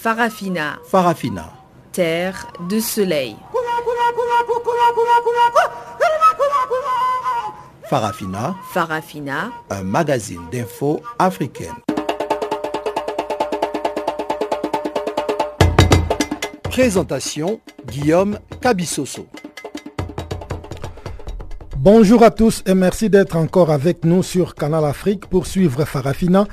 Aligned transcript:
Farafina. 0.00 0.78
Farafina. 0.88 1.52
Terre 1.90 2.46
de 2.68 2.78
soleil. 2.78 3.34
Farafina. 7.90 8.54
Farafina. 8.70 9.50
Un 9.70 9.82
magazine 9.82 10.42
d'infos 10.52 11.00
africaine. 11.18 11.74
Présentation 16.62 17.60
Guillaume 17.84 18.38
Cabissoso. 18.60 19.26
Bonjour 21.76 22.22
à 22.22 22.30
tous 22.30 22.62
et 22.66 22.74
merci 22.74 23.10
d'être 23.10 23.36
encore 23.36 23.70
avec 23.70 24.04
nous 24.04 24.22
sur 24.22 24.54
Canal 24.54 24.84
Afrique 24.84 25.26
pour 25.26 25.46
suivre 25.46 25.84
Farafina, 25.84 26.46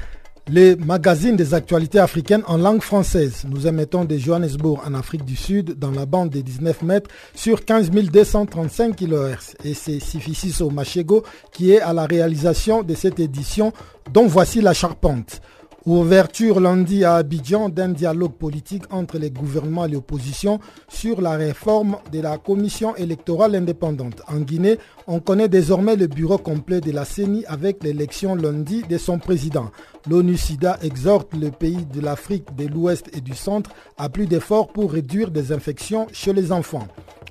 les 0.47 0.75
magazines 0.75 1.35
des 1.35 1.53
actualités 1.55 1.99
africaines 1.99 2.43
en 2.47 2.57
langue 2.57 2.81
française. 2.81 3.45
Nous 3.49 3.65
émettons 3.67 4.05
de 4.05 4.15
Johannesburg 4.17 4.79
en 4.85 4.93
Afrique 4.93 5.25
du 5.25 5.35
Sud 5.35 5.79
dans 5.79 5.89
la 5.91 6.05
bande 6.05 6.29
des 6.29 6.43
19 6.43 6.83
mètres 6.83 7.09
sur 7.33 7.65
15 7.65 7.89
235 7.89 8.95
kHz. 8.95 9.55
Et 9.63 9.73
c'est 9.73 9.99
Sifisis 9.99 10.61
Machego 10.61 11.23
qui 11.51 11.71
est 11.71 11.81
à 11.81 11.93
la 11.93 12.05
réalisation 12.05 12.83
de 12.83 12.93
cette 12.93 13.19
édition 13.19 13.73
dont 14.13 14.27
voici 14.27 14.61
la 14.61 14.73
charpente. 14.73 15.41
Ouverture 15.87 16.59
lundi 16.59 17.03
à 17.05 17.17
Abidjan 17.17 17.69
d'un 17.69 17.89
dialogue 17.89 18.33
politique 18.33 18.85
entre 18.89 19.19
les 19.19 19.29
gouvernements 19.29 19.85
et 19.85 19.91
l'opposition 19.91 20.59
sur 20.87 21.21
la 21.21 21.33
réforme 21.33 21.97
de 22.11 22.21
la 22.21 22.39
commission 22.39 22.95
électorale 22.95 23.53
indépendante. 23.53 24.23
En 24.27 24.39
Guinée, 24.39 24.79
on 25.05 25.19
connaît 25.19 25.47
désormais 25.47 25.95
le 25.95 26.07
bureau 26.07 26.39
complet 26.39 26.81
de 26.81 26.91
la 26.91 27.05
CENI 27.05 27.45
avec 27.45 27.83
l'élection 27.83 28.33
lundi 28.33 28.81
de 28.89 28.97
son 28.97 29.19
président. 29.19 29.69
L'ONU-SIDA 30.09 30.77
exhorte 30.83 31.33
le 31.33 31.49
pays 31.49 31.85
de 31.85 31.99
l'Afrique 31.99 32.55
de 32.55 32.67
l'Ouest 32.67 33.09
et 33.13 33.21
du 33.21 33.33
Centre 33.33 33.71
à 33.97 34.09
plus 34.09 34.27
d'efforts 34.27 34.67
pour 34.67 34.91
réduire 34.91 35.31
des 35.31 35.51
infections 35.51 36.07
chez 36.11 36.33
les 36.33 36.51
enfants. 36.51 36.87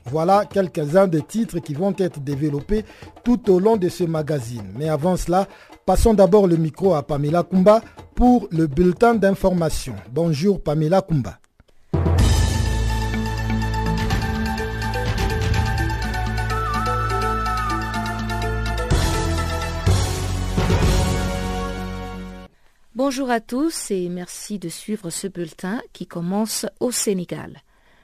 Voilà 0.06 0.44
quelques-uns 0.44 1.06
des 1.06 1.22
titres 1.22 1.60
qui 1.60 1.74
vont 1.74 1.94
être 1.96 2.20
développés 2.20 2.84
tout 3.22 3.50
au 3.50 3.58
long 3.58 3.76
de 3.76 3.88
ce 3.88 4.04
magazine. 4.04 4.66
Mais 4.76 4.88
avant 4.88 5.16
cela, 5.16 5.46
passons 5.86 6.14
d'abord 6.14 6.46
le 6.46 6.56
micro 6.56 6.94
à 6.94 7.02
Pamela 7.02 7.42
Kumba 7.42 7.80
pour 8.14 8.48
le 8.50 8.66
bulletin 8.66 9.14
d'information. 9.14 9.94
Bonjour 10.12 10.60
Pamela 10.62 11.00
Kumba. 11.00 11.38
Bonjour 22.96 23.28
à 23.28 23.40
tous 23.40 23.90
et 23.90 24.08
merci 24.08 24.60
de 24.60 24.68
suivre 24.68 25.10
ce 25.10 25.26
bulletin 25.26 25.82
qui 25.92 26.06
commence 26.06 26.64
au 26.78 26.92
Sénégal. 26.92 27.60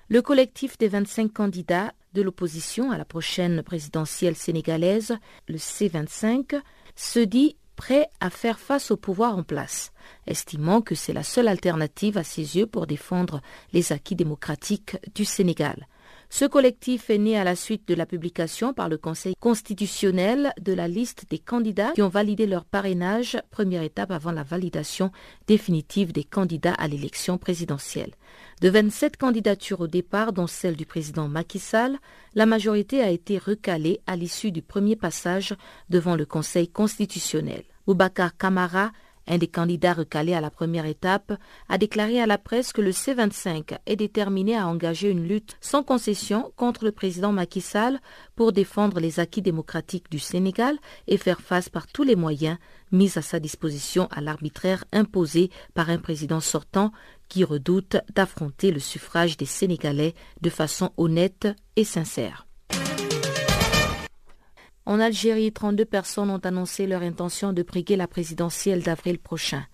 Le 0.08 0.20
collectif 0.20 0.78
des 0.78 0.88
25 0.88 1.32
candidats 1.32 1.92
de 2.12 2.22
l'opposition 2.22 2.90
à 2.90 2.98
la 2.98 3.04
prochaine 3.04 3.62
présidentielle 3.62 4.34
sénégalaise, 4.34 5.16
le 5.46 5.58
C25, 5.58 6.60
se 6.96 7.20
dit 7.20 7.56
prêt 7.76 8.08
à 8.18 8.30
faire 8.30 8.58
face 8.58 8.90
au 8.90 8.96
pouvoir 8.96 9.38
en 9.38 9.44
place, 9.44 9.92
estimant 10.26 10.80
que 10.82 10.96
c'est 10.96 11.12
la 11.12 11.22
seule 11.22 11.46
alternative 11.46 12.18
à 12.18 12.24
ses 12.24 12.56
yeux 12.56 12.66
pour 12.66 12.88
défendre 12.88 13.42
les 13.72 13.92
acquis 13.92 14.16
démocratiques 14.16 14.96
du 15.14 15.24
Sénégal. 15.24 15.86
Ce 16.32 16.44
collectif 16.44 17.10
est 17.10 17.18
né 17.18 17.36
à 17.36 17.42
la 17.42 17.56
suite 17.56 17.88
de 17.88 17.94
la 17.94 18.06
publication 18.06 18.72
par 18.72 18.88
le 18.88 18.96
Conseil 18.96 19.34
constitutionnel 19.40 20.52
de 20.60 20.72
la 20.72 20.86
liste 20.86 21.26
des 21.28 21.40
candidats 21.40 21.90
qui 21.92 22.02
ont 22.02 22.08
validé 22.08 22.46
leur 22.46 22.64
parrainage, 22.64 23.36
première 23.50 23.82
étape 23.82 24.12
avant 24.12 24.30
la 24.30 24.44
validation 24.44 25.10
définitive 25.48 26.12
des 26.12 26.22
candidats 26.22 26.74
à 26.74 26.86
l'élection 26.86 27.36
présidentielle. 27.36 28.12
De 28.60 28.70
27 28.70 29.16
candidatures 29.16 29.80
au 29.80 29.88
départ, 29.88 30.32
dont 30.32 30.46
celle 30.46 30.76
du 30.76 30.86
président 30.86 31.26
Macky 31.26 31.58
Sall, 31.58 31.98
la 32.36 32.46
majorité 32.46 33.02
a 33.02 33.10
été 33.10 33.36
recalée 33.36 34.00
à 34.06 34.14
l'issue 34.14 34.52
du 34.52 34.62
premier 34.62 34.94
passage 34.94 35.56
devant 35.88 36.14
le 36.14 36.26
Conseil 36.26 36.68
constitutionnel. 36.68 37.64
Boubacar 37.88 38.36
Kamara 38.36 38.92
un 39.26 39.38
des 39.38 39.48
candidats 39.48 39.92
recalés 39.94 40.34
à 40.34 40.40
la 40.40 40.50
première 40.50 40.86
étape 40.86 41.32
a 41.68 41.78
déclaré 41.78 42.20
à 42.20 42.26
la 42.26 42.38
presse 42.38 42.72
que 42.72 42.80
le 42.80 42.90
C25 42.90 43.78
est 43.86 43.96
déterminé 43.96 44.56
à 44.56 44.66
engager 44.66 45.10
une 45.10 45.26
lutte 45.26 45.56
sans 45.60 45.82
concession 45.82 46.52
contre 46.56 46.84
le 46.84 46.92
président 46.92 47.32
Macky 47.32 47.60
Sall 47.60 48.00
pour 48.36 48.52
défendre 48.52 49.00
les 49.00 49.20
acquis 49.20 49.42
démocratiques 49.42 50.10
du 50.10 50.18
Sénégal 50.18 50.78
et 51.06 51.16
faire 51.16 51.40
face 51.40 51.68
par 51.68 51.86
tous 51.86 52.02
les 52.02 52.16
moyens 52.16 52.58
mis 52.92 53.16
à 53.16 53.22
sa 53.22 53.38
disposition 53.40 54.08
à 54.10 54.20
l'arbitraire 54.20 54.84
imposé 54.92 55.50
par 55.74 55.90
un 55.90 55.98
président 55.98 56.40
sortant 56.40 56.92
qui 57.28 57.44
redoute 57.44 57.96
d'affronter 58.14 58.72
le 58.72 58.80
suffrage 58.80 59.36
des 59.36 59.46
Sénégalais 59.46 60.14
de 60.40 60.50
façon 60.50 60.90
honnête 60.96 61.46
et 61.76 61.84
sincère. 61.84 62.46
En 64.86 64.98
Algérie, 64.98 65.52
32 65.52 65.84
personnes 65.84 66.30
ont 66.30 66.38
annoncé 66.38 66.86
leur 66.86 67.02
intention 67.02 67.52
de 67.52 67.62
briguer 67.62 67.96
la 67.96 68.08
présidentielle 68.08 68.82
d'avril 68.82 69.18
prochain. 69.18 69.64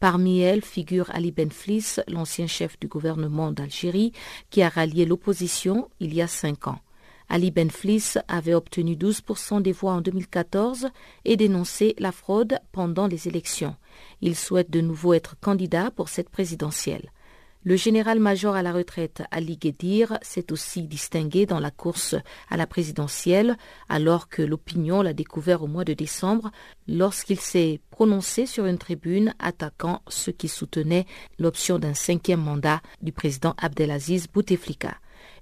Parmi 0.00 0.40
elles 0.40 0.62
figure 0.62 1.10
Ali 1.14 1.30
Benflis, 1.30 1.96
l'ancien 2.08 2.46
chef 2.46 2.78
du 2.80 2.88
gouvernement 2.88 3.52
d'Algérie, 3.52 4.12
qui 4.50 4.62
a 4.62 4.68
rallié 4.68 5.06
l'opposition 5.06 5.88
il 6.00 6.12
y 6.12 6.20
a 6.20 6.26
cinq 6.26 6.66
ans. 6.66 6.80
Ali 7.28 7.50
Benflis 7.50 8.14
avait 8.28 8.54
obtenu 8.54 8.94
12% 8.94 9.62
des 9.62 9.72
voix 9.72 9.94
en 9.94 10.00
2014 10.00 10.88
et 11.24 11.36
dénoncé 11.36 11.94
la 11.98 12.12
fraude 12.12 12.58
pendant 12.72 13.06
les 13.06 13.26
élections. 13.28 13.74
Il 14.20 14.36
souhaite 14.36 14.70
de 14.70 14.80
nouveau 14.80 15.14
être 15.14 15.36
candidat 15.40 15.90
pour 15.90 16.08
cette 16.08 16.28
présidentielle. 16.28 17.10
Le 17.66 17.74
général-major 17.74 18.54
à 18.54 18.62
la 18.62 18.72
retraite 18.72 19.24
Ali 19.32 19.56
Guedir 19.56 20.20
s'est 20.22 20.52
aussi 20.52 20.84
distingué 20.84 21.46
dans 21.46 21.58
la 21.58 21.72
course 21.72 22.14
à 22.48 22.56
la 22.56 22.64
présidentielle, 22.64 23.56
alors 23.88 24.28
que 24.28 24.40
l'opinion 24.40 25.02
l'a 25.02 25.12
découvert 25.12 25.64
au 25.64 25.66
mois 25.66 25.84
de 25.84 25.92
décembre 25.92 26.52
lorsqu'il 26.86 27.40
s'est 27.40 27.80
prononcé 27.90 28.46
sur 28.46 28.66
une 28.66 28.78
tribune 28.78 29.34
attaquant 29.40 30.00
ceux 30.06 30.30
qui 30.30 30.46
soutenaient 30.46 31.06
l'option 31.40 31.80
d'un 31.80 31.94
cinquième 31.94 32.40
mandat 32.40 32.82
du 33.02 33.10
président 33.10 33.56
Abdelaziz 33.60 34.28
Bouteflika. 34.28 34.94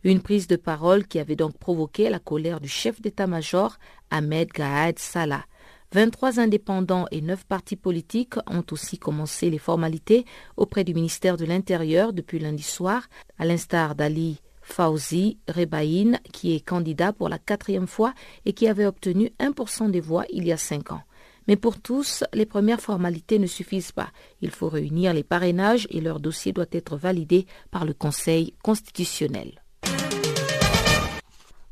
Une 0.03 0.23
prise 0.23 0.47
de 0.47 0.57
parole 0.57 1.07
qui 1.07 1.19
avait 1.19 1.37
donc 1.37 1.59
provoqué 1.59 2.09
la 2.09 2.21
colère 2.21 2.59
du 2.59 2.69
chef 2.69 3.03
d'état-major 3.03 3.77
Ahmed 4.11 4.49
Gaad 4.49 4.99
Salah. 4.99 5.45
23 5.95 6.41
indépendants 6.41 7.07
et 7.13 7.21
9 7.21 7.45
partis 7.45 7.77
politiques 7.77 8.35
ont 8.49 8.65
aussi 8.73 8.99
commencé 8.99 9.49
les 9.49 9.59
formalités 9.59 10.25
auprès 10.57 10.83
du 10.83 10.93
ministère 10.93 11.37
de 11.37 11.45
l'Intérieur 11.45 12.13
depuis 12.13 12.41
lundi 12.41 12.65
soir, 12.65 13.07
à 13.39 13.45
l'instar 13.45 13.95
d'Ali 13.95 14.41
Fauzi 14.61 15.39
Rebaïn, 15.47 16.19
qui 16.33 16.57
est 16.57 16.67
candidat 16.67 17.13
pour 17.13 17.29
la 17.29 17.39
quatrième 17.39 17.87
fois 17.87 18.13
et 18.45 18.55
qui 18.55 18.67
avait 18.67 18.87
obtenu 18.87 19.31
1% 19.39 19.93
des 19.93 20.01
voix 20.01 20.25
il 20.31 20.45
y 20.45 20.51
a 20.51 20.57
cinq 20.57 20.91
ans. 20.91 21.03
Mais 21.47 21.55
pour 21.55 21.81
tous, 21.81 22.25
les 22.33 22.47
premières 22.47 22.81
formalités 22.81 23.39
ne 23.39 23.47
suffisent 23.47 23.93
pas. 23.93 24.11
Il 24.41 24.51
faut 24.51 24.69
réunir 24.69 25.15
les 25.15 25.23
parrainages 25.23 25.87
et 25.91 26.01
leur 26.01 26.19
dossier 26.19 26.51
doit 26.53 26.67
être 26.73 26.97
validé 26.97 27.47
par 27.71 27.85
le 27.85 27.95
Conseil 27.95 28.53
constitutionnel. 28.65 29.64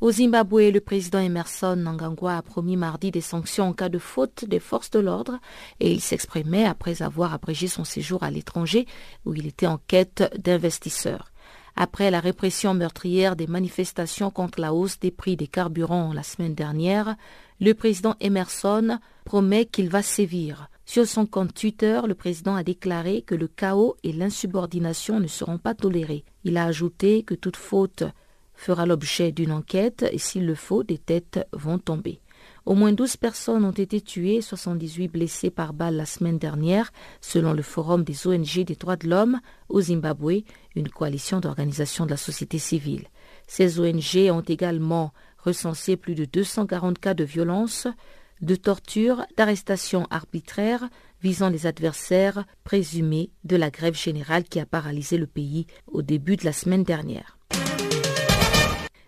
Au 0.02 0.10
Zimbabwe, 0.10 0.72
le 0.72 0.80
président 0.80 1.20
Emerson 1.20 1.76
Nangangwa 1.76 2.38
a 2.38 2.42
promis 2.42 2.76
mardi 2.76 3.12
des 3.12 3.20
sanctions 3.20 3.68
en 3.68 3.72
cas 3.72 3.88
de 3.88 4.00
faute 4.00 4.44
des 4.44 4.58
forces 4.58 4.90
de 4.90 4.98
l'ordre 4.98 5.38
et 5.78 5.92
il 5.92 6.00
s'exprimait 6.00 6.64
après 6.64 7.02
avoir 7.02 7.32
abrégé 7.32 7.68
son 7.68 7.84
séjour 7.84 8.24
à 8.24 8.30
l'étranger 8.32 8.86
où 9.24 9.32
il 9.32 9.46
était 9.46 9.68
en 9.68 9.78
quête 9.78 10.28
d'investisseurs. 10.42 11.30
Après 11.76 12.10
la 12.10 12.18
répression 12.18 12.74
meurtrière 12.74 13.36
des 13.36 13.46
manifestations 13.46 14.32
contre 14.32 14.60
la 14.60 14.74
hausse 14.74 14.98
des 14.98 15.12
prix 15.12 15.36
des 15.36 15.46
carburants 15.46 16.12
la 16.12 16.24
semaine 16.24 16.56
dernière, 16.56 17.14
le 17.60 17.72
président 17.72 18.16
Emerson 18.18 18.98
promet 19.24 19.66
qu'il 19.66 19.88
va 19.88 20.02
sévir. 20.02 20.68
Sur 20.84 21.06
son 21.06 21.26
compte 21.26 21.54
Twitter, 21.54 22.00
le 22.08 22.16
président 22.16 22.56
a 22.56 22.64
déclaré 22.64 23.22
que 23.22 23.36
le 23.36 23.46
chaos 23.46 23.94
et 24.02 24.12
l'insubordination 24.12 25.20
ne 25.20 25.28
seront 25.28 25.58
pas 25.58 25.74
tolérés. 25.74 26.24
Il 26.42 26.56
a 26.56 26.64
ajouté 26.64 27.22
que 27.22 27.34
toute 27.34 27.56
faute 27.56 28.02
fera 28.62 28.86
l'objet 28.86 29.32
d'une 29.32 29.52
enquête 29.52 30.04
et 30.12 30.18
s'il 30.18 30.46
le 30.46 30.54
faut, 30.54 30.84
des 30.84 30.98
têtes 30.98 31.40
vont 31.52 31.78
tomber. 31.78 32.20
Au 32.64 32.74
moins 32.74 32.92
12 32.92 33.16
personnes 33.16 33.64
ont 33.64 33.72
été 33.72 34.00
tuées 34.00 34.36
et 34.36 34.42
78 34.42 35.08
blessées 35.08 35.50
par 35.50 35.72
balle 35.72 35.96
la 35.96 36.06
semaine 36.06 36.38
dernière, 36.38 36.92
selon 37.20 37.54
le 37.54 37.62
Forum 37.62 38.04
des 38.04 38.26
ONG 38.26 38.64
des 38.64 38.76
droits 38.76 38.96
de 38.96 39.08
l'homme 39.08 39.40
au 39.68 39.80
Zimbabwe, 39.80 40.44
une 40.76 40.88
coalition 40.88 41.40
d'organisations 41.40 42.06
de 42.06 42.12
la 42.12 42.16
société 42.16 42.58
civile. 42.58 43.08
Ces 43.48 43.80
ONG 43.80 44.30
ont 44.30 44.42
également 44.42 45.12
recensé 45.38 45.96
plus 45.96 46.14
de 46.14 46.24
240 46.24 47.00
cas 47.00 47.14
de 47.14 47.24
violence, 47.24 47.88
de 48.42 48.54
torture, 48.54 49.24
d'arrestations 49.36 50.06
arbitraires 50.10 50.88
visant 51.20 51.48
les 51.48 51.66
adversaires 51.66 52.44
présumés 52.62 53.30
de 53.44 53.56
la 53.56 53.70
grève 53.70 53.96
générale 53.96 54.44
qui 54.44 54.60
a 54.60 54.66
paralysé 54.66 55.18
le 55.18 55.26
pays 55.26 55.66
au 55.86 56.02
début 56.02 56.36
de 56.36 56.44
la 56.44 56.52
semaine 56.52 56.84
dernière. 56.84 57.38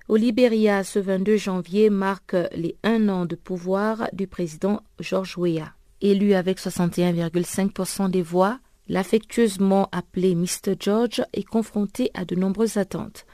Au 0.07 0.17
Libéria, 0.17 0.85
ce 0.85 0.99
22 0.99 1.39
janvier 1.39 1.89
marque 1.89 2.37
les 2.55 2.77
un 2.83 3.09
an 3.09 3.25
de 3.25 3.37
pouvoir 3.37 4.11
du 4.13 4.27
président 4.27 4.83
George 5.01 5.39
Weah. 5.39 5.73
Élu 6.03 6.35
avec 6.35 6.59
61,5% 6.59 8.11
des 8.11 8.21
voix, 8.21 8.59
l'affectueusement 8.87 9.89
appelé 9.93 10.35
Mr. 10.35 10.75
George, 10.79 11.23
est 11.33 11.43
confronté 11.43 12.11
à 12.13 12.27
de 12.27 12.35
nombreuses 12.35 12.77
attentes. 12.77 13.25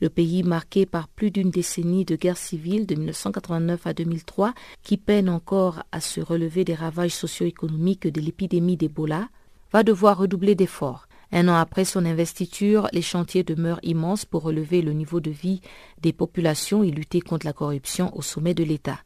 Le 0.00 0.08
pays 0.08 0.44
marqué 0.44 0.86
par 0.86 1.08
plus 1.08 1.32
d'une 1.32 1.50
décennie 1.50 2.04
de 2.04 2.14
guerre 2.14 2.36
civile 2.36 2.86
de 2.86 2.94
1989 2.94 3.88
à 3.88 3.92
2003, 3.92 4.54
qui 4.84 4.98
peine 4.98 5.28
encore 5.28 5.82
à 5.90 6.00
se 6.00 6.20
relever 6.20 6.64
des 6.64 6.74
ravages 6.74 7.10
socio-économiques 7.10 8.06
de 8.06 8.20
l'épidémie 8.20 8.76
d'Ebola, 8.76 9.28
va 9.72 9.82
devoir 9.82 10.18
redoubler 10.18 10.54
d'efforts. 10.54 11.08
Un 11.32 11.48
an 11.48 11.54
après 11.54 11.84
son 11.84 12.04
investiture, 12.04 12.88
les 12.92 13.02
chantiers 13.02 13.44
demeurent 13.44 13.80
immenses 13.82 14.24
pour 14.24 14.42
relever 14.42 14.82
le 14.82 14.92
niveau 14.92 15.20
de 15.20 15.30
vie 15.30 15.60
des 16.00 16.12
populations 16.12 16.82
et 16.82 16.90
lutter 16.90 17.20
contre 17.20 17.46
la 17.46 17.52
corruption 17.52 18.16
au 18.16 18.22
sommet 18.22 18.54
de 18.54 18.64
l'État. 18.64 18.98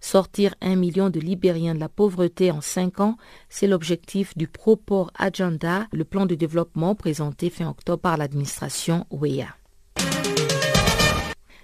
Sortir 0.00 0.54
un 0.60 0.76
million 0.76 1.10
de 1.10 1.20
Libériens 1.20 1.74
de 1.74 1.80
la 1.80 1.88
pauvreté 1.88 2.50
en 2.50 2.60
cinq 2.60 3.00
ans, 3.00 3.16
c'est 3.48 3.68
l'objectif 3.68 4.36
du 4.36 4.48
Proport 4.48 5.10
Agenda, 5.16 5.86
le 5.92 6.04
plan 6.04 6.26
de 6.26 6.34
développement 6.34 6.94
présenté 6.94 7.50
fin 7.50 7.68
octobre 7.68 8.02
par 8.02 8.16
l'administration 8.16 9.06
WEA. 9.10 9.54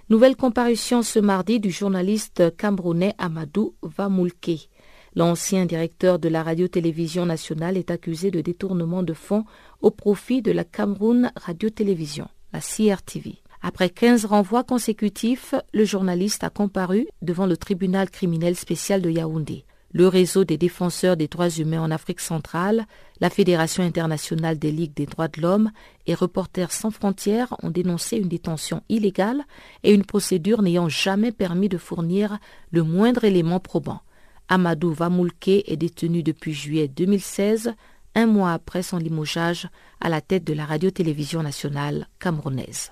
Nouvelle 0.09 0.35
comparution 0.35 1.03
ce 1.03 1.19
mardi 1.19 1.59
du 1.59 1.69
journaliste 1.69 2.55
camerounais 2.57 3.13
Amadou 3.19 3.75
Vamoulke. 3.83 4.69
L'ancien 5.15 5.65
directeur 5.65 6.19
de 6.19 6.29
la 6.29 6.43
radio-télévision 6.43 7.25
nationale 7.25 7.77
est 7.77 7.91
accusé 7.91 8.31
de 8.31 8.41
détournement 8.41 9.03
de 9.03 9.13
fonds 9.13 9.45
au 9.81 9.91
profit 9.91 10.41
de 10.41 10.51
la 10.51 10.63
Cameroun 10.63 11.31
Radio-Télévision, 11.35 12.27
la 12.53 12.59
CRTV. 12.59 13.41
Après 13.61 13.89
15 13.89 14.25
renvois 14.25 14.63
consécutifs, 14.63 15.55
le 15.73 15.83
journaliste 15.83 16.43
a 16.43 16.49
comparu 16.49 17.07
devant 17.21 17.45
le 17.45 17.57
tribunal 17.57 18.09
criminel 18.09 18.55
spécial 18.55 19.01
de 19.01 19.09
Yaoundé. 19.09 19.65
Le 19.91 20.07
réseau 20.07 20.43
des 20.43 20.57
défenseurs 20.57 21.17
des 21.17 21.27
droits 21.27 21.49
humains 21.49 21.81
en 21.81 21.89
Afrique 21.89 22.19
centrale, 22.19 22.85
la 23.19 23.31
Fédération 23.31 23.83
internationale 23.83 24.59
des 24.59 24.71
ligues 24.71 24.93
des 24.93 25.07
droits 25.07 25.27
de 25.27 25.41
l'homme 25.41 25.71
et 26.05 26.13
Reporters 26.13 26.71
sans 26.71 26.91
frontières 26.91 27.55
ont 27.63 27.71
dénoncé 27.71 28.17
une 28.17 28.29
détention 28.29 28.83
illégale 28.87 29.43
et 29.83 29.91
une 29.91 30.05
procédure 30.05 30.61
n'ayant 30.61 30.89
jamais 30.89 31.31
permis 31.31 31.69
de 31.69 31.79
fournir 31.79 32.37
le 32.69 32.83
moindre 32.83 33.23
élément 33.23 33.59
probant. 33.59 34.01
Amadou 34.49 34.91
Vamoulke 34.91 35.47
est 35.47 35.77
détenu 35.77 36.23
depuis 36.23 36.53
juillet 36.53 36.87
2016, 36.87 37.73
un 38.15 38.25
mois 38.25 38.51
après 38.51 38.81
son 38.81 38.97
limogeage 38.97 39.69
à 40.01 40.09
la 40.09 40.21
tête 40.21 40.43
de 40.43 40.53
la 40.53 40.65
radio-télévision 40.65 41.43
nationale 41.43 42.07
camerounaise. 42.19 42.91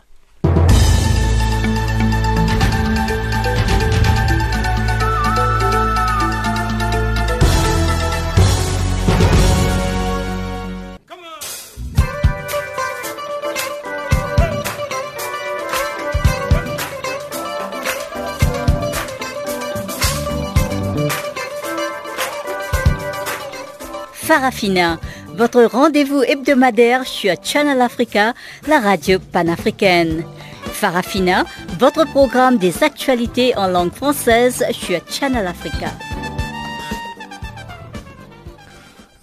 Farafina, 24.27 24.99
votre 25.37 25.63
rendez-vous 25.63 26.21
hebdomadaire 26.21 27.07
sur 27.07 27.33
Channel 27.41 27.79
Africa, 27.79 28.33
la 28.67 28.81
radio 28.81 29.19
panafricaine. 29.19 30.25
Farafina, 30.65 31.45
votre 31.79 32.05
programme 32.11 32.57
des 32.57 32.83
actualités 32.83 33.55
en 33.55 33.69
langue 33.69 33.93
française 33.93 34.65
sur 34.73 34.99
Channel 35.09 35.47
Africa. 35.47 35.93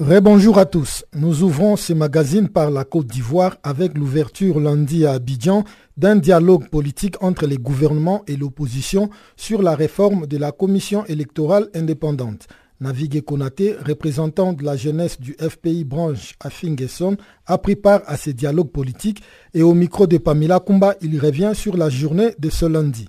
Rebonjour 0.00 0.58
à 0.58 0.64
tous. 0.64 1.04
Nous 1.14 1.42
ouvrons 1.42 1.76
ce 1.76 1.92
magazine 1.92 2.48
par 2.48 2.70
la 2.70 2.84
Côte 2.84 3.08
d'Ivoire 3.08 3.58
avec 3.62 3.98
l'ouverture 3.98 4.58
lundi 4.58 5.04
à 5.04 5.12
Abidjan 5.12 5.64
d'un 5.98 6.16
dialogue 6.16 6.70
politique 6.70 7.22
entre 7.22 7.46
les 7.46 7.58
gouvernements 7.58 8.22
et 8.26 8.36
l'opposition 8.36 9.10
sur 9.36 9.60
la 9.60 9.74
réforme 9.74 10.26
de 10.26 10.38
la 10.38 10.50
commission 10.50 11.04
électorale 11.04 11.68
indépendante. 11.74 12.48
Navigue 12.80 13.22
Konaté, 13.22 13.74
représentant 13.74 14.52
de 14.52 14.64
la 14.64 14.76
jeunesse 14.76 15.20
du 15.20 15.34
FPI 15.34 15.84
branche 15.84 16.34
à 16.40 16.50
Fingesson, 16.50 17.16
a 17.46 17.58
pris 17.58 17.76
part 17.76 18.02
à 18.06 18.16
ces 18.16 18.34
dialogues 18.34 18.70
politiques 18.70 19.22
et 19.54 19.62
au 19.62 19.74
micro 19.74 20.06
de 20.06 20.18
Pamela 20.18 20.60
Kumba, 20.60 20.94
il 21.00 21.18
revient 21.20 21.52
sur 21.54 21.76
la 21.76 21.88
journée 21.88 22.30
de 22.38 22.50
ce 22.50 22.66
lundi. 22.66 23.08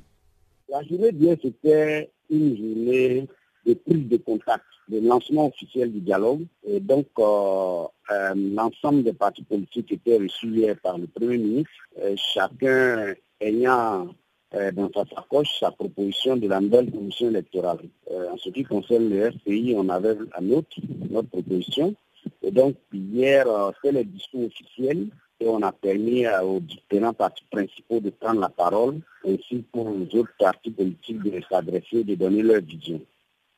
La 0.69 0.83
journée 0.83 1.12
d'hier, 1.12 1.38
c'était 1.41 2.12
une 2.29 2.56
journée 2.56 3.27
de 3.65 3.73
prise 3.73 4.07
de 4.07 4.17
contact, 4.17 4.65
de 4.88 5.00
lancement 5.00 5.47
officiel 5.47 5.91
du 5.91 6.00
dialogue. 6.00 6.45
Et 6.68 6.79
donc, 6.79 7.07
euh, 7.18 7.85
euh, 8.11 8.33
l'ensemble 8.35 9.03
des 9.03 9.13
partis 9.13 9.44
politiques 9.44 9.91
étaient 9.91 10.18
reçus 10.18 10.63
par 10.83 10.97
le 10.97 11.07
Premier 11.07 11.38
ministre, 11.38 11.71
chacun 12.15 13.15
ayant 13.41 14.07
euh, 14.56 14.72
dans 14.72 14.90
sa 14.94 15.04
sacoche 15.06 15.60
sa 15.60 15.72
proposition 15.72 16.38
de 16.38 16.48
la 16.48 16.60
nouvelle 16.62 16.92
commission 16.92 17.30
électorale. 17.30 17.80
Euh, 18.12 18.31
en 18.31 18.38
ce 18.38 18.50
qui 18.50 18.63
concerne 18.63 19.10
le 19.10 19.31
FPI, 19.31 19.74
on 19.78 19.90
avait 19.90 20.16
la 20.34 20.42
nôtre, 20.42 20.78
notre 21.10 21.30
proposition. 21.30 21.94
Et 22.42 22.52
donc, 22.52 22.75
hier, 22.94 23.46
on 23.48 23.72
fait 23.81 23.92
le 23.92 24.04
discours 24.04 24.46
officiel 24.46 25.07
et 25.40 25.48
on 25.48 25.62
a 25.62 25.72
permis 25.72 26.25
aux 26.28 26.60
différents 26.60 27.13
partis 27.13 27.44
principaux 27.52 28.00
de 28.00 28.10
prendre 28.10 28.40
la 28.40 28.50
parole, 28.50 29.00
ainsi 29.28 29.63
pour 29.72 29.90
les 29.90 30.19
autres 30.19 30.34
partis 30.40 30.72
politiques 30.72 31.22
de 31.22 31.42
s'adresser, 31.50 32.04
de 32.04 32.16
donner 32.16 32.42
leur 32.42 32.62
vision. 32.62 33.02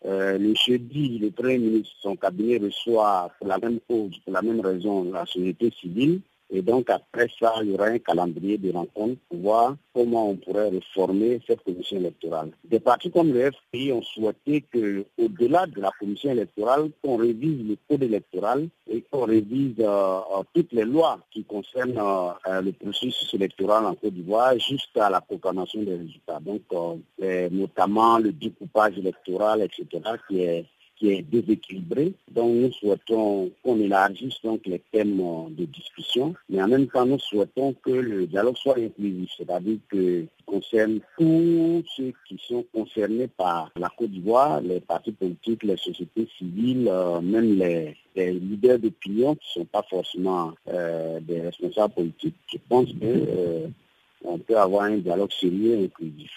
Euh, 0.05 0.37
le 0.37 0.53
jeudi, 0.55 1.17
le 1.19 1.31
Premier 1.31 1.57
ministre, 1.57 1.95
son 2.01 2.15
cabinet 2.15 2.57
reçoit 2.57 3.31
pour 3.37 3.47
la 3.47 3.57
même 3.57 3.79
cause, 3.87 4.17
pour 4.23 4.33
la 4.33 4.41
même 4.41 4.61
raison, 4.61 5.11
la 5.11 5.25
société 5.25 5.71
civile. 5.79 6.21
Et 6.49 6.61
donc 6.61 6.89
après 6.89 7.27
ça, 7.39 7.55
il 7.61 7.71
y 7.71 7.73
aura 7.73 7.87
un 7.87 7.99
calendrier 7.99 8.57
de 8.57 8.71
rencontres 8.71 9.19
pour 9.29 9.39
voir 9.39 9.75
comment 9.93 10.29
on 10.29 10.35
pourrait 10.35 10.69
réformer 10.69 11.41
cette 11.45 11.61
commission 11.63 11.97
électorale. 11.97 12.51
Des 12.63 12.79
partis 12.79 13.11
comme 13.11 13.33
le 13.33 13.51
FPI 13.51 13.91
ont 13.91 14.01
souhaité 14.01 14.63
qu'au-delà 14.71 15.65
de 15.67 15.81
la 15.81 15.91
commission 15.99 16.31
électorale, 16.31 16.91
qu'on 17.03 17.17
révise 17.17 17.67
le 17.67 17.77
code 17.89 18.03
électoral 18.03 18.69
et 18.89 19.01
qu'on 19.01 19.25
révise 19.25 19.75
euh, 19.79 20.19
euh, 20.19 20.43
toutes 20.53 20.71
les 20.71 20.85
lois 20.85 21.19
qui 21.31 21.43
concernent 21.43 21.97
euh, 21.97 22.61
le 22.61 22.71
processus 22.71 23.33
électoral 23.33 23.85
en 23.85 23.95
Côte 23.95 24.13
d'Ivoire 24.13 24.57
jusqu'à 24.57 25.09
la 25.09 25.19
proclamation 25.19 25.81
des 25.83 25.95
résultats. 25.95 26.39
Donc 26.39 26.61
notamment 27.51 28.19
le 28.19 28.31
découpage 28.31 28.97
électoral, 28.97 29.61
etc., 29.61 30.01
qui 30.97 31.11
est 31.11 31.21
déséquilibré. 31.21 32.13
Donc 32.31 32.55
nous 32.55 32.71
souhaitons 32.73 33.51
qu'on 33.63 33.79
élargisse 33.79 34.41
donc 34.43 34.65
les 34.65 34.81
thèmes 34.91 35.21
de 35.51 35.65
discussion, 35.65 36.33
mais 36.49 36.61
en 36.61 36.67
même 36.67 36.87
temps 36.87 37.05
nous 37.05 37.19
souhaitons 37.19 37.73
que 37.83 37.91
le 37.91 38.27
dialogue 38.27 38.57
soit 38.57 38.77
inclusif, 38.77 39.29
c'est-à-dire 39.37 39.77
que 39.89 40.25
concerne 40.47 40.99
tous 41.17 41.83
ceux 41.95 42.13
qui 42.27 42.39
sont 42.47 42.65
concernés 42.73 43.27
par 43.27 43.69
la 43.75 43.89
Côte 43.89 44.11
d'Ivoire, 44.11 44.61
les 44.61 44.79
partis 44.79 45.11
politiques, 45.11 45.63
les 45.63 45.77
sociétés 45.77 46.27
civiles, 46.37 46.87
euh, 46.87 47.21
même 47.21 47.59
les, 47.59 47.95
leaders 48.15 48.79
d'opinion 48.79 49.35
qui 49.35 49.59
ne 49.59 49.61
sont 49.61 49.65
pas 49.65 49.83
forcément 49.87 50.53
euh, 50.69 51.19
des 51.19 51.41
responsables 51.41 51.93
politiques. 51.93 52.35
Je 52.51 52.57
pense 52.67 52.87
qu'on 52.93 52.97
euh, 53.03 53.67
peut 54.47 54.57
avoir 54.57 54.83
un 54.83 54.97
dialogue 54.97 55.31
sérieux 55.31 55.81
et 55.81 55.85
inclusif. 55.85 56.31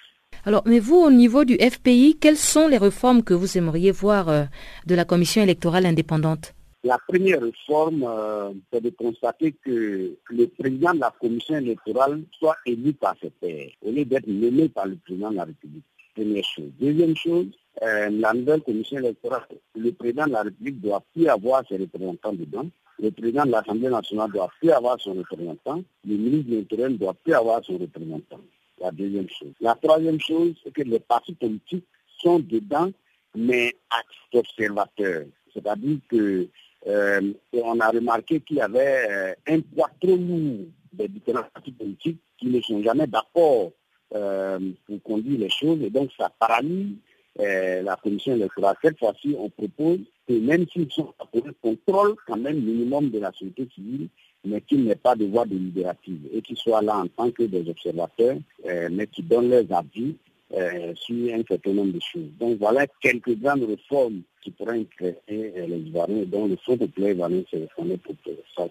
Alors, 0.47 0.63
mais 0.65 0.79
vous, 0.79 0.97
au 0.97 1.11
niveau 1.11 1.45
du 1.45 1.57
FPI, 1.57 2.17
quelles 2.19 2.39
sont 2.39 2.67
les 2.67 2.79
réformes 2.79 3.23
que 3.23 3.35
vous 3.35 3.59
aimeriez 3.59 3.91
voir 3.91 4.29
euh, 4.31 4.45
de 4.87 4.95
la 4.95 5.05
commission 5.05 5.43
électorale 5.43 5.85
indépendante? 5.85 6.55
La 6.83 6.97
première 7.07 7.43
réforme, 7.43 8.07
euh, 8.09 8.53
c'est 8.73 8.83
de 8.83 8.89
constater 8.89 9.55
que 9.63 10.17
le 10.31 10.47
président 10.47 10.95
de 10.95 11.01
la 11.01 11.13
commission 11.21 11.57
électorale 11.57 12.23
soit 12.39 12.57
élu 12.65 12.95
par 12.95 13.17
ses 13.21 13.29
pairs, 13.29 13.69
au 13.83 13.91
lieu 13.91 14.07
d'être 14.07 14.27
nommé 14.27 14.71
par 14.71 14.87
le 14.87 14.97
président 14.97 15.31
de 15.31 15.37
la 15.37 15.45
République. 15.45 15.85
Première 16.15 16.45
chose. 16.45 16.71
Deuxième 16.81 17.15
chose, 17.17 17.49
euh, 17.83 18.09
la 18.11 18.33
nouvelle 18.33 18.63
commission 18.63 18.97
électorale, 18.97 19.43
le 19.77 19.93
président 19.93 20.27
de 20.27 20.33
la 20.33 20.43
République 20.43 20.81
doit 20.81 21.03
plus 21.13 21.29
avoir 21.29 21.63
ses 21.69 21.77
représentants 21.77 22.33
dedans. 22.33 22.67
Le 22.99 23.11
président 23.11 23.45
de 23.45 23.51
l'Assemblée 23.51 23.91
nationale 23.91 24.31
doit 24.33 24.51
plus 24.59 24.71
avoir 24.71 24.99
son 25.01 25.13
représentant. 25.13 25.83
Le 26.07 26.17
ministre 26.17 26.51
de 26.51 26.57
l'Intérieur 26.57 26.91
doit 26.93 27.15
plus 27.15 27.35
avoir 27.35 27.63
son 27.63 27.77
représentant 27.77 28.41
la 28.81 28.91
deuxième 28.91 29.29
chose. 29.29 29.53
La 29.61 29.75
troisième 29.75 30.21
chose, 30.21 30.55
c'est 30.63 30.73
que 30.73 30.83
les 30.83 31.01
partis 31.01 31.35
politiques 31.35 31.87
sont 32.19 32.39
dedans, 32.41 32.91
mais 33.35 33.75
à 33.91 34.01
observateurs. 34.37 35.27
C'est-à-dire 35.53 35.99
que 36.09 36.49
euh, 36.87 37.33
on 37.53 37.79
a 37.81 37.91
remarqué 37.91 38.41
qu'il 38.41 38.57
y 38.57 38.61
avait 38.61 39.07
euh, 39.11 39.35
un 39.49 39.61
poids 39.61 39.91
trop 40.01 40.17
lourd 40.17 40.67
des 40.93 41.09
différents 41.09 41.45
partis 41.53 41.73
politiques 41.73 42.21
qui 42.39 42.47
ne 42.47 42.61
sont 42.63 42.83
jamais 42.83 43.07
d'accord 43.07 43.73
euh, 44.15 44.59
pour 44.87 45.03
conduire 45.03 45.41
les 45.41 45.51
choses 45.51 45.83
et 45.83 45.91
donc 45.91 46.11
ça 46.19 46.31
paralyse 46.39 46.97
la 47.37 47.97
commission 47.97 48.35
électorale. 48.35 48.77
Cette 48.83 48.99
fois-ci, 48.99 49.35
on 49.39 49.49
propose 49.49 50.01
que 50.29 50.35
même 50.35 50.67
s'ils 50.69 50.91
sont 50.93 51.15
pour 51.33 51.47
le 51.47 51.55
contrôle 51.63 52.15
quand 52.27 52.37
même 52.37 52.61
minimum 52.61 53.09
de 53.09 53.19
la 53.19 53.33
société 53.33 53.67
civile, 53.75 54.09
mais 54.45 54.61
qu'il 54.63 54.85
n'ait 54.85 54.95
pas 54.95 55.15
de 55.15 55.27
voix 55.27 55.45
délibérative 55.47 56.29
et 56.33 56.43
qu'ils 56.43 56.57
soient 56.57 56.83
là 56.83 56.97
en 56.97 57.07
tant 57.09 57.31
que 57.31 57.43
des 57.45 57.69
observateurs, 57.69 58.37
euh, 58.67 58.89
mais 58.91 59.07
qui 59.07 59.23
donnent 59.23 59.51
leurs 59.51 59.71
avis 59.73 60.17
euh, 60.53 60.95
sur 60.95 61.35
un 61.35 61.43
certain 61.49 61.73
nombre 61.73 61.93
de 61.93 62.01
choses. 62.01 62.31
Donc 62.39 62.59
voilà 62.59 62.87
quelques 63.01 63.37
grandes 63.39 63.65
réformes 63.65 64.23
qui 64.43 64.51
pourraient 64.51 64.81
intéresser 64.81 65.67
les 65.67 65.79
Ivoiriens, 65.79 66.25
dont 66.27 66.47
le 66.47 66.57
Fonds 66.65 66.79
populaire 66.79 67.13
ivoirien 67.13 67.43
s'est 67.51 67.59
réformé 67.59 67.99
pour 67.99 68.15
que 68.25 68.31
ça, 68.57 68.67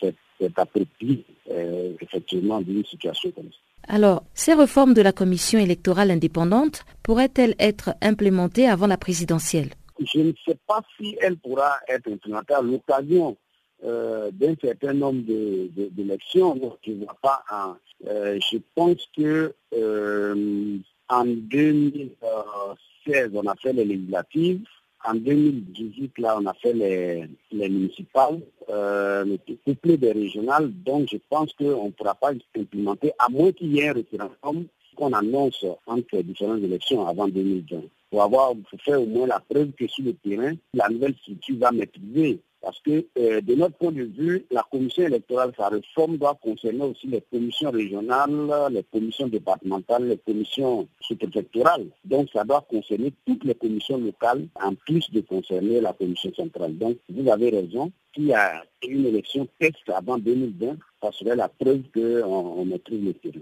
c'est 0.00 0.58
approprié 0.58 1.24
effectivement 2.00 2.60
d'une 2.60 2.84
situation 2.84 3.30
comme 3.32 3.50
ça. 3.50 3.58
Alors, 3.88 4.22
ces 4.32 4.54
réformes 4.54 4.94
de 4.94 5.02
la 5.02 5.12
commission 5.12 5.58
électorale 5.58 6.10
indépendante 6.10 6.84
pourraient-elles 7.02 7.54
être 7.58 7.94
implémentées 8.00 8.68
avant 8.68 8.86
la 8.86 8.96
présidentielle? 8.96 9.70
Je 9.98 10.20
ne 10.20 10.32
sais 10.46 10.56
pas 10.66 10.80
si 10.96 11.16
elle 11.20 11.36
pourra 11.36 11.76
être 11.88 12.10
implémentée 12.10 12.54
à 12.54 12.62
l'occasion 12.62 13.36
euh, 13.84 14.30
d'un 14.32 14.54
certain 14.60 14.92
nombre 14.92 15.22
d'élections. 15.26 16.54
De, 16.54 16.70
je 16.86 16.92
vois 16.92 17.16
pas. 17.20 17.42
Euh, 18.06 18.38
je 18.50 18.58
pense 18.74 19.08
que 19.16 19.54
euh, 19.74 20.78
en 21.08 21.24
2016, 21.24 23.30
on 23.34 23.46
a 23.46 23.54
fait 23.56 23.72
les 23.72 23.84
législatives. 23.84 24.60
En 25.04 25.14
2018, 25.14 26.18
là, 26.18 26.38
on 26.40 26.46
a 26.46 26.54
fait 26.54 26.72
les, 26.72 27.26
municipales, 27.52 28.40
euh, 28.68 29.36
couplé 29.64 29.96
des 29.96 30.12
régionales. 30.12 30.70
Donc, 30.84 31.08
je 31.10 31.16
pense 31.28 31.52
qu'on 31.54 31.86
ne 31.86 31.90
pourra 31.90 32.14
pas 32.14 32.30
implémenter, 32.56 33.10
à 33.18 33.28
moins 33.28 33.50
qu'il 33.50 33.74
y 33.74 33.80
ait 33.80 33.88
un 33.88 33.94
référendum 33.94 34.66
qu'on 34.94 35.12
annonce 35.12 35.66
entre 35.86 36.06
les 36.12 36.22
différentes 36.22 36.62
élections 36.62 37.04
avant 37.06 37.26
2020. 37.26 37.82
Pour 38.10 38.22
avoir, 38.22 38.54
pour 38.54 38.80
faire 38.80 39.02
au 39.02 39.06
moins 39.06 39.26
la 39.26 39.40
preuve 39.40 39.72
que 39.72 39.88
sur 39.88 40.04
le 40.04 40.12
terrain, 40.14 40.54
la 40.74 40.88
nouvelle 40.88 41.16
structure 41.16 41.56
va 41.58 41.72
maîtriser 41.72 42.40
parce 42.62 42.78
que 42.80 43.06
euh, 43.18 43.40
de 43.40 43.54
notre 43.56 43.76
point 43.76 43.90
de 43.90 44.04
vue, 44.04 44.46
la 44.50 44.64
commission 44.70 45.02
électorale, 45.04 45.52
sa 45.56 45.68
réforme 45.68 46.16
doit 46.16 46.38
concerner 46.40 46.84
aussi 46.84 47.08
les 47.08 47.20
commissions 47.20 47.70
régionales, 47.70 48.30
les 48.70 48.84
commissions 48.84 49.26
départementales, 49.26 50.06
les 50.06 50.18
commissions 50.18 50.88
sous-préfectorales. 51.00 51.86
Donc 52.04 52.28
ça 52.32 52.44
doit 52.44 52.64
concerner 52.70 53.12
toutes 53.26 53.44
les 53.44 53.56
commissions 53.56 53.98
locales, 53.98 54.46
en 54.62 54.74
plus 54.74 55.10
de 55.10 55.20
concerner 55.20 55.80
la 55.80 55.92
commission 55.92 56.32
centrale. 56.34 56.78
Donc 56.78 56.98
vous 57.08 57.28
avez 57.28 57.50
raison, 57.50 57.90
s'il 58.14 58.26
y 58.26 58.34
a 58.34 58.62
une 58.86 59.06
élection 59.06 59.48
test 59.58 59.76
avant 59.88 60.18
2020, 60.18 60.76
ça 61.02 61.10
serait 61.10 61.36
la 61.36 61.48
preuve 61.48 61.82
qu'on 61.92 62.22
on 62.24 62.64
maîtrise 62.64 63.04
le 63.04 63.14
terrain. 63.14 63.40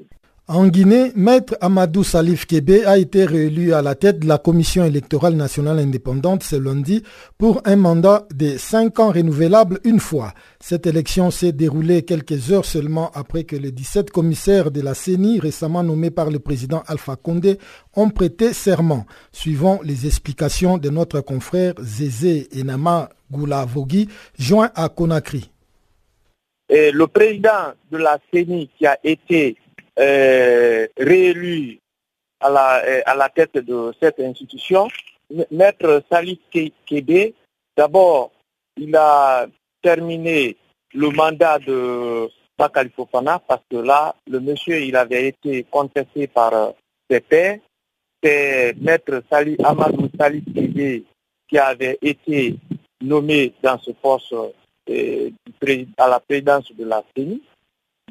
En 0.52 0.66
Guinée, 0.66 1.12
Maître 1.14 1.56
Amadou 1.60 2.02
Salif 2.02 2.44
Kébé 2.44 2.84
a 2.84 2.98
été 2.98 3.24
réélu 3.24 3.72
à 3.72 3.82
la 3.82 3.94
tête 3.94 4.18
de 4.18 4.26
la 4.26 4.36
Commission 4.36 4.84
électorale 4.84 5.34
nationale 5.34 5.78
indépendante 5.78 6.42
ce 6.42 6.56
lundi 6.56 7.04
pour 7.38 7.62
un 7.64 7.76
mandat 7.76 8.26
de 8.34 8.58
cinq 8.58 8.98
ans 8.98 9.12
renouvelable 9.12 9.78
une 9.84 10.00
fois. 10.00 10.34
Cette 10.58 10.88
élection 10.88 11.30
s'est 11.30 11.52
déroulée 11.52 12.02
quelques 12.02 12.50
heures 12.50 12.64
seulement 12.64 13.12
après 13.14 13.44
que 13.44 13.54
les 13.54 13.70
17 13.70 14.10
commissaires 14.10 14.72
de 14.72 14.80
la 14.80 14.94
CENI 14.94 15.38
récemment 15.38 15.84
nommés 15.84 16.10
par 16.10 16.30
le 16.30 16.40
président 16.40 16.82
Alpha 16.88 17.14
Condé 17.14 17.56
ont 17.94 18.10
prêté 18.10 18.52
serment, 18.52 19.06
suivant 19.30 19.78
les 19.84 20.06
explications 20.08 20.78
de 20.78 20.90
notre 20.90 21.20
confrère 21.20 21.74
Zézé 21.78 22.48
Enama 22.60 23.10
Goulavogui, 23.30 24.08
joint 24.36 24.72
à 24.74 24.88
Conakry. 24.88 25.48
Et 26.68 26.90
le 26.90 27.06
président 27.06 27.72
de 27.92 27.98
la 27.98 28.18
CENI 28.32 28.68
qui 28.76 28.84
a 28.84 28.98
été 29.04 29.56
euh, 29.98 30.86
réélu 30.96 31.78
à 32.40 32.50
la, 32.50 32.84
euh, 32.84 33.00
à 33.06 33.14
la 33.14 33.28
tête 33.28 33.54
de 33.54 33.92
cette 34.00 34.20
institution, 34.20 34.88
Maître 35.50 36.02
Salif 36.10 36.38
Kébé, 36.86 37.34
d'abord, 37.76 38.32
il 38.76 38.94
a 38.96 39.46
terminé 39.82 40.56
le 40.94 41.10
mandat 41.10 41.58
de 41.58 42.28
Bakali 42.58 42.90
parce 43.46 43.62
que 43.70 43.76
là, 43.76 44.14
le 44.26 44.40
monsieur, 44.40 44.80
il 44.80 44.96
avait 44.96 45.28
été 45.28 45.64
contesté 45.64 46.26
par 46.26 46.52
euh, 46.52 46.70
ses 47.08 47.20
pairs. 47.20 47.58
C'est 48.22 48.74
Maître 48.80 49.22
Salif, 49.30 49.58
Amadou 49.64 50.08
Salif 50.18 50.44
Kébé 50.54 51.04
qui 51.48 51.58
avait 51.58 51.98
été 52.00 52.56
nommé 53.00 53.52
dans 53.62 53.78
ce 53.78 53.90
poste 53.92 54.34
à 55.96 56.08
la 56.08 56.20
présidence 56.20 56.72
de 56.72 56.84
la 56.84 57.02
CENI. 57.16 57.42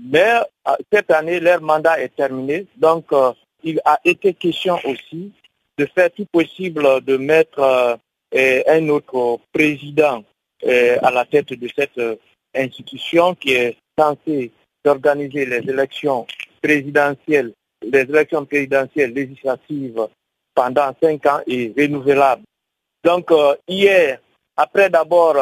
Mais 0.02 0.42
euh, 0.68 0.76
cette 0.92 1.12
année, 1.12 1.40
leur 1.40 1.62
mandat 1.62 2.02
est 2.02 2.16
terminé. 2.16 2.68
Donc, 2.78 3.06
euh, 3.12 3.34
il 3.64 3.82
a 3.86 4.00
été 4.06 4.34
question 4.34 4.78
aussi 4.86 5.32
de 5.78 5.86
faire 5.86 6.12
tout 6.12 6.26
possible 6.32 7.02
de 7.02 7.18
mettre 7.18 7.60
euh, 7.60 8.62
un 8.68 8.90
autre 8.90 9.40
président 9.52 10.24
à 10.62 11.10
la 11.10 11.24
tête 11.24 11.54
de 11.54 11.70
cette 11.74 12.00
institution 12.54 13.34
qui 13.34 13.54
est 13.54 13.78
censée 13.98 14.52
organiser 14.86 15.46
les 15.46 15.60
élections 15.70 16.28
présidentielles, 16.62 17.54
les 17.82 18.02
élections 18.02 18.46
présidentielles 18.46 19.14
législatives 19.14 20.06
pendant 20.54 20.94
cinq 21.02 21.26
ans 21.28 21.40
et 21.48 21.74
renouvelables. 21.78 22.44
Donc, 23.06 23.32
hier, 23.70 24.20
après 24.58 24.90
d'abord, 24.90 25.38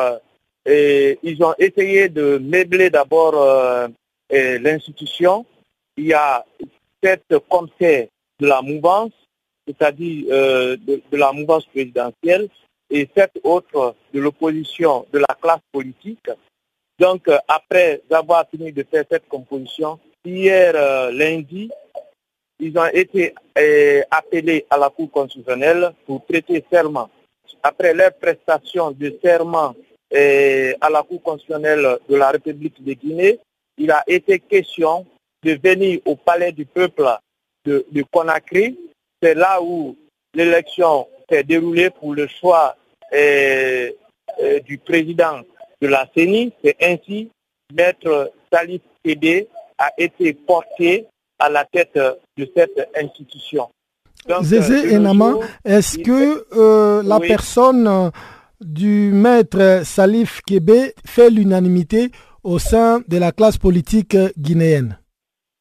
ils 0.68 1.38
ont 1.42 1.56
essayé 1.58 2.10
de 2.10 2.38
meubler 2.38 2.92
d'abord 2.92 3.90
l'institution, 4.30 5.46
il 5.98 6.08
y 6.08 6.14
a 6.14 6.46
cette 7.02 7.34
commissaire 7.50 8.08
de 8.40 8.48
la 8.48 8.62
mouvance, 8.62 9.12
c'est-à-dire 9.68 10.26
euh, 10.32 10.78
de, 10.78 11.02
la 11.12 11.32
mouvance 11.32 11.66
présidentielle, 11.66 12.48
et 12.90 13.08
cette 13.16 13.40
autre 13.44 13.96
de 14.14 14.20
l'opposition, 14.20 15.06
de 15.12 15.20
la 15.20 15.36
classe 15.42 15.62
politique. 15.72 16.30
Donc, 17.00 17.28
euh, 17.28 17.38
après 17.48 18.02
avoir 18.10 18.46
fini 18.50 18.72
de 18.72 18.86
faire 18.90 19.04
cette 19.12 19.28
composition, 19.28 20.00
hier 20.24 20.74
euh, 20.76 21.12
lundi, 21.12 21.70
ils 22.60 22.78
ont 22.78 22.88
été 22.88 23.36
appelés 24.10 24.66
à 24.72 24.78
la 24.78 24.90
Cour 24.90 25.12
constitutionnelle 25.12 25.94
pour 26.08 26.26
prêter 26.26 26.64
serment. 26.72 27.08
Après 27.62 27.94
leur 27.94 28.14
prestation 28.16 28.90
de 28.92 29.16
serment 29.24 29.76
à 30.12 30.90
la 30.90 31.04
Cour 31.08 31.22
constitutionnelle 31.22 32.00
de 32.10 32.16
la 32.16 32.32
République 32.32 32.84
de 32.84 32.94
Guinée, 32.94 33.40
il 33.78 33.92
a 33.92 34.04
été 34.08 34.40
question 34.40 35.06
de 35.44 35.60
venir 35.64 36.00
au 36.06 36.16
palais 36.16 36.52
du 36.52 36.66
peuple 36.66 37.08
de, 37.66 37.84
Conakry. 38.12 38.78
C'est 39.22 39.36
là 39.36 39.62
où 39.62 39.96
l'élection 40.34 41.08
s'est 41.30 41.44
déroulée 41.44 41.90
pour 41.90 42.14
le 42.14 42.28
choix 42.28 42.76
euh, 43.14 43.92
euh, 44.42 44.60
du 44.62 44.78
président 44.78 45.42
de 45.82 45.88
la 45.88 46.08
CENI. 46.16 46.54
C'est 46.64 46.78
ainsi 46.82 47.30
Maître 47.74 48.32
Salif 48.52 48.82
Kédé 49.04 49.48
a 49.78 49.92
été 49.98 50.34
porté 50.34 51.06
à 51.40 51.50
la 51.50 51.66
tête 51.66 51.96
de 51.96 52.50
cette 52.56 52.90
institution. 52.96 53.70
Zézé 54.42 54.94
euh, 54.94 54.98
Enama, 54.98 55.36
est-ce 55.64 56.00
que 56.00 57.02
la 57.04 57.20
personne 57.20 58.12
du 58.60 59.12
maître 59.14 59.82
Salif 59.84 60.42
Kébé 60.42 60.94
fait 61.06 61.30
l'unanimité 61.30 62.12
au 62.44 62.60
sein 62.60 63.02
de 63.08 63.18
la 63.18 63.32
classe 63.32 63.58
politique 63.58 64.18
guinéenne. 64.38 64.98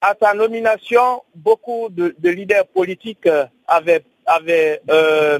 À 0.00 0.14
sa 0.20 0.34
nomination, 0.34 1.22
beaucoup 1.34 1.88
de, 1.90 2.14
leaders 2.22 2.66
politiques 2.66 3.28
avaient, 3.66 4.02
euh, 4.90 5.38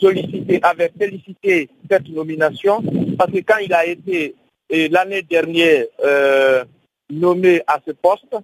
sollicité, 0.00 0.60
avaient 0.62 0.92
félicité 0.98 1.68
cette 1.90 2.08
nomination 2.08 2.82
parce 3.18 3.30
que 3.30 3.38
quand 3.38 3.58
il 3.58 3.72
a 3.72 3.86
été 3.86 4.34
l'année 4.70 5.22
dernière 5.22 5.84
euh, 6.04 6.64
nommé 7.10 7.62
à 7.66 7.78
ce 7.86 7.92
poste, 7.92 8.36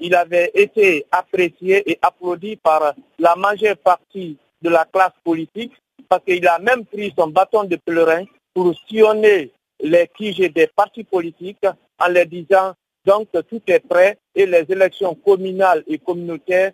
il 0.00 0.14
avait 0.14 0.50
été 0.54 1.06
apprécié 1.10 1.90
et 1.90 1.98
applaudi 2.02 2.56
par 2.56 2.94
la 3.18 3.34
majeure 3.36 3.76
partie 3.76 4.36
de 4.62 4.70
la 4.70 4.84
classe 4.84 5.12
politique 5.24 5.72
parce 6.08 6.24
qu'il 6.24 6.46
a 6.46 6.58
même 6.58 6.84
pris 6.84 7.12
son 7.16 7.28
bâton 7.28 7.64
de 7.64 7.76
pèlerin 7.76 8.24
pour 8.54 8.74
sillonner 8.88 9.50
les 9.80 10.08
QG 10.08 10.52
des 10.52 10.66
partis 10.66 11.04
politiques 11.04 11.66
en 11.98 12.08
leur 12.08 12.26
disant 12.26 12.74
donc 13.04 13.28
tout 13.48 13.62
est 13.66 13.80
prêt 13.80 14.18
et 14.34 14.46
les 14.46 14.64
élections 14.68 15.14
communales 15.14 15.82
et 15.86 15.98
communautaires 15.98 16.72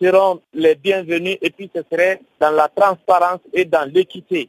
seront 0.00 0.40
les 0.52 0.74
bienvenues 0.74 1.38
et 1.40 1.50
puis 1.50 1.70
ce 1.74 1.82
serait 1.90 2.20
dans 2.40 2.50
la 2.50 2.68
transparence 2.68 3.40
et 3.52 3.64
dans 3.64 3.88
l'équité. 3.90 4.48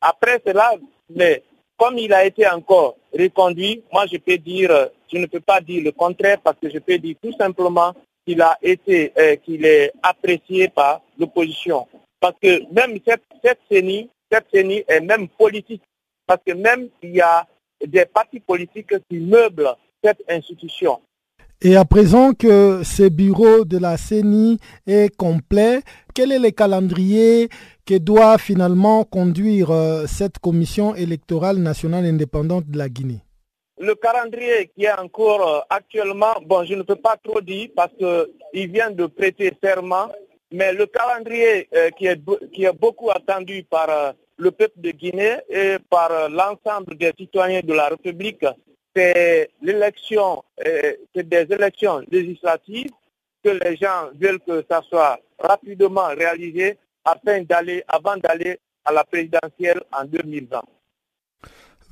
Après 0.00 0.40
cela, 0.44 0.72
mais 1.10 1.42
comme 1.76 1.98
il 1.98 2.12
a 2.12 2.24
été 2.24 2.46
encore 2.48 2.96
reconduit, 3.12 3.82
moi 3.92 4.06
je 4.10 4.16
peux 4.16 4.38
dire, 4.38 4.88
je 5.12 5.18
ne 5.18 5.26
peux 5.26 5.40
pas 5.40 5.60
dire 5.60 5.84
le 5.84 5.92
contraire 5.92 6.38
parce 6.42 6.58
que 6.60 6.70
je 6.70 6.78
peux 6.78 6.98
dire 6.98 7.16
tout 7.22 7.32
simplement 7.38 7.94
qu'il 8.26 8.40
a 8.42 8.58
été, 8.62 9.12
euh, 9.18 9.36
qu'il 9.36 9.64
est 9.66 9.92
apprécié 10.02 10.68
par 10.68 11.02
l'opposition. 11.18 11.86
Parce 12.20 12.36
que 12.40 12.62
même 12.72 12.98
cette, 13.06 13.22
cette 13.44 13.60
cette 14.30 14.46
CENI 14.52 14.84
est 14.88 15.00
même 15.00 15.28
politique 15.28 15.82
parce 16.26 16.40
que 16.46 16.52
même 16.52 16.88
il 17.02 17.16
y 17.16 17.20
a 17.20 17.46
des 17.86 18.06
partis 18.06 18.40
politiques 18.40 18.94
qui 19.08 19.20
meublent 19.20 19.74
cette 20.02 20.22
institution. 20.28 21.00
Et 21.62 21.76
à 21.76 21.84
présent 21.84 22.34
que 22.34 22.82
ce 22.84 23.08
bureau 23.08 23.64
de 23.64 23.78
la 23.78 23.96
CENI 23.96 24.58
est 24.86 25.14
complet, 25.16 25.80
quel 26.14 26.32
est 26.32 26.38
le 26.38 26.50
calendrier 26.50 27.48
que 27.86 27.96
doit 27.96 28.38
finalement 28.38 29.04
conduire 29.04 29.70
euh, 29.70 30.04
cette 30.06 30.38
commission 30.38 30.94
électorale 30.94 31.56
nationale 31.58 32.04
indépendante 32.04 32.66
de 32.68 32.76
la 32.76 32.88
Guinée? 32.88 33.20
Le 33.78 33.94
calendrier 33.94 34.70
qui 34.76 34.84
est 34.84 34.92
encore 34.92 35.48
euh, 35.48 35.60
actuellement, 35.70 36.34
bon, 36.44 36.64
je 36.64 36.74
ne 36.74 36.82
peux 36.82 36.96
pas 36.96 37.16
trop 37.22 37.40
dire 37.40 37.70
parce 37.74 37.92
qu'il 37.94 38.70
vient 38.70 38.90
de 38.90 39.06
prêter 39.06 39.52
serment 39.62 40.08
Mais 40.52 40.72
le 40.72 40.86
calendrier 40.86 41.68
euh, 41.74 41.90
qui, 41.90 42.06
est, 42.06 42.20
qui 42.52 42.64
est 42.64 42.78
beaucoup 42.78 43.10
attendu 43.10 43.64
par 43.64 44.14
le 44.36 44.50
peuple 44.50 44.80
de 44.80 44.90
Guinée 44.90 45.36
et 45.48 45.76
par 45.90 46.10
euh, 46.10 46.28
l'ensemble 46.28 46.96
des 46.96 47.12
citoyens 47.18 47.60
de 47.60 47.72
la 47.72 47.88
République, 47.88 48.44
c'est 48.94 49.50
l'élection, 49.60 50.44
c'est 50.56 51.28
des 51.28 51.46
élections 51.50 52.00
législatives 52.10 52.92
que 53.42 53.50
les 53.50 53.76
gens 53.76 54.10
veulent 54.14 54.38
que 54.38 54.64
ça 54.70 54.82
soit 54.82 55.18
rapidement 55.38 56.06
réalisé 56.16 56.78
afin 57.04 57.42
d'aller, 57.42 57.82
avant 57.88 58.16
d'aller 58.16 58.58
à 58.84 58.92
la 58.92 59.04
présidentielle 59.04 59.82
en 59.92 60.04
2020. 60.04 60.62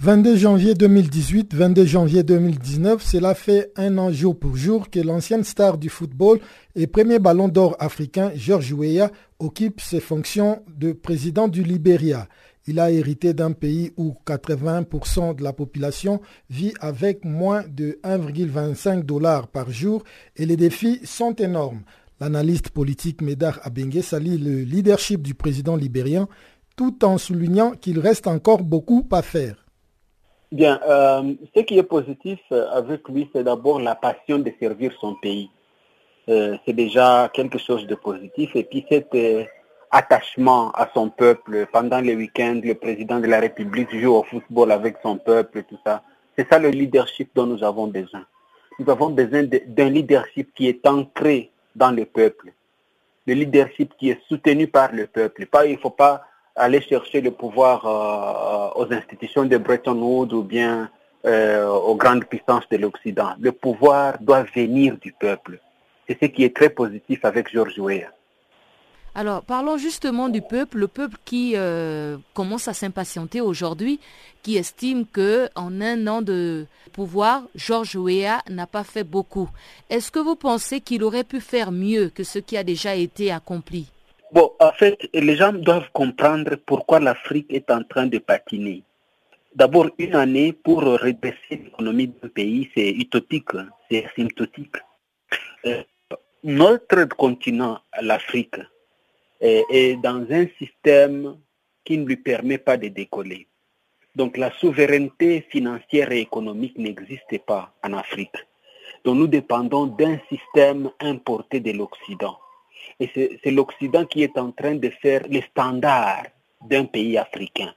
22 0.02 0.34
janvier 0.34 0.74
2018, 0.74 1.54
22 1.54 1.84
janvier 1.84 2.22
2019, 2.24 3.00
cela 3.00 3.36
fait 3.36 3.70
un 3.76 3.98
an 3.98 4.10
jour 4.10 4.36
pour 4.36 4.56
jour 4.56 4.90
que 4.90 4.98
l'ancienne 4.98 5.44
star 5.44 5.78
du 5.78 5.88
football 5.88 6.40
et 6.74 6.88
premier 6.88 7.20
ballon 7.20 7.46
d'or 7.46 7.76
africain, 7.78 8.32
George 8.34 8.72
Weah, 8.72 9.12
occupe 9.38 9.80
ses 9.80 10.00
fonctions 10.00 10.64
de 10.76 10.90
président 10.90 11.46
du 11.46 11.62
Libéria. 11.62 12.26
Il 12.66 12.80
a 12.80 12.90
hérité 12.90 13.32
d'un 13.32 13.52
pays 13.52 13.92
où 13.96 14.16
80% 14.26 15.36
de 15.36 15.44
la 15.44 15.52
population 15.52 16.20
vit 16.50 16.74
avec 16.80 17.24
moins 17.24 17.62
de 17.68 18.00
1,25 18.02 19.04
dollars 19.04 19.46
par 19.46 19.70
jour 19.70 20.02
et 20.34 20.46
les 20.46 20.56
défis 20.56 20.98
sont 21.04 21.34
énormes. 21.34 21.82
L'analyste 22.18 22.70
politique 22.70 23.22
Medar 23.22 23.60
Abengue 23.62 24.00
salit 24.00 24.36
le 24.36 24.62
leadership 24.62 25.22
du 25.22 25.34
président 25.34 25.76
libérien 25.76 26.26
tout 26.74 27.04
en 27.04 27.18
soulignant 27.18 27.70
qu'il 27.70 28.00
reste 28.00 28.26
encore 28.26 28.64
beaucoup 28.64 29.06
à 29.12 29.22
faire. 29.22 29.61
Bien, 30.52 30.78
euh, 30.86 31.32
ce 31.56 31.62
qui 31.62 31.78
est 31.78 31.82
positif 31.82 32.38
euh, 32.52 32.68
avec 32.72 33.08
lui, 33.08 33.26
c'est 33.32 33.42
d'abord 33.42 33.80
la 33.80 33.94
passion 33.94 34.38
de 34.38 34.52
servir 34.60 34.92
son 35.00 35.14
pays. 35.14 35.48
Euh, 36.28 36.58
c'est 36.66 36.74
déjà 36.74 37.30
quelque 37.32 37.56
chose 37.56 37.86
de 37.86 37.94
positif. 37.94 38.54
Et 38.54 38.64
puis 38.64 38.84
cet 38.86 39.16
attachement 39.90 40.70
à 40.72 40.90
son 40.92 41.08
peuple, 41.08 41.66
pendant 41.72 42.00
les 42.02 42.14
week-ends, 42.14 42.60
le 42.62 42.74
président 42.74 43.18
de 43.18 43.28
la 43.28 43.40
République 43.40 43.98
joue 43.98 44.12
au 44.12 44.24
football 44.24 44.72
avec 44.72 44.96
son 45.02 45.16
peuple 45.16 45.62
tout 45.62 45.78
ça. 45.86 46.02
C'est 46.36 46.46
ça 46.50 46.58
le 46.58 46.68
leadership 46.68 47.30
dont 47.34 47.46
nous 47.46 47.64
avons 47.64 47.86
besoin. 47.86 48.26
Nous 48.78 48.90
avons 48.90 49.08
besoin 49.08 49.44
d'un 49.44 49.88
leadership 49.88 50.52
qui 50.54 50.68
est 50.68 50.86
ancré 50.86 51.50
dans 51.74 51.92
le 51.92 52.04
peuple. 52.04 52.52
Le 53.26 53.32
leadership 53.32 53.94
qui 53.98 54.10
est 54.10 54.20
soutenu 54.28 54.66
par 54.66 54.92
le 54.92 55.06
peuple. 55.06 55.46
Pas, 55.46 55.64
il 55.64 55.72
ne 55.72 55.78
faut 55.78 55.88
pas 55.88 56.24
aller 56.56 56.80
chercher 56.80 57.20
le 57.20 57.30
pouvoir 57.30 57.86
euh, 57.86 58.80
aux 58.80 58.92
institutions 58.92 59.44
de 59.44 59.56
Bretton 59.56 59.98
Woods 60.00 60.32
ou 60.32 60.42
bien 60.42 60.90
euh, 61.24 61.68
aux 61.68 61.94
grandes 61.94 62.24
puissances 62.24 62.68
de 62.70 62.76
l'Occident. 62.76 63.34
Le 63.40 63.52
pouvoir 63.52 64.18
doit 64.20 64.44
venir 64.54 64.96
du 64.98 65.12
peuple. 65.12 65.60
C'est 66.08 66.18
ce 66.20 66.26
qui 66.26 66.44
est 66.44 66.54
très 66.54 66.68
positif 66.68 67.24
avec 67.24 67.50
George 67.50 67.78
Weah. 67.78 68.10
Alors, 69.14 69.42
parlons 69.42 69.76
justement 69.76 70.30
du 70.30 70.40
peuple, 70.40 70.78
le 70.78 70.88
peuple 70.88 71.18
qui 71.26 71.52
euh, 71.54 72.16
commence 72.32 72.66
à 72.66 72.72
s'impatienter 72.72 73.42
aujourd'hui, 73.42 74.00
qui 74.42 74.56
estime 74.56 75.04
que 75.06 75.50
en 75.54 75.82
un 75.82 76.06
an 76.06 76.22
de 76.22 76.66
pouvoir, 76.94 77.42
George 77.54 77.94
Weah 77.94 78.40
n'a 78.48 78.66
pas 78.66 78.84
fait 78.84 79.04
beaucoup. 79.04 79.50
Est-ce 79.90 80.10
que 80.10 80.18
vous 80.18 80.34
pensez 80.34 80.80
qu'il 80.80 81.04
aurait 81.04 81.24
pu 81.24 81.40
faire 81.40 81.72
mieux 81.72 82.08
que 82.08 82.24
ce 82.24 82.38
qui 82.38 82.56
a 82.56 82.64
déjà 82.64 82.94
été 82.94 83.30
accompli? 83.30 83.86
Bon, 84.32 84.50
en 84.60 84.72
fait, 84.72 84.98
les 85.12 85.36
gens 85.36 85.52
doivent 85.52 85.90
comprendre 85.92 86.56
pourquoi 86.64 87.00
l'Afrique 87.00 87.52
est 87.52 87.70
en 87.70 87.82
train 87.84 88.06
de 88.06 88.16
patiner. 88.18 88.82
D'abord, 89.54 89.90
une 89.98 90.14
année 90.14 90.54
pour 90.54 90.80
redresser 90.80 91.36
l'économie 91.50 92.08
d'un 92.08 92.28
pays, 92.28 92.70
c'est 92.74 92.90
utopique, 92.92 93.50
c'est 93.90 94.06
asymptotique. 94.06 94.76
Euh, 95.66 95.82
notre 96.42 97.04
continent, 97.04 97.80
l'Afrique, 98.00 98.56
est, 99.42 100.00
dans 100.02 100.24
un 100.30 100.46
système 100.58 101.36
qui 101.84 101.98
ne 101.98 102.06
lui 102.06 102.16
permet 102.16 102.58
pas 102.58 102.78
de 102.78 102.88
décoller. 102.88 103.48
Donc 104.14 104.38
la 104.38 104.50
souveraineté 104.52 105.42
financière 105.50 106.10
et 106.10 106.20
économique 106.20 106.78
n'existe 106.78 107.38
pas 107.44 107.74
en 107.82 107.92
Afrique. 107.92 108.36
Donc 109.04 109.16
nous 109.16 109.26
dépendons 109.26 109.86
d'un 109.86 110.18
système 110.30 110.90
importé 111.00 111.60
de 111.60 111.72
l'Occident. 111.72 112.38
Et 113.00 113.10
c'est 113.14 113.50
l'Occident 113.50 114.04
qui 114.04 114.22
est 114.22 114.38
en 114.38 114.52
train 114.52 114.74
de 114.74 114.88
faire 114.88 115.22
les 115.28 115.42
standards 115.42 116.26
d'un 116.68 116.84
pays 116.84 117.18
africain, 117.18 117.72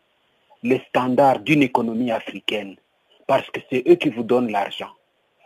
les 0.63 0.81
standards 0.89 1.39
d'une 1.39 1.63
économie 1.63 2.11
africaine, 2.11 2.75
parce 3.27 3.49
que 3.49 3.59
c'est 3.69 3.83
eux 3.87 3.95
qui 3.95 4.09
vous 4.09 4.23
donnent 4.23 4.51
l'argent. 4.51 4.91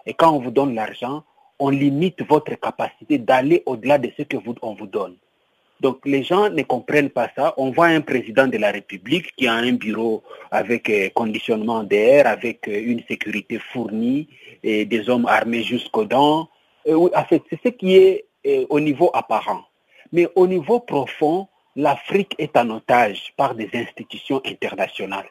Et 0.06 0.14
quand 0.14 0.32
on 0.32 0.40
vous 0.40 0.52
donne 0.52 0.76
l'argent, 0.76 1.24
on 1.60 1.70
limite 1.70 2.28
votre 2.28 2.56
capacité 2.60 3.18
d'aller 3.18 3.64
au-delà 3.66 3.98
de 3.98 4.12
ce 4.18 4.24
que 4.24 4.38
vous, 4.38 4.56
on 4.62 4.74
vous 4.74 4.88
donne. 4.88 5.16
Donc 5.82 6.00
les 6.06 6.24
gens 6.24 6.50
ne 6.50 6.64
comprennent 6.64 7.10
pas 7.10 7.30
ça. 7.36 7.54
On 7.58 7.72
voit 7.72 7.88
un 7.88 8.02
président 8.02 8.48
de 8.48 8.58
la 8.58 8.72
République 8.72 9.34
qui 9.36 9.48
a 9.48 9.54
un 9.54 9.74
bureau 9.74 10.24
avec 10.52 10.90
euh, 10.90 11.10
conditionnement 11.14 11.84
d'air, 11.84 12.28
avec 12.28 12.68
euh, 12.68 12.82
une 12.84 13.02
sécurité 13.08 13.60
fournie 13.60 14.28
et 14.62 14.86
des 14.86 15.10
hommes 15.10 15.26
armés 15.26 15.64
jusqu'aux 15.64 16.06
dents. 16.06 16.50
C'est 16.86 17.44
ce 17.64 17.70
qui 17.70 17.96
est 17.96 18.26
au 18.70 18.80
niveau 18.80 19.10
apparent. 19.14 19.64
Mais 20.12 20.28
au 20.36 20.48
niveau 20.48 20.80
profond, 20.80 21.48
l'Afrique 21.76 22.36
est 22.38 22.56
en 22.58 22.70
otage 22.72 23.34
par 23.38 23.56
des 23.56 23.70
institutions 23.74 24.42
internationales. 24.46 25.30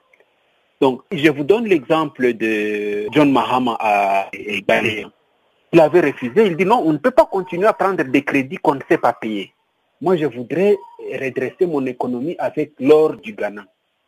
Donc, 0.81 1.03
je 1.11 1.29
vous 1.29 1.45
donne 1.45 1.67
l'exemple 1.67 2.35
de 2.35 3.09
John 3.13 3.33
Mahama 3.33 3.77
à 3.81 4.31
Ghanéen. 4.69 5.11
Il 5.73 5.81
avait 5.81 6.01
refusé, 6.01 6.47
il 6.47 6.57
dit 6.57 6.65
non, 6.65 6.83
on 6.85 6.93
ne 6.93 6.99
peut 6.99 7.11
pas 7.11 7.27
continuer 7.27 7.67
à 7.67 7.73
prendre 7.73 8.03
des 8.05 8.23
crédits 8.23 8.57
qu'on 8.57 8.77
ne 8.77 8.81
sait 8.89 8.99
pas 8.99 9.13
payer. 9.13 9.53
Moi, 10.01 10.17
je 10.17 10.27
voudrais 10.27 10.77
redresser 11.21 11.67
mon 11.67 11.85
économie 11.85 12.37
avec 12.39 12.73
l'or 12.79 13.17
du 13.17 13.33
Ghana. 13.33 13.65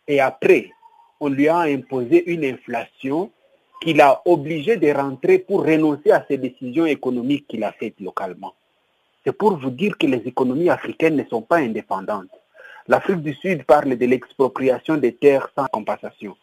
Et 0.06 0.20
après, 0.20 0.70
on 1.18 1.28
lui 1.28 1.48
a 1.48 1.58
imposé 1.60 2.30
une 2.30 2.44
inflation 2.44 3.30
qu'il 3.82 4.00
a 4.00 4.22
obligé 4.24 4.76
de 4.76 4.90
rentrer 4.92 5.38
pour 5.38 5.64
renoncer 5.64 6.12
à 6.12 6.24
ses 6.28 6.38
décisions 6.38 6.86
économiques 6.86 7.46
qu'il 7.48 7.64
a 7.64 7.72
faites 7.72 7.98
localement. 8.00 8.54
C'est 9.24 9.36
pour 9.36 9.56
vous 9.58 9.70
dire 9.70 9.98
que 9.98 10.06
les 10.06 10.22
économies 10.26 10.70
africaines 10.70 11.16
ne 11.16 11.24
sont 11.24 11.42
pas 11.42 11.58
indépendantes. 11.58 12.30
L'Afrique 12.88 13.22
du 13.22 13.34
Sud 13.34 13.64
parle 13.64 13.96
de 13.96 14.06
l'expropriation 14.06 14.96
des 14.96 15.12
terres 15.12 15.50
sans 15.56 15.66
compensation. 15.66 16.36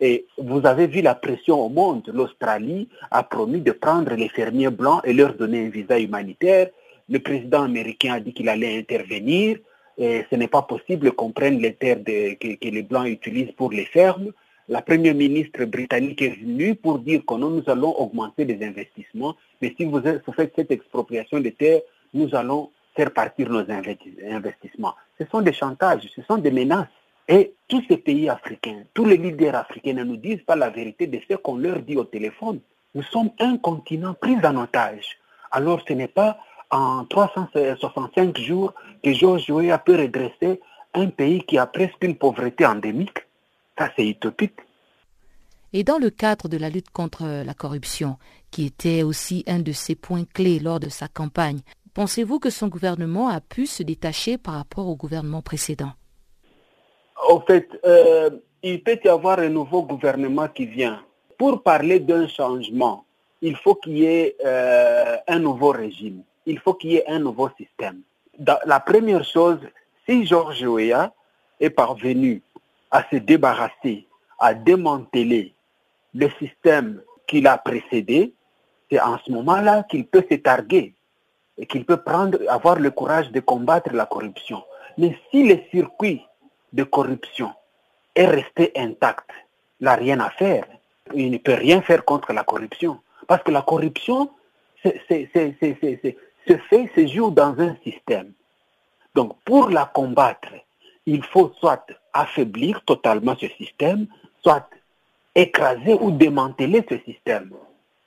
Et 0.00 0.26
vous 0.38 0.64
avez 0.64 0.86
vu 0.86 1.02
la 1.02 1.14
pression 1.14 1.60
au 1.60 1.68
monde. 1.68 2.10
L'Australie 2.14 2.88
a 3.10 3.22
promis 3.22 3.60
de 3.60 3.72
prendre 3.72 4.14
les 4.14 4.28
fermiers 4.28 4.70
blancs 4.70 5.02
et 5.04 5.12
leur 5.12 5.34
donner 5.34 5.66
un 5.66 5.68
visa 5.68 5.98
humanitaire. 5.98 6.70
Le 7.08 7.18
président 7.18 7.64
américain 7.64 8.14
a 8.14 8.20
dit 8.20 8.32
qu'il 8.32 8.48
allait 8.48 8.78
intervenir. 8.78 9.58
Et 9.98 10.24
ce 10.30 10.36
n'est 10.36 10.48
pas 10.48 10.62
possible 10.62 11.12
qu'on 11.12 11.32
prenne 11.32 11.58
les 11.58 11.74
terres 11.74 12.02
que, 12.02 12.68
les 12.68 12.82
blancs 12.82 13.08
utilisent 13.08 13.52
pour 13.52 13.72
les 13.72 13.84
fermes. 13.84 14.32
La 14.68 14.80
première 14.80 15.14
ministre 15.14 15.64
britannique 15.64 16.22
est 16.22 16.40
venue 16.40 16.76
pour 16.76 17.00
dire 17.00 17.22
que 17.26 17.34
nous 17.34 17.62
allons 17.66 17.94
augmenter 17.98 18.44
les 18.44 18.64
investissements. 18.64 19.36
Mais 19.60 19.74
si 19.76 19.84
vous 19.84 20.00
faites 20.34 20.52
cette 20.56 20.70
expropriation 20.70 21.40
des 21.40 21.52
terres, 21.52 21.82
nous 22.14 22.34
allons 22.34 22.70
faire 22.96 23.12
partir 23.12 23.48
nos 23.48 23.64
investissements. 23.70 24.94
Ce 25.18 25.24
sont 25.26 25.42
des 25.42 25.52
chantages, 25.52 26.08
ce 26.14 26.22
sont 26.22 26.38
des 26.38 26.50
menaces. 26.50 26.88
Et 27.28 27.54
tous 27.68 27.82
ces 27.88 27.96
pays 27.96 28.28
africains, 28.28 28.82
tous 28.92 29.04
les 29.04 29.16
leaders 29.16 29.54
africains 29.54 29.94
ne 29.94 30.04
nous 30.04 30.16
disent 30.16 30.42
pas 30.44 30.56
la 30.56 30.70
vérité 30.70 31.06
de 31.06 31.20
ce 31.28 31.36
qu'on 31.36 31.56
leur 31.56 31.80
dit 31.80 31.96
au 31.96 32.04
téléphone. 32.04 32.60
Nous 32.94 33.04
sommes 33.04 33.30
un 33.38 33.56
continent 33.56 34.14
pris 34.14 34.36
en 34.44 34.56
otage. 34.56 35.18
Alors 35.52 35.80
ce 35.86 35.92
n'est 35.92 36.08
pas 36.08 36.38
en 36.70 37.04
365 37.04 38.38
jours 38.38 38.74
que 39.02 39.12
Georges 39.12 39.50
Weah 39.50 39.78
peut 39.78 39.96
redresser 39.96 40.60
un 40.94 41.08
pays 41.08 41.42
qui 41.42 41.58
a 41.58 41.66
presque 41.66 42.02
une 42.02 42.16
pauvreté 42.16 42.66
endémique. 42.66 43.18
Ça, 43.78 43.90
c'est 43.96 44.06
utopique. 44.06 44.58
Et 45.72 45.84
dans 45.84 45.98
le 45.98 46.10
cadre 46.10 46.48
de 46.48 46.56
la 46.56 46.68
lutte 46.68 46.90
contre 46.90 47.44
la 47.44 47.54
corruption, 47.54 48.18
qui 48.50 48.66
était 48.66 49.04
aussi 49.04 49.44
un 49.46 49.60
de 49.60 49.70
ses 49.70 49.94
points 49.94 50.24
clés 50.24 50.58
lors 50.58 50.80
de 50.80 50.88
sa 50.88 51.06
campagne, 51.06 51.60
Pensez-vous 51.94 52.38
que 52.38 52.50
son 52.50 52.68
gouvernement 52.68 53.28
a 53.28 53.40
pu 53.40 53.66
se 53.66 53.82
détacher 53.82 54.38
par 54.38 54.54
rapport 54.54 54.86
au 54.86 54.94
gouvernement 54.94 55.42
précédent? 55.42 55.92
En 57.28 57.40
fait, 57.40 57.68
euh, 57.84 58.30
il 58.62 58.82
peut 58.82 58.98
y 59.04 59.08
avoir 59.08 59.40
un 59.40 59.48
nouveau 59.48 59.82
gouvernement 59.82 60.48
qui 60.48 60.66
vient. 60.66 61.02
Pour 61.36 61.62
parler 61.62 61.98
d'un 61.98 62.28
changement, 62.28 63.04
il 63.42 63.56
faut 63.56 63.74
qu'il 63.74 63.98
y 63.98 64.04
ait 64.04 64.36
euh, 64.44 65.16
un 65.26 65.38
nouveau 65.40 65.70
régime. 65.70 66.22
Il 66.46 66.58
faut 66.60 66.74
qu'il 66.74 66.92
y 66.92 66.96
ait 66.96 67.08
un 67.08 67.18
nouveau 67.18 67.50
système. 67.56 68.02
la 68.38 68.80
première 68.80 69.24
chose, 69.24 69.58
si 70.06 70.24
Georges 70.26 70.62
Weah 70.62 71.12
est 71.58 71.70
parvenu 71.70 72.42
à 72.90 73.04
se 73.10 73.16
débarrasser, 73.16 74.06
à 74.38 74.54
démanteler 74.54 75.54
le 76.14 76.28
système 76.38 77.02
qu'il 77.26 77.46
a 77.46 77.58
précédé, 77.58 78.32
c'est 78.90 79.00
en 79.00 79.18
ce 79.18 79.30
moment-là 79.30 79.84
qu'il 79.84 80.06
peut 80.06 80.24
se 80.28 80.36
targuer 80.36 80.94
et 81.60 81.66
qu'il 81.66 81.84
peut 81.84 81.98
prendre, 81.98 82.38
avoir 82.48 82.76
le 82.80 82.90
courage 82.90 83.30
de 83.30 83.40
combattre 83.40 83.92
la 83.92 84.06
corruption. 84.06 84.64
Mais 84.96 85.16
si 85.30 85.46
le 85.46 85.60
circuit 85.70 86.24
de 86.72 86.84
corruption 86.84 87.52
est 88.14 88.26
resté 88.26 88.72
intact, 88.74 89.28
il 89.78 89.84
n'a 89.84 89.94
rien 89.94 90.18
à 90.20 90.30
faire. 90.30 90.64
Il 91.14 91.30
ne 91.30 91.38
peut 91.38 91.54
rien 91.54 91.82
faire 91.82 92.04
contre 92.04 92.32
la 92.32 92.44
corruption. 92.44 93.00
Parce 93.26 93.42
que 93.42 93.50
la 93.50 93.60
corruption 93.60 94.30
se 94.82 94.88
fait, 95.06 95.30
se 96.94 97.06
joue 97.06 97.30
dans 97.30 97.54
un 97.60 97.76
système. 97.84 98.32
Donc 99.14 99.36
pour 99.44 99.68
la 99.68 99.84
combattre, 99.84 100.54
il 101.04 101.22
faut 101.24 101.52
soit 101.60 101.86
affaiblir 102.14 102.82
totalement 102.86 103.36
ce 103.38 103.48
système, 103.48 104.06
soit 104.42 104.66
écraser 105.34 105.94
ou 106.00 106.10
démanteler 106.10 106.84
ce 106.88 106.96
système. 107.00 107.52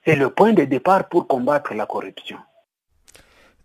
C'est 0.06 0.16
le 0.16 0.30
point 0.32 0.54
de 0.54 0.64
départ 0.64 1.08
pour 1.08 1.28
combattre 1.28 1.76
la 1.76 1.86
corruption. 1.86 2.38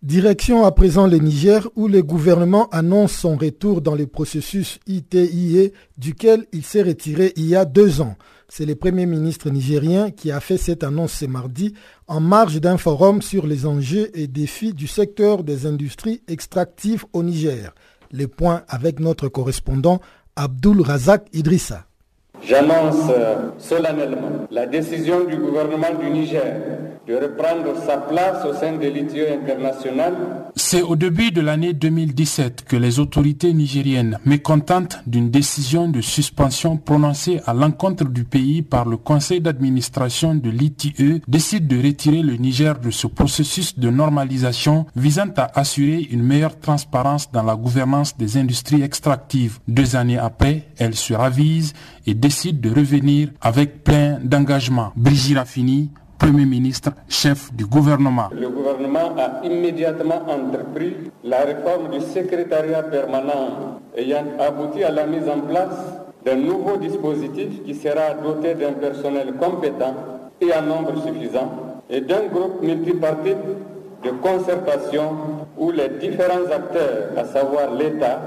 Direction 0.01 0.63
à 0.63 0.71
présent 0.71 1.07
le 1.07 1.17
Niger 1.17 1.67
où 1.75 1.89
le 1.89 2.01
gouvernement 2.01 2.69
annonce 2.69 3.11
son 3.11 3.35
retour 3.35 3.81
dans 3.81 3.95
le 3.95 4.07
processus 4.07 4.79
ITIE 4.87 5.73
duquel 5.97 6.45
il 6.53 6.63
s'est 6.63 6.83
retiré 6.83 7.33
il 7.35 7.47
y 7.47 7.55
a 7.57 7.65
deux 7.65 7.99
ans. 7.99 8.15
C'est 8.47 8.65
le 8.65 8.75
Premier 8.75 9.05
ministre 9.05 9.49
nigérien 9.49 10.09
qui 10.09 10.31
a 10.31 10.39
fait 10.39 10.55
cette 10.57 10.85
annonce 10.85 11.11
ce 11.11 11.25
mardi 11.25 11.73
en 12.07 12.21
marge 12.21 12.61
d'un 12.61 12.77
forum 12.77 13.21
sur 13.21 13.45
les 13.45 13.65
enjeux 13.65 14.09
et 14.17 14.27
défis 14.27 14.73
du 14.73 14.87
secteur 14.87 15.43
des 15.43 15.65
industries 15.65 16.21
extractives 16.29 17.03
au 17.11 17.21
Niger. 17.21 17.75
Les 18.13 18.27
points 18.27 18.63
avec 18.69 19.01
notre 19.01 19.27
correspondant 19.27 19.99
Abdul 20.37 20.79
Razak 20.79 21.27
Idrissa. 21.33 21.88
J'annonce 22.43 23.11
solennellement 23.57 24.47
la 24.51 24.65
décision 24.65 25.25
du 25.25 25.35
gouvernement 25.37 25.93
du 26.01 26.09
Niger 26.09 26.55
de 27.09 27.15
reprendre 27.15 27.73
sa 27.87 27.97
place 27.97 28.45
au 28.45 28.53
sein 28.53 28.73
de 28.73 28.87
l'ITIE 28.87 29.25
international. 29.41 30.13
C'est 30.55 30.83
au 30.83 30.95
début 30.95 31.31
de 31.31 31.41
l'année 31.41 31.73
2017 31.73 32.65
que 32.67 32.75
les 32.75 32.99
autorités 32.99 33.51
nigériennes, 33.51 34.19
mécontentes 34.25 34.99
d'une 35.07 35.31
décision 35.31 35.87
de 35.89 36.01
suspension 36.01 36.77
prononcée 36.77 37.41
à 37.47 37.53
l'encontre 37.55 38.03
du 38.05 38.25
pays 38.25 38.61
par 38.61 38.85
le 38.85 38.97
conseil 38.97 39.41
d'administration 39.41 40.35
de 40.35 40.51
l'ITIE, 40.51 41.21
décident 41.27 41.65
de 41.75 41.81
retirer 41.83 42.21
le 42.21 42.35
Niger 42.35 42.77
de 42.77 42.91
ce 42.91 43.07
processus 43.07 43.79
de 43.79 43.89
normalisation 43.89 44.85
visant 44.95 45.29
à 45.37 45.59
assurer 45.59 46.07
une 46.11 46.21
meilleure 46.21 46.59
transparence 46.59 47.31
dans 47.31 47.43
la 47.43 47.55
gouvernance 47.55 48.15
des 48.17 48.37
industries 48.37 48.83
extractives. 48.83 49.57
Deux 49.67 49.95
années 49.95 50.19
après, 50.19 50.67
elles 50.77 50.95
se 50.95 51.15
ravisent 51.15 51.73
et 52.05 52.13
décide 52.13 52.61
de 52.61 52.69
revenir 52.69 53.29
avec 53.41 53.83
plein 53.83 54.19
d'engagement. 54.23 54.91
Brigitte 54.95 55.37
Raffini, 55.37 55.89
Premier 56.17 56.45
ministre, 56.45 56.91
chef 57.07 57.53
du 57.53 57.65
gouvernement. 57.65 58.29
Le 58.33 58.49
gouvernement 58.49 59.15
a 59.17 59.45
immédiatement 59.45 60.21
entrepris 60.27 60.95
la 61.23 61.45
réforme 61.45 61.91
du 61.91 62.01
secrétariat 62.01 62.83
permanent 62.83 63.79
ayant 63.95 64.25
abouti 64.37 64.83
à 64.83 64.91
la 64.91 65.05
mise 65.05 65.29
en 65.29 65.39
place 65.39 65.77
d'un 66.25 66.35
nouveau 66.35 66.75
dispositif 66.75 67.63
qui 67.65 67.73
sera 67.73 68.13
doté 68.21 68.53
d'un 68.53 68.73
personnel 68.73 69.33
compétent 69.39 69.95
et 70.41 70.53
en 70.53 70.61
nombre 70.61 70.93
suffisant 71.05 71.51
et 71.89 72.01
d'un 72.01 72.27
groupe 72.27 72.61
multipartite 72.61 73.37
de 74.03 74.09
concertation 74.21 75.15
où 75.57 75.71
les 75.71 75.89
différents 76.01 76.45
acteurs, 76.51 77.11
à 77.17 77.25
savoir 77.25 77.73
l'État, 77.73 78.19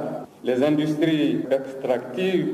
les 0.44 0.62
industries 0.62 1.40
extractives 1.50 2.48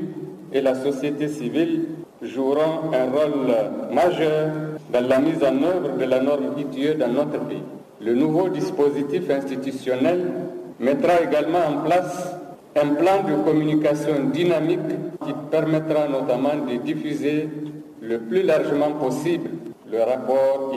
et 0.53 0.61
la 0.61 0.75
société 0.75 1.27
civile 1.27 1.81
joueront 2.21 2.91
un 2.93 3.05
rôle 3.05 3.93
majeur 3.93 4.47
dans 4.91 5.07
la 5.07 5.19
mise 5.19 5.43
en 5.43 5.63
œuvre 5.63 5.97
de 5.97 6.05
la 6.05 6.21
norme 6.21 6.53
ITIE 6.57 6.95
dans 6.95 7.07
notre 7.07 7.39
pays. 7.47 7.61
Le 8.01 8.13
nouveau 8.15 8.49
dispositif 8.49 9.29
institutionnel 9.29 10.31
mettra 10.79 11.21
également 11.21 11.59
en 11.67 11.83
place 11.85 12.33
un 12.75 12.89
plan 12.95 13.23
de 13.23 13.43
communication 13.43 14.29
dynamique 14.33 14.79
qui 15.25 15.33
permettra 15.51 16.07
notamment 16.07 16.55
de 16.69 16.77
diffuser 16.77 17.49
le 18.01 18.19
plus 18.19 18.43
largement 18.43 18.91
possible 18.91 19.49
le 19.91 20.03
rapport. 20.03 20.73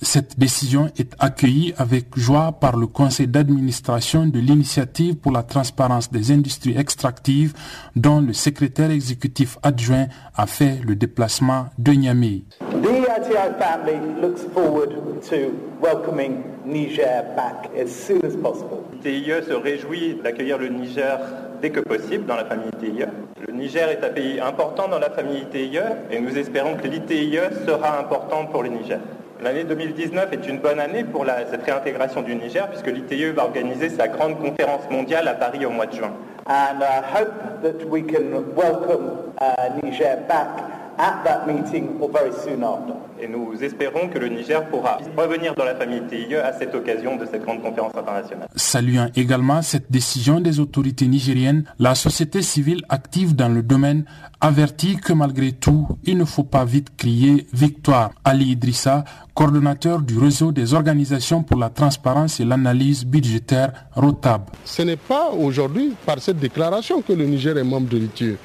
Cette 0.00 0.38
décision 0.38 0.90
est 0.98 1.12
accueillie 1.18 1.74
avec 1.76 2.16
joie 2.16 2.52
par 2.52 2.76
le 2.76 2.86
conseil 2.86 3.26
d'administration 3.26 4.26
de 4.26 4.38
l'initiative 4.38 5.16
pour 5.16 5.32
la 5.32 5.42
transparence 5.42 6.10
des 6.10 6.30
industries 6.30 6.76
extractives 6.78 7.52
dont 7.96 8.20
le 8.20 8.32
secrétaire 8.32 8.90
exécutif 8.90 9.58
adjoint 9.62 10.06
a 10.36 10.46
fait 10.46 10.80
le 10.86 10.94
déplacement 10.94 11.66
de 11.78 11.92
Niamey. 11.92 12.44
The 12.60 13.34
family 13.58 13.98
looks 14.20 14.42
forward 14.54 14.90
to 15.30 15.52
welcoming 15.80 16.44
Niger 16.64 17.24
back 17.36 17.70
as 17.76 17.88
soon 17.88 18.24
as 18.24 18.36
possible. 18.36 18.84
L'ITIE 19.04 19.42
se 19.46 19.52
réjouit 19.52 20.14
d'accueillir 20.22 20.58
le 20.58 20.68
Niger 20.68 21.18
dès 21.60 21.70
que 21.70 21.80
possible 21.80 22.26
dans 22.26 22.36
la 22.36 22.44
famille 22.44 22.68
ITIE. 22.82 23.04
Le 23.46 23.52
Niger 23.52 23.88
est 23.90 24.04
un 24.04 24.10
pays 24.10 24.40
important 24.40 24.88
dans 24.88 24.98
la 24.98 25.10
famille 25.10 25.42
ITIE 25.42 25.78
et 26.10 26.20
nous 26.20 26.36
espérons 26.36 26.76
que 26.76 26.86
l'ITIE 26.86 27.38
sera 27.66 27.98
important 27.98 28.46
pour 28.46 28.62
le 28.62 28.70
Niger. 28.70 28.98
L'année 29.42 29.64
2019 29.64 30.32
est 30.32 30.48
une 30.48 30.58
bonne 30.58 30.80
année 30.80 31.04
pour 31.04 31.24
cette 31.50 31.62
réintégration 31.64 32.22
du 32.22 32.34
Niger 32.34 32.68
puisque 32.68 32.88
l'ITIE 32.88 33.30
va 33.30 33.44
organiser 33.44 33.88
sa 33.88 34.08
grande 34.08 34.38
conférence 34.38 34.88
mondiale 34.90 35.28
à 35.28 35.34
Paris 35.34 35.64
au 35.64 35.70
mois 35.70 35.86
de 35.86 35.94
juin. 35.94 36.10
And 36.46 36.82
I 36.82 37.02
hope 37.02 37.62
that 37.62 37.86
we 37.88 38.02
can 38.02 38.54
welcome 38.56 39.32
uh, 39.40 39.68
Niger 39.82 40.16
back 40.26 40.77
at 40.98 41.22
that 41.24 41.46
meeting 41.46 41.96
or 42.00 42.10
very 42.10 42.32
soon 42.32 42.62
after. 42.62 42.94
Et 43.20 43.26
nous 43.26 43.52
espérons 43.62 44.08
que 44.08 44.18
le 44.18 44.28
Niger 44.28 44.64
pourra 44.68 44.98
revenir 45.16 45.54
dans 45.54 45.64
la 45.64 45.74
famille 45.74 46.02
TIE 46.08 46.36
à 46.36 46.52
cette 46.52 46.74
occasion 46.74 47.16
de 47.16 47.26
cette 47.26 47.42
grande 47.44 47.62
conférence 47.62 47.92
internationale. 47.96 48.48
Saluant 48.54 49.08
également 49.16 49.60
cette 49.62 49.90
décision 49.90 50.40
des 50.40 50.60
autorités 50.60 51.06
nigériennes, 51.08 51.64
la 51.80 51.94
société 51.96 52.42
civile 52.42 52.82
active 52.88 53.34
dans 53.34 53.48
le 53.48 53.62
domaine 53.62 54.04
avertit 54.40 54.96
que 54.96 55.12
malgré 55.12 55.50
tout, 55.52 55.88
il 56.04 56.16
ne 56.16 56.24
faut 56.24 56.44
pas 56.44 56.64
vite 56.64 56.96
crier 56.96 57.46
victoire. 57.52 58.10
Ali 58.24 58.52
Idrissa, 58.52 59.04
coordonnateur 59.34 60.00
du 60.00 60.16
réseau 60.18 60.52
des 60.52 60.74
organisations 60.74 61.42
pour 61.42 61.58
la 61.58 61.70
transparence 61.70 62.38
et 62.38 62.44
l'analyse 62.44 63.04
budgétaire 63.04 63.72
ROTAB. 63.94 64.42
Ce 64.64 64.82
n'est 64.82 64.96
pas 64.96 65.30
aujourd'hui 65.30 65.94
par 66.06 66.20
cette 66.20 66.38
déclaration 66.38 67.02
que 67.02 67.12
le 67.12 67.24
Niger 67.24 67.56
est 67.58 67.64
membre 67.64 67.88
de 67.88 67.98
l'ITIE. 67.98 68.36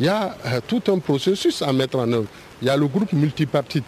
Il 0.00 0.06
y 0.06 0.08
a 0.08 0.36
euh, 0.46 0.60
tout 0.66 0.82
un 0.88 0.98
processus 0.98 1.62
à 1.62 1.72
mettre 1.72 1.98
en 1.98 2.10
œuvre. 2.12 2.26
Il 2.60 2.66
y 2.68 2.70
a 2.70 2.76
le 2.76 2.86
groupe 2.86 3.12
multipartite 3.12 3.84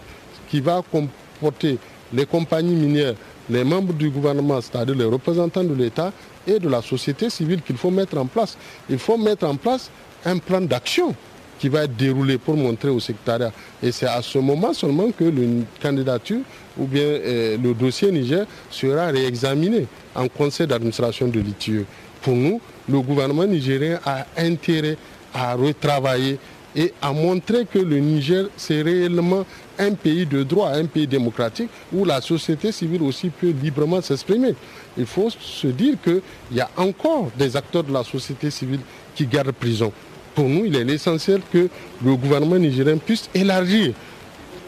qui 0.48 0.60
va 0.60 0.82
comporter 0.90 1.78
les 2.12 2.26
compagnies 2.26 2.74
minières, 2.74 3.14
les 3.50 3.64
membres 3.64 3.92
du 3.92 4.10
gouvernement, 4.10 4.60
c'est-à-dire 4.60 4.94
les 4.94 5.04
représentants 5.04 5.64
de 5.64 5.74
l'État 5.74 6.12
et 6.46 6.58
de 6.58 6.68
la 6.68 6.80
société 6.82 7.28
civile 7.30 7.62
qu'il 7.62 7.76
faut 7.76 7.90
mettre 7.90 8.16
en 8.18 8.26
place. 8.26 8.56
Il 8.88 8.98
faut 8.98 9.16
mettre 9.18 9.46
en 9.46 9.56
place 9.56 9.90
un 10.24 10.38
plan 10.38 10.60
d'action 10.60 11.14
qui 11.58 11.68
va 11.68 11.84
être 11.84 11.96
déroulé 11.96 12.38
pour 12.38 12.56
montrer 12.56 12.90
au 12.90 13.00
secrétariat. 13.00 13.50
Et 13.82 13.90
c'est 13.90 14.06
à 14.06 14.20
ce 14.22 14.38
moment 14.38 14.72
seulement 14.74 15.10
que 15.10 15.24
la 15.24 15.64
candidature 15.82 16.40
ou 16.78 16.84
bien 16.86 17.02
euh, 17.02 17.56
le 17.56 17.74
dossier 17.74 18.12
Niger 18.12 18.46
sera 18.70 19.06
réexaminé 19.06 19.86
en 20.14 20.28
conseil 20.28 20.66
d'administration 20.66 21.28
de 21.28 21.40
l'ITIE. 21.40 21.84
Pour 22.22 22.34
nous, 22.34 22.60
le 22.88 23.00
gouvernement 23.00 23.46
nigérien 23.46 23.98
a 24.04 24.26
intérêt 24.36 24.96
à 25.36 25.54
retravailler 25.54 26.38
et 26.74 26.92
à 27.00 27.12
montrer 27.12 27.64
que 27.64 27.78
le 27.78 27.98
Niger, 27.98 28.46
c'est 28.56 28.82
réellement 28.82 29.44
un 29.78 29.92
pays 29.94 30.26
de 30.26 30.42
droit, 30.42 30.70
un 30.70 30.84
pays 30.84 31.06
démocratique 31.06 31.70
où 31.92 32.04
la 32.04 32.20
société 32.20 32.70
civile 32.70 33.02
aussi 33.02 33.30
peut 33.30 33.50
librement 33.62 34.00
s'exprimer. 34.02 34.54
Il 34.98 35.06
faut 35.06 35.30
se 35.30 35.66
dire 35.68 35.94
qu'il 36.02 36.20
y 36.52 36.60
a 36.60 36.68
encore 36.76 37.30
des 37.38 37.56
acteurs 37.56 37.82
de 37.84 37.92
la 37.92 38.04
société 38.04 38.50
civile 38.50 38.80
qui 39.14 39.26
gardent 39.26 39.52
prison. 39.52 39.90
Pour 40.34 40.44
nous, 40.48 40.66
il 40.66 40.76
est 40.76 40.86
essentiel 40.94 41.40
que 41.50 41.68
le 42.04 42.14
gouvernement 42.16 42.58
nigérien 42.58 42.98
puisse 42.98 43.30
élargir 43.34 43.94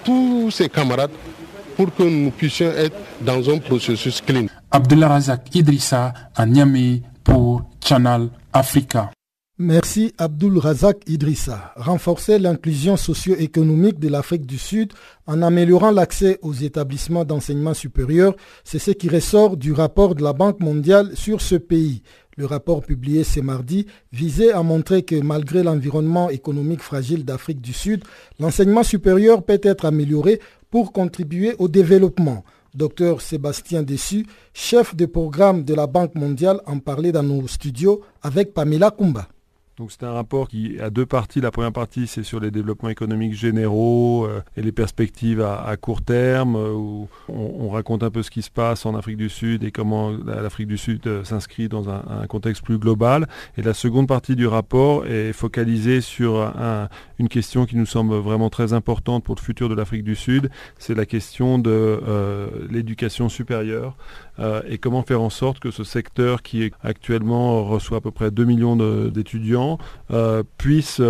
tous 0.03 0.51
ses 0.51 0.71
camarades 0.71 1.11
pour 1.77 1.95
que 1.95 2.03
nous 2.03 2.31
puissions 2.31 2.71
être 2.73 2.97
dans 3.21 3.51
un 3.51 3.59
processus 3.59 4.23
clean. 4.23 4.47
Abdullah 4.71 5.09
Razak 5.09 5.55
Idrissa 5.55 6.15
à 6.35 6.47
Niamey 6.47 7.03
pour 7.23 7.63
Channel 7.85 8.29
Africa. 8.53 9.11
Merci 9.61 10.15
Abdul 10.19 10.57
Razak 10.59 10.99
Idrissa. 11.09 11.73
Renforcer 11.75 12.39
l'inclusion 12.39 12.97
socio-économique 12.97 13.99
de 13.99 14.09
l'Afrique 14.09 14.47
du 14.47 14.57
Sud 14.57 14.93
en 15.27 15.43
améliorant 15.43 15.91
l'accès 15.91 16.39
aux 16.43 16.53
établissements 16.53 17.25
d'enseignement 17.25 17.75
supérieur, 17.75 18.37
c'est 18.63 18.79
ce 18.79 18.93
qui 18.93 19.09
ressort 19.09 19.57
du 19.57 19.73
rapport 19.73 20.15
de 20.15 20.23
la 20.23 20.33
Banque 20.33 20.61
mondiale 20.61 21.11
sur 21.17 21.41
ce 21.41 21.57
pays. 21.57 22.03
Le 22.37 22.47
rapport 22.47 22.83
publié 22.83 23.25
ce 23.25 23.41
mardi 23.41 23.87
visait 24.13 24.53
à 24.53 24.63
montrer 24.63 25.03
que 25.03 25.21
malgré 25.21 25.65
l'environnement 25.65 26.31
économique 26.31 26.81
fragile 26.81 27.25
d'Afrique 27.25 27.61
du 27.61 27.73
Sud, 27.73 28.05
l'enseignement 28.39 28.85
supérieur 28.85 29.43
peut 29.43 29.61
être 29.65 29.87
amélioré 29.87 30.41
pour 30.71 30.93
contribuer 30.93 31.57
au 31.59 31.67
développement. 31.67 32.45
Docteur 32.77 33.21
Sébastien 33.21 33.83
Dessu, 33.83 34.25
chef 34.55 34.95
de 34.95 35.07
programme 35.07 35.65
de 35.65 35.75
la 35.75 35.89
Banque 35.89 36.15
mondiale, 36.15 36.61
en 36.65 36.79
parlait 36.79 37.11
dans 37.11 37.25
nos 37.25 37.49
studios 37.49 38.03
avec 38.23 38.55
Pamela 38.55 38.93
Kumba. 38.93 39.27
Donc 39.79 39.93
c'est 39.93 40.03
un 40.03 40.13
rapport 40.13 40.49
qui 40.49 40.81
a 40.81 40.91
deux 40.91 41.07
parties. 41.07 41.41
La 41.41 41.53
première 41.53 41.73
partie, 41.73 42.09
c'est 42.09 42.25
sur 42.25 42.41
les 42.41 42.51
développements 42.51 42.89
économiques 42.89 43.35
généraux 43.35 44.27
euh, 44.27 44.43
et 44.57 44.63
les 44.63 44.73
perspectives 44.73 45.41
à, 45.41 45.77
court 45.77 46.03
terme, 46.03 46.57
euh, 46.57 46.73
où 46.73 47.09
on, 47.29 47.69
raconte 47.69 48.03
un 48.03 48.11
peu 48.11 48.25
ce 48.25 48.31
qui 48.31 48.43
se 48.43 48.51
passe 48.51 48.87
en 48.87 48.97
Afrique 48.97 49.19
du 49.19 49.29
Sud 49.29 49.63
et 49.63 49.71
comment 49.71 50.11
l'Afrique 50.11 50.67
du 50.67 50.79
Sud 50.79 51.07
euh, 51.07 51.23
s'inscrit 51.23 51.69
dans 51.69 51.89
un, 51.91 52.27
contexte 52.29 52.65
plus 52.65 52.79
global. 52.79 53.29
Et 53.57 53.63
la 53.63 53.73
seconde 53.73 54.09
partie 54.09 54.35
du 54.35 54.49
rapport 54.49 55.07
est 55.07 55.33
focalisée 55.33 56.01
sur 56.01 56.53
une 57.19 57.29
question 57.29 57.65
qui 57.65 57.77
nous 57.77 57.87
semble 57.87 58.17
vraiment 58.17 58.51
très 58.51 58.73
importante 58.73 59.23
pour 59.23 59.37
le 59.37 59.41
futur 59.41 59.69
de 59.69 59.75
l'Afrique 59.75 60.03
du 60.03 60.17
Sud. 60.17 60.51
C'est 60.79 60.95
la 60.95 61.07
question 61.07 61.59
de 61.59 62.01
l'éducation 62.71 63.29
supérieure. 63.29 63.97
Et 64.69 64.79
comment 64.79 65.03
faire 65.03 65.21
en 65.21 65.31
sorte 65.31 65.59
que 65.59 65.71
ce 65.71 65.85
secteur 65.85 66.43
qui 66.43 66.71
actuellement 66.83 67.65
reçoit 67.65 67.99
à 67.99 68.01
peu 68.01 68.11
près 68.11 68.31
2 68.31 68.45
millions 68.45 68.77
d'étudiants 69.11 69.79
puisse 70.59 71.01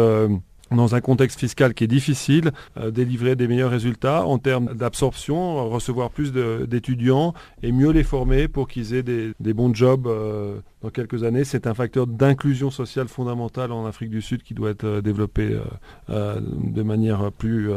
dans 0.71 0.95
un 0.95 1.01
contexte 1.01 1.39
fiscal 1.39 1.75
qui 1.75 1.85
est 1.85 1.89
difficile, 1.89 2.53
euh, 2.77 2.91
délivrer 2.91 3.37
des 3.37 3.49
meilleurs 3.49 3.71
résultats 3.71 4.27
en 4.27 4.39
termes 4.39 4.75
d'absorption, 4.75 5.69
recevoir 5.69 6.11
plus 6.11 6.33
d'étudiants 6.33 7.35
et 7.63 7.73
mieux 7.73 7.91
les 7.91 8.05
former 8.05 8.49
pour 8.49 8.69
qu'ils 8.69 8.95
aient 8.95 9.03
des, 9.03 9.35
bons 9.55 9.75
jobs 9.75 10.07
euh, 10.07 10.61
dans 10.83 10.91
quelques 10.91 11.25
années. 11.25 11.45
C'est 11.45 11.67
un 11.67 11.75
facteur 11.75 12.07
d'inclusion 12.07 12.71
sociale 12.71 13.09
fondamentale 13.09 13.73
en 13.73 13.87
Afrique 13.87 14.11
du 14.11 14.23
Sud 14.23 14.43
qui 14.43 14.55
doit 14.55 14.71
être 14.71 14.85
euh, 14.85 15.01
développé 15.01 15.59
de 16.09 16.83
manière 16.83 17.31
plus, 17.33 17.71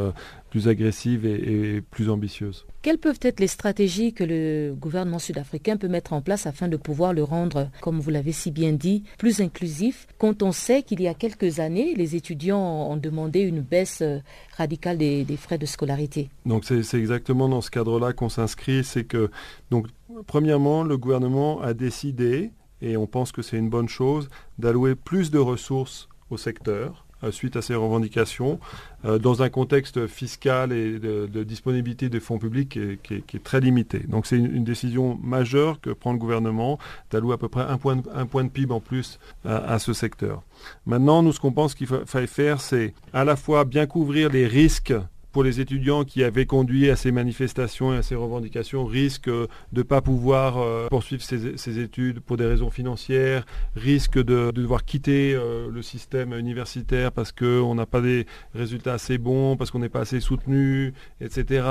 plus 0.51 0.67
agressive 0.67 1.25
et, 1.25 1.81
plus 1.81 2.09
ambitieuse. 2.09 2.65
Quelles 2.81 2.97
peuvent 2.97 3.19
être 3.21 3.39
les 3.39 3.47
stratégies 3.47 4.13
que 4.13 4.23
le 4.23 4.75
gouvernement 4.75 5.17
sud-africain 5.17 5.77
peut 5.77 5.87
mettre 5.87 6.13
en 6.13 6.21
place 6.21 6.45
afin 6.45 6.67
de 6.67 6.75
pouvoir 6.77 7.13
le 7.13 7.23
rendre, 7.23 7.69
comme 7.79 7.99
vous 7.99 8.09
l'avez 8.09 8.33
si 8.33 8.51
bien 8.51 8.73
dit, 8.73 9.03
plus 9.17 9.39
inclusif 9.39 10.07
quand 10.17 10.43
on 10.43 10.51
sait 10.51 10.83
qu'il 10.83 11.01
y 11.01 11.07
a 11.07 11.13
quelques 11.13 11.59
années, 11.59 11.95
les 11.95 12.15
étudiants 12.17 12.59
ont 12.91 12.97
demandé 12.97 13.39
une 13.39 13.61
baisse 13.61 14.01
euh, 14.01 14.19
radicale 14.57 14.97
des, 14.97 15.25
frais 15.37 15.57
de 15.57 15.65
scolarité? 15.65 16.29
Donc 16.45 16.65
c'est 16.65 16.99
exactement 16.99 17.47
dans 17.47 17.61
ce 17.61 17.71
cadre-là 17.71 18.11
qu'on 18.11 18.29
s'inscrit. 18.29 18.83
C'est 18.83 19.05
que, 19.05 19.31
donc, 19.69 19.87
premièrement, 20.27 20.83
le 20.83 20.97
gouvernement 20.97 21.61
a 21.61 21.73
décidé, 21.73 22.51
et 22.81 22.97
on 22.97 23.07
pense 23.07 23.31
que 23.31 23.41
c'est 23.41 23.57
une 23.57 23.69
bonne 23.69 23.89
chose, 23.89 24.27
d'allouer 24.59 24.95
plus 24.95 25.31
de 25.31 25.39
ressources 25.39 26.09
au 26.29 26.35
secteur 26.35 27.05
suite 27.29 27.55
à 27.55 27.62
ces 27.62 27.75
revendications, 27.75 28.60
euh, 29.05 29.19
dans 29.19 29.43
un 29.43 29.49
contexte 29.49 30.07
fiscal 30.07 30.71
et 30.71 30.97
de, 30.97 31.43
disponibilité 31.43 32.10
des 32.10 32.19
fonds 32.19 32.39
publics 32.39 32.79
qui 33.03 33.13
est, 33.13 33.43
très 33.43 33.60
limité. 33.60 33.99
Donc 33.99 34.25
c'est 34.25 34.38
une, 34.38 34.63
décision 34.63 35.19
majeure 35.21 35.79
que 35.81 35.89
prend 35.89 36.13
le 36.13 36.19
gouvernement 36.19 36.79
d'allouer 37.12 37.34
à 37.34 37.38
peu 37.38 37.49
près 37.49 37.63
un 37.63 37.77
point 37.77 37.95
de, 37.95 38.49
PIB 38.49 38.73
en 38.73 38.79
plus 38.79 39.19
à, 39.45 39.79
ce 39.79 39.93
secteur. 39.93 40.41
Maintenant, 40.86 41.21
nous, 41.23 41.34
ce 41.34 41.39
qu'on 41.39 41.51
pense 41.51 41.75
qu'il 41.75 41.88
faille 41.88 42.27
faire, 42.27 42.62
c'est 42.62 42.93
à 43.13 43.23
la 43.23 43.36
fois 43.36 43.65
bien 43.65 43.86
couvrir 43.86 44.29
les 44.29 44.47
risques 44.47 44.93
pour 45.32 45.44
les 45.44 45.60
étudiants 45.62 46.04
qui 46.04 46.24
avaient 46.24 46.46
conduit 46.46 46.89
à 46.89 46.96
ces 46.96 47.12
manifestations 47.12 47.94
et 47.94 47.98
à 47.98 48.02
ces 48.02 48.15
revendications 48.15 48.86
risquent 48.86 49.30
de 49.30 49.48
ne 49.74 49.84
pas 49.84 50.02
pouvoir 50.02 50.58
euh, 50.58 50.88
poursuivre 50.89 51.24
ces, 51.24 51.80
études 51.80 52.20
pour 52.20 52.38
des 52.38 52.46
raisons 52.46 52.70
financières, 52.70 53.46
risquent 53.76 54.24
de, 54.24 54.52
devoir 54.52 54.84
quitter 54.84 55.34
euh, 55.34 55.70
le 55.72 55.82
système 55.82 56.34
universitaire 56.34 57.12
parce 57.12 57.32
qu'on 57.32 57.76
n'a 57.76 57.86
pas 57.86 58.02
des 58.02 58.26
résultats 58.54 58.94
assez 58.94 59.17
bons, 59.17 59.56
parce 59.56 59.72
qu'on 59.72 59.80
n'est 59.80 59.89
pas 59.89 60.02
assez 60.02 60.20
soutenu, 60.20 60.94
etc. 61.22 61.65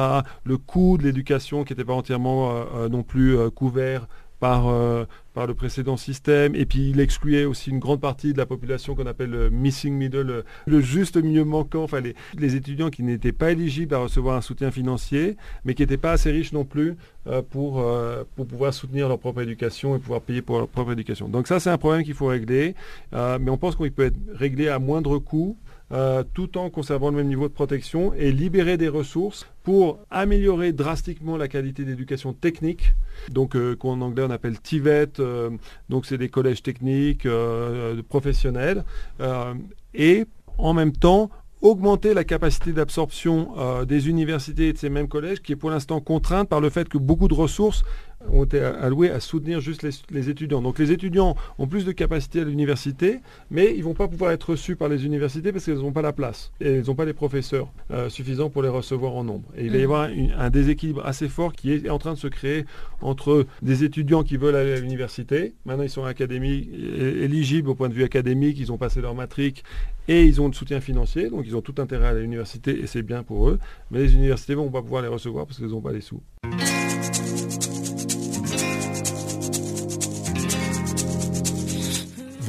Le 0.45 0.57
coût 0.57 0.97
de 0.99 1.03
l'éducation 1.03 1.65
qui 1.65 1.73
n'était 1.73 1.85
pas 1.85 1.95
entièrement 1.95 2.51
euh, 2.75 2.89
non 2.89 3.03
plus 3.03 3.37
couvert 3.55 4.07
par, 4.41 4.69
euh, 4.69 5.05
par 5.35 5.47
le 5.47 5.55
précédent 5.55 5.97
système. 5.97 6.55
Et 6.57 6.67
puis 6.67 6.91
il 6.91 6.99
excluait 6.99 7.45
aussi 7.45 7.71
une 7.71 7.79
grande 7.79 8.01
partie 8.01 8.33
de 8.33 8.39
la 8.39 8.47
population 8.47 8.95
qu'on 8.95 9.07
appelle 9.07 9.31
le 9.31 9.51
missing 9.51 9.95
middle, 9.95 10.45
le, 10.67 10.81
juste 10.81 11.17
milieu 11.17 11.45
manquant, 11.45 11.85
enfin 11.85 12.01
les, 12.01 12.57
étudiants 12.57 12.91
qui 12.91 13.03
n'étaient 13.03 13.33
pas 13.33 13.53
éligibles 13.53 13.95
à 13.95 13.99
recevoir 13.99 14.37
un 14.37 14.41
soutien 14.41 14.71
financier, 14.71 15.37
mais 15.65 15.75
qui 15.75 15.83
n'étaient 15.83 15.97
pas 15.97 16.13
assez 16.13 16.31
riches 16.31 16.53
non 16.53 16.65
plus 16.65 16.97
euh, 17.27 17.43
pour, 17.43 17.81
euh, 17.81 18.25
pour 18.35 18.47
pouvoir 18.47 18.75
soutenir 18.75 19.09
leur 19.09 19.19
propre 19.19 19.43
éducation 19.43 19.95
et 19.95 19.99
pouvoir 19.99 20.23
payer 20.23 20.43
pour 20.43 20.59
leur 20.59 20.69
propre 20.69 20.93
éducation. 20.93 21.29
Donc 21.29 21.47
ça 21.47 21.61
c'est 21.61 21.71
un 21.71 21.79
problème 21.79 22.03
qu'il 22.03 22.15
faut 22.15 22.27
régler, 22.27 22.75
mais 23.13 23.51
on 23.51 23.59
pense 23.59 23.77
qu'il 23.77 23.93
peut 23.93 24.07
être 24.07 24.19
réglé 24.35 24.69
à 24.69 24.79
moindre 24.79 25.19
coût. 25.19 25.57
Euh, 25.93 26.23
tout 26.35 26.57
en 26.57 26.71
conservant 26.71 27.11
le 27.11 27.17
même 27.17 27.27
niveau 27.27 27.49
de 27.49 27.53
protection 27.53 28.15
et 28.15 28.31
libérer 28.31 28.77
des 28.77 28.87
ressources 28.87 29.49
pour 29.65 29.99
améliorer 30.09 30.73
drastiquement 30.73 31.37
la 31.37 31.49
qualité 31.49 31.85
d'éducation 31.85 32.33
technique, 32.33 32.95
donc 33.29 33.57
euh, 33.57 33.75
qu'en 33.75 34.01
anglais 34.01 34.23
on 34.25 34.31
appelle 34.31 34.61
TVET, 34.61 35.19
euh, 35.19 35.51
donc 35.89 36.07
c'est 36.07 36.17
des 36.17 36.29
collèges 36.29 36.63
techniques 36.63 37.27
professionnels, 38.09 38.85
et 39.93 40.27
en 40.59 40.75
même 40.75 40.93
temps 40.93 41.29
augmenter 41.61 42.15
la 42.15 42.23
capacité 42.23 42.73
d'absorption 42.73 43.85
des 43.85 44.09
universités 44.09 44.69
et 44.69 44.73
de 44.73 44.79
ces 44.79 44.91
mêmes 44.91 45.09
collèges, 45.09 45.43
qui 45.43 45.53
est 45.53 45.57
pour 45.57 45.71
l'instant 45.71 46.01
contrainte 46.01 46.49
par 46.49 46.61
le 46.61 46.71
fait 46.71 46.89
que 46.89 46.99
beaucoup 46.99 47.29
de 47.29 47.35
ressources 47.35 47.83
ont 48.29 48.45
été 48.45 48.61
alloués 48.61 49.11
à 49.11 49.21
soutenir 49.21 49.61
juste 49.61 49.83
les, 50.11 50.31
étudiants. 50.31 50.61
Donc 50.61 50.79
les 50.79 50.93
étudiants 50.93 51.37
ont 51.59 51.67
plus 51.67 51.85
de 51.85 51.93
capacité 51.93 52.41
à 52.41 52.45
l'université, 52.45 53.21
mais 53.51 53.73
ils 53.73 53.79
ne 53.79 53.85
vont 53.85 53.95
pas 53.95 54.09
pouvoir 54.09 54.33
être 54.33 54.51
reçus 54.51 54.77
par 54.77 54.89
les 54.89 55.07
universités 55.07 55.53
parce 55.53 55.65
qu'elles 55.65 55.79
n'ont 55.79 55.93
pas 55.93 56.03
la 56.03 56.13
place 56.13 56.53
et 56.61 56.69
elles 56.75 56.87
n'ont 56.87 56.95
pas 56.95 57.05
les 57.05 57.13
professeurs 57.13 57.69
euh, 57.91 58.09
suffisants 58.09 58.51
pour 58.51 58.63
les 58.63 58.69
recevoir 58.69 59.15
en 59.15 59.25
nombre. 59.25 59.49
Et 59.57 59.67
il 59.67 59.71
va 59.71 59.79
y 59.79 59.81
mm. 59.81 59.85
avoir 59.85 60.11
un 60.39 60.51
déséquilibre 60.51 61.05
assez 61.07 61.29
fort 61.29 61.53
qui 61.53 61.73
est 61.73 61.89
en 61.89 61.99
train 61.99 62.13
de 62.13 62.19
se 62.19 62.29
créer 62.29 62.65
entre 63.01 63.47
des 63.63 63.85
étudiants 63.85 64.23
qui 64.23 64.37
veulent 64.37 64.57
aller 64.57 64.75
à 64.75 64.81
l'université, 64.81 65.55
maintenant 65.65 65.85
ils 65.85 65.91
sont 65.91 66.05
académiques, 66.05 66.69
éligibles 66.73 67.71
au 67.71 67.75
point 67.75 67.89
de 67.89 67.95
vue 67.95 68.05
académique, 68.05 68.59
ils 68.59 68.73
ont 68.73 68.79
passé 68.79 69.01
leur 69.01 69.15
matrique 69.15 69.65
et 70.09 70.25
ils 70.25 70.41
ont 70.41 70.49
le 70.49 70.53
soutien 70.53 70.81
financier, 70.81 71.31
donc 71.31 71.45
ils 71.47 71.57
ont 71.57 71.63
tout 71.63 71.75
intérêt 71.79 72.09
à 72.09 72.15
l'université 72.15 72.79
et 72.81 72.87
c'est 72.87 73.03
bien 73.03 73.23
pour 73.23 73.49
eux, 73.49 73.59
mais 73.91 74.01
les 74.01 74.15
universités 74.15 74.53
ne 74.53 74.59
vont 74.59 74.71
pas 74.71 74.83
pouvoir 74.83 75.03
les 75.03 75.09
recevoir 75.09 75.47
parce 75.47 75.59
qu'elles 75.59 75.69
n'ont 75.69 75.81
pas 75.81 75.93
les 75.93 76.01
sous. 76.01 76.21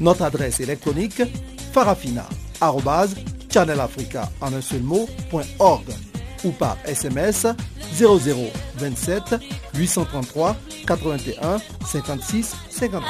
Notre 0.00 0.22
adresse 0.22 0.60
électronique 0.60 1.22
farafina.channelafrica 1.72 4.30
en 4.40 4.52
un 4.52 4.60
seul 4.60 4.82
ou 6.44 6.52
par 6.52 6.76
SMS 6.84 7.48
0027 7.96 9.34
833 9.74 10.54
81 10.86 11.58
56 11.84 12.54
59. 12.70 13.02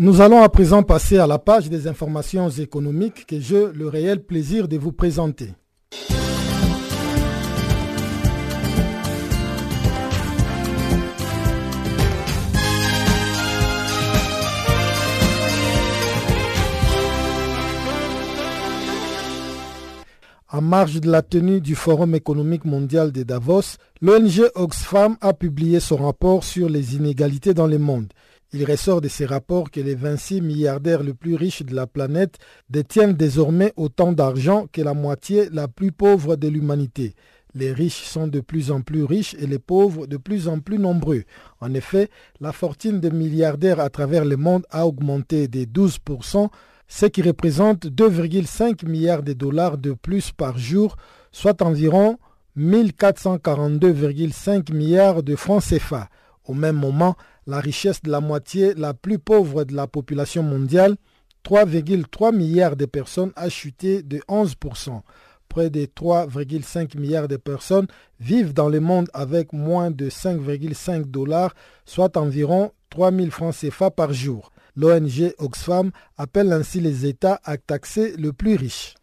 Nous 0.00 0.20
allons 0.20 0.42
à 0.42 0.48
présent 0.48 0.84
passer 0.84 1.18
à 1.18 1.26
la 1.26 1.40
page 1.40 1.68
des 1.68 1.88
informations 1.88 2.48
économiques 2.50 3.26
que 3.26 3.40
j'ai 3.40 3.66
le 3.72 3.88
réel 3.88 4.24
plaisir 4.24 4.68
de 4.68 4.78
vous 4.78 4.92
présenter. 4.92 5.54
En 20.58 20.60
marge 20.60 21.00
de 21.00 21.08
la 21.08 21.22
tenue 21.22 21.60
du 21.60 21.76
Forum 21.76 22.16
économique 22.16 22.64
mondial 22.64 23.12
de 23.12 23.22
Davos, 23.22 23.76
l'ONG 24.02 24.50
Oxfam 24.56 25.16
a 25.20 25.32
publié 25.32 25.78
son 25.78 25.98
rapport 25.98 26.42
sur 26.42 26.68
les 26.68 26.96
inégalités 26.96 27.54
dans 27.54 27.68
le 27.68 27.78
monde. 27.78 28.12
Il 28.52 28.68
ressort 28.68 29.00
de 29.00 29.06
ces 29.06 29.24
rapports 29.24 29.70
que 29.70 29.78
les 29.78 29.94
26 29.94 30.40
milliardaires 30.40 31.04
les 31.04 31.14
plus 31.14 31.36
riches 31.36 31.62
de 31.62 31.76
la 31.76 31.86
planète 31.86 32.38
détiennent 32.70 33.12
désormais 33.12 33.72
autant 33.76 34.10
d'argent 34.10 34.66
que 34.72 34.82
la 34.82 34.94
moitié 34.94 35.48
la 35.52 35.68
plus 35.68 35.92
pauvre 35.92 36.34
de 36.34 36.48
l'humanité. 36.48 37.14
Les 37.54 37.72
riches 37.72 38.02
sont 38.02 38.26
de 38.26 38.40
plus 38.40 38.72
en 38.72 38.80
plus 38.80 39.04
riches 39.04 39.36
et 39.38 39.46
les 39.46 39.60
pauvres 39.60 40.08
de 40.08 40.16
plus 40.16 40.48
en 40.48 40.58
plus 40.58 40.80
nombreux. 40.80 41.22
En 41.60 41.72
effet, 41.72 42.10
la 42.40 42.50
fortune 42.50 42.98
des 42.98 43.12
milliardaires 43.12 43.78
à 43.78 43.90
travers 43.90 44.24
le 44.24 44.36
monde 44.36 44.66
a 44.70 44.88
augmenté 44.88 45.46
de 45.46 45.60
12% 45.60 46.48
ce 46.88 47.06
qui 47.06 47.22
représente 47.22 47.86
2,5 47.86 48.84
milliards 48.88 49.22
de 49.22 49.34
dollars 49.34 49.78
de 49.78 49.92
plus 49.92 50.32
par 50.32 50.58
jour, 50.58 50.96
soit 51.30 51.62
environ 51.62 52.18
1442,5 52.56 54.74
milliards 54.74 55.22
de 55.22 55.36
francs 55.36 55.62
CFA. 55.62 56.08
Au 56.44 56.54
même 56.54 56.76
moment, 56.76 57.14
la 57.46 57.60
richesse 57.60 58.02
de 58.02 58.10
la 58.10 58.20
moitié 58.20 58.74
la 58.74 58.94
plus 58.94 59.18
pauvre 59.18 59.64
de 59.64 59.74
la 59.74 59.86
population 59.86 60.42
mondiale, 60.42 60.96
3,3 61.44 62.34
milliards 62.34 62.76
de 62.76 62.86
personnes, 62.86 63.32
a 63.36 63.50
chuté 63.50 64.02
de 64.02 64.18
11%. 64.28 65.02
Près 65.48 65.70
de 65.70 65.84
3,5 65.84 66.98
milliards 66.98 67.28
de 67.28 67.36
personnes 67.36 67.86
vivent 68.20 68.52
dans 68.52 68.68
le 68.68 68.80
monde 68.80 69.08
avec 69.14 69.52
moins 69.52 69.90
de 69.90 70.10
5,5 70.10 71.04
dollars, 71.04 71.54
soit 71.84 72.16
environ 72.16 72.72
3 72.90 73.12
000 73.12 73.30
francs 73.30 73.54
CFA 73.54 73.90
par 73.90 74.12
jour. 74.12 74.50
L'ONG 74.80 75.34
Oxfam 75.38 75.90
appelle 76.16 76.52
ainsi 76.52 76.78
les 76.80 77.04
États 77.04 77.40
à 77.42 77.56
taxer 77.56 78.14
le 78.16 78.32
plus 78.32 78.54
riche. 78.54 78.94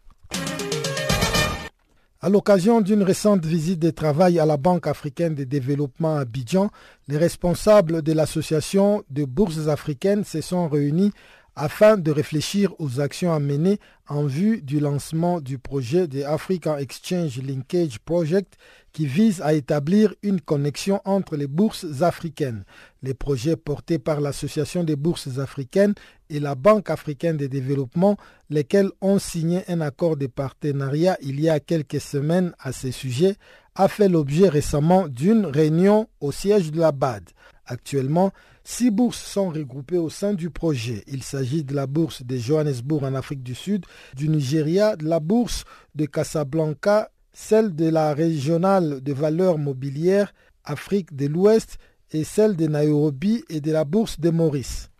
À 2.22 2.30
l'occasion 2.30 2.80
d'une 2.80 3.02
récente 3.02 3.44
visite 3.44 3.78
de 3.78 3.90
travail 3.90 4.38
à 4.38 4.46
la 4.46 4.56
Banque 4.56 4.86
africaine 4.86 5.34
de 5.34 5.44
développement 5.44 6.16
à 6.16 6.20
Abidjan, 6.20 6.70
les 7.08 7.18
responsables 7.18 8.00
de 8.00 8.12
l'association 8.14 9.04
de 9.10 9.26
bourses 9.26 9.68
africaines 9.68 10.24
se 10.24 10.40
sont 10.40 10.66
réunis 10.66 11.12
afin 11.56 11.96
de 11.96 12.10
réfléchir 12.10 12.74
aux 12.78 13.00
actions 13.00 13.32
à 13.32 13.40
mener 13.40 13.80
en 14.08 14.24
vue 14.24 14.60
du 14.60 14.78
lancement 14.78 15.40
du 15.40 15.58
projet 15.58 16.06
de 16.06 16.22
African 16.22 16.76
Exchange 16.76 17.38
Linkage 17.38 17.98
Project 17.98 18.58
qui 18.92 19.06
vise 19.06 19.40
à 19.40 19.54
établir 19.54 20.14
une 20.22 20.40
connexion 20.40 21.00
entre 21.04 21.36
les 21.36 21.46
bourses 21.46 22.02
africaines. 22.02 22.64
Les 23.02 23.14
projets 23.14 23.56
portés 23.56 23.98
par 23.98 24.20
l'Association 24.20 24.84
des 24.84 24.96
bourses 24.96 25.38
africaines 25.38 25.94
et 26.28 26.40
la 26.40 26.54
Banque 26.54 26.90
africaine 26.90 27.36
de 27.36 27.46
développement, 27.46 28.16
lesquels 28.50 28.90
ont 29.00 29.18
signé 29.18 29.62
un 29.68 29.80
accord 29.80 30.16
de 30.16 30.26
partenariat 30.26 31.16
il 31.22 31.40
y 31.40 31.48
a 31.48 31.58
quelques 31.60 32.00
semaines 32.00 32.52
à 32.58 32.72
ce 32.72 32.90
sujet, 32.90 33.36
a 33.74 33.88
fait 33.88 34.08
l'objet 34.08 34.48
récemment 34.48 35.08
d'une 35.08 35.46
réunion 35.46 36.08
au 36.20 36.32
siège 36.32 36.70
de 36.70 36.80
la 36.80 36.92
BAD. 36.92 37.30
Actuellement, 37.66 38.32
Six 38.68 38.90
bourses 38.90 39.22
sont 39.22 39.50
regroupées 39.50 39.96
au 39.96 40.10
sein 40.10 40.34
du 40.34 40.50
projet. 40.50 41.04
Il 41.06 41.22
s'agit 41.22 41.62
de 41.62 41.72
la 41.72 41.86
bourse 41.86 42.24
de 42.24 42.36
Johannesburg 42.36 43.04
en 43.04 43.14
Afrique 43.14 43.44
du 43.44 43.54
Sud, 43.54 43.86
du 44.16 44.28
Nigeria, 44.28 44.96
de 44.96 45.04
la 45.04 45.20
bourse 45.20 45.62
de 45.94 46.04
Casablanca, 46.04 47.12
celle 47.32 47.76
de 47.76 47.88
la 47.88 48.12
régionale 48.12 49.00
de 49.04 49.12
valeurs 49.12 49.58
mobilières 49.58 50.34
Afrique 50.64 51.14
de 51.14 51.26
l'Ouest 51.26 51.78
et 52.10 52.24
celle 52.24 52.56
de 52.56 52.66
Nairobi 52.66 53.44
et 53.48 53.60
de 53.60 53.70
la 53.70 53.84
bourse 53.84 54.18
de 54.18 54.30
Maurice. 54.30 54.90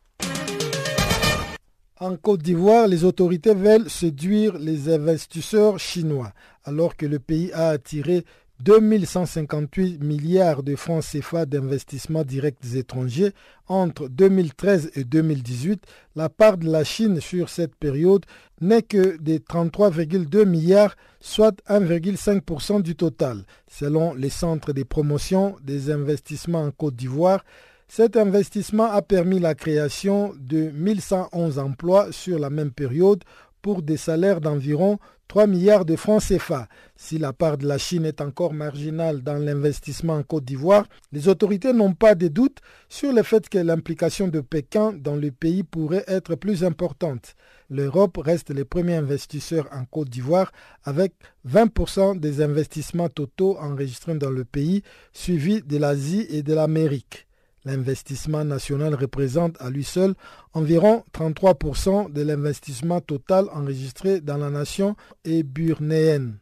En 1.98 2.16
Côte 2.16 2.42
d'Ivoire, 2.42 2.86
les 2.86 3.02
autorités 3.02 3.54
veulent 3.54 3.90
séduire 3.90 4.58
les 4.60 4.94
investisseurs 4.94 5.80
chinois, 5.80 6.32
alors 6.62 6.94
que 6.94 7.06
le 7.06 7.18
pays 7.18 7.50
a 7.52 7.70
attiré 7.70 8.24
2158 8.60 10.02
milliards 10.02 10.62
de 10.62 10.76
francs 10.76 11.04
CFA 11.04 11.46
d'investissements 11.46 12.24
directs 12.24 12.74
étrangers 12.74 13.32
entre 13.68 14.08
2013 14.08 14.92
et 14.94 15.04
2018, 15.04 15.84
la 16.14 16.28
part 16.28 16.56
de 16.56 16.70
la 16.70 16.84
Chine 16.84 17.20
sur 17.20 17.48
cette 17.48 17.74
période 17.74 18.24
n'est 18.60 18.82
que 18.82 19.20
de 19.20 19.38
33,2 19.38 20.46
milliards, 20.46 20.96
soit 21.20 21.60
1,5% 21.68 22.82
du 22.82 22.96
total. 22.96 23.44
Selon 23.68 24.14
les 24.14 24.30
centres 24.30 24.72
de 24.72 24.82
promotion 24.82 25.56
des 25.62 25.90
investissements 25.90 26.62
en 26.64 26.70
Côte 26.70 26.96
d'Ivoire, 26.96 27.44
cet 27.88 28.16
investissement 28.16 28.90
a 28.90 29.00
permis 29.00 29.38
la 29.38 29.54
création 29.54 30.34
de 30.38 30.70
1111 30.70 31.58
emplois 31.58 32.10
sur 32.10 32.38
la 32.38 32.50
même 32.50 32.72
période 32.72 33.22
pour 33.66 33.82
des 33.82 33.96
salaires 33.96 34.40
d'environ 34.40 35.00
3 35.26 35.48
milliards 35.48 35.84
de 35.84 35.96
francs 35.96 36.22
CFA. 36.22 36.68
Si 36.94 37.18
la 37.18 37.32
part 37.32 37.58
de 37.58 37.66
la 37.66 37.78
Chine 37.78 38.04
est 38.04 38.20
encore 38.20 38.52
marginale 38.52 39.24
dans 39.24 39.38
l'investissement 39.44 40.12
en 40.14 40.22
Côte 40.22 40.44
d'Ivoire, 40.44 40.86
les 41.10 41.26
autorités 41.26 41.72
n'ont 41.72 41.92
pas 41.92 42.14
de 42.14 42.28
doute 42.28 42.58
sur 42.88 43.12
le 43.12 43.24
fait 43.24 43.48
que 43.48 43.58
l'implication 43.58 44.28
de 44.28 44.40
Pékin 44.40 44.92
dans 44.92 45.16
le 45.16 45.32
pays 45.32 45.64
pourrait 45.64 46.04
être 46.06 46.36
plus 46.36 46.62
importante. 46.62 47.34
L'Europe 47.68 48.18
reste 48.18 48.50
le 48.50 48.64
premier 48.64 48.94
investisseur 48.94 49.68
en 49.72 49.84
Côte 49.84 50.10
d'Ivoire 50.10 50.52
avec 50.84 51.14
20% 51.44 52.20
des 52.20 52.42
investissements 52.42 53.08
totaux 53.08 53.58
enregistrés 53.58 54.14
dans 54.14 54.30
le 54.30 54.44
pays, 54.44 54.82
suivi 55.12 55.60
de 55.60 55.76
l'Asie 55.76 56.24
et 56.30 56.44
de 56.44 56.54
l'Amérique. 56.54 57.25
L'investissement 57.66 58.44
national 58.44 58.94
représente 58.94 59.60
à 59.60 59.70
lui 59.70 59.82
seul 59.82 60.14
environ 60.52 61.02
33% 61.12 62.12
de 62.12 62.22
l'investissement 62.22 63.00
total 63.00 63.46
enregistré 63.52 64.20
dans 64.20 64.36
la 64.36 64.50
nation 64.50 64.94
éburnéenne. 65.24 66.38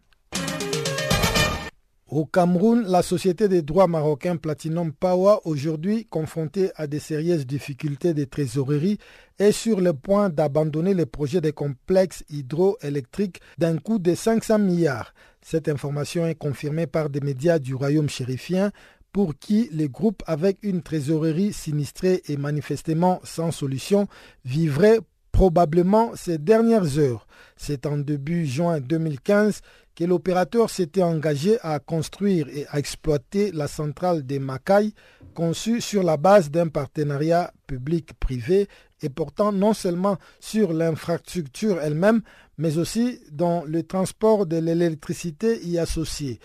Au 2.07 2.27
Cameroun, 2.27 2.85
la 2.87 3.03
société 3.03 3.49
des 3.49 3.63
droits 3.63 3.87
marocains 3.89 4.37
Platinum 4.37 4.93
Power, 4.93 5.37
aujourd'hui 5.47 6.05
confrontée 6.05 6.71
à 6.77 6.87
des 6.87 6.99
sérieuses 6.99 7.47
difficultés 7.47 8.13
de 8.13 8.25
trésorerie, 8.25 8.99
est 9.39 9.51
sur 9.51 9.81
le 9.81 9.95
point 9.95 10.29
d'abandonner 10.29 10.93
le 10.93 11.07
projet 11.07 11.41
des 11.41 11.53
complexes 11.53 12.23
hydroélectriques 12.29 13.41
d'un 13.57 13.79
coût 13.79 13.99
de 13.99 14.15
500 14.15 14.59
milliards. 14.59 15.15
Cette 15.41 15.69
information 15.69 16.27
est 16.27 16.35
confirmée 16.37 16.87
par 16.87 17.11
des 17.11 17.21
médias 17.21 17.59
du 17.59 17.75
royaume 17.75 18.09
chérifien 18.09 18.71
pour 19.15 19.39
qui 19.39 19.69
les 19.71 19.89
groupes 19.89 20.25
avec 20.27 20.59
une 20.65 20.83
trésorerie 20.83 21.53
sinistrée 21.53 22.21
et 22.27 22.37
manifestement 22.37 23.21
sans 23.23 23.53
solution 23.53 24.09
vivraient 24.45 24.99
probablement 25.31 26.11
ces 26.17 26.37
dernières 26.37 26.99
heures. 26.99 27.29
C'est 27.57 27.87
en 27.87 27.97
début 27.97 28.45
juin 28.45 28.81
2015 28.81 29.61
que 29.95 30.03
l'opérateur 30.03 30.69
s'était 30.69 31.05
engagé 31.05 31.59
à 31.63 31.79
construire 31.79 32.49
et 32.49 32.67
à 32.71 32.81
exploiter 32.81 33.53
la 33.53 33.69
centrale 33.69 34.27
des 34.27 34.41
Macailles, 34.41 34.93
conçue 35.33 35.81
sur 35.81 36.03
la 36.03 36.17
base 36.17 36.51
d'un 36.51 36.67
partenariat 36.67 37.53
public-privé 37.69 38.67
et 39.03 39.09
portant 39.09 39.53
non 39.53 39.75
seulement 39.75 40.17
sur 40.41 40.73
l'infrastructure 40.73 41.81
elle-même, 41.81 42.23
mais 42.59 42.79
aussi 42.79 43.21
dans 43.31 43.65
le 43.65 43.83
transport 43.83 44.47
de 44.47 44.57
l'électricité 44.57 45.61
y 45.65 45.79
associée. 45.79 46.39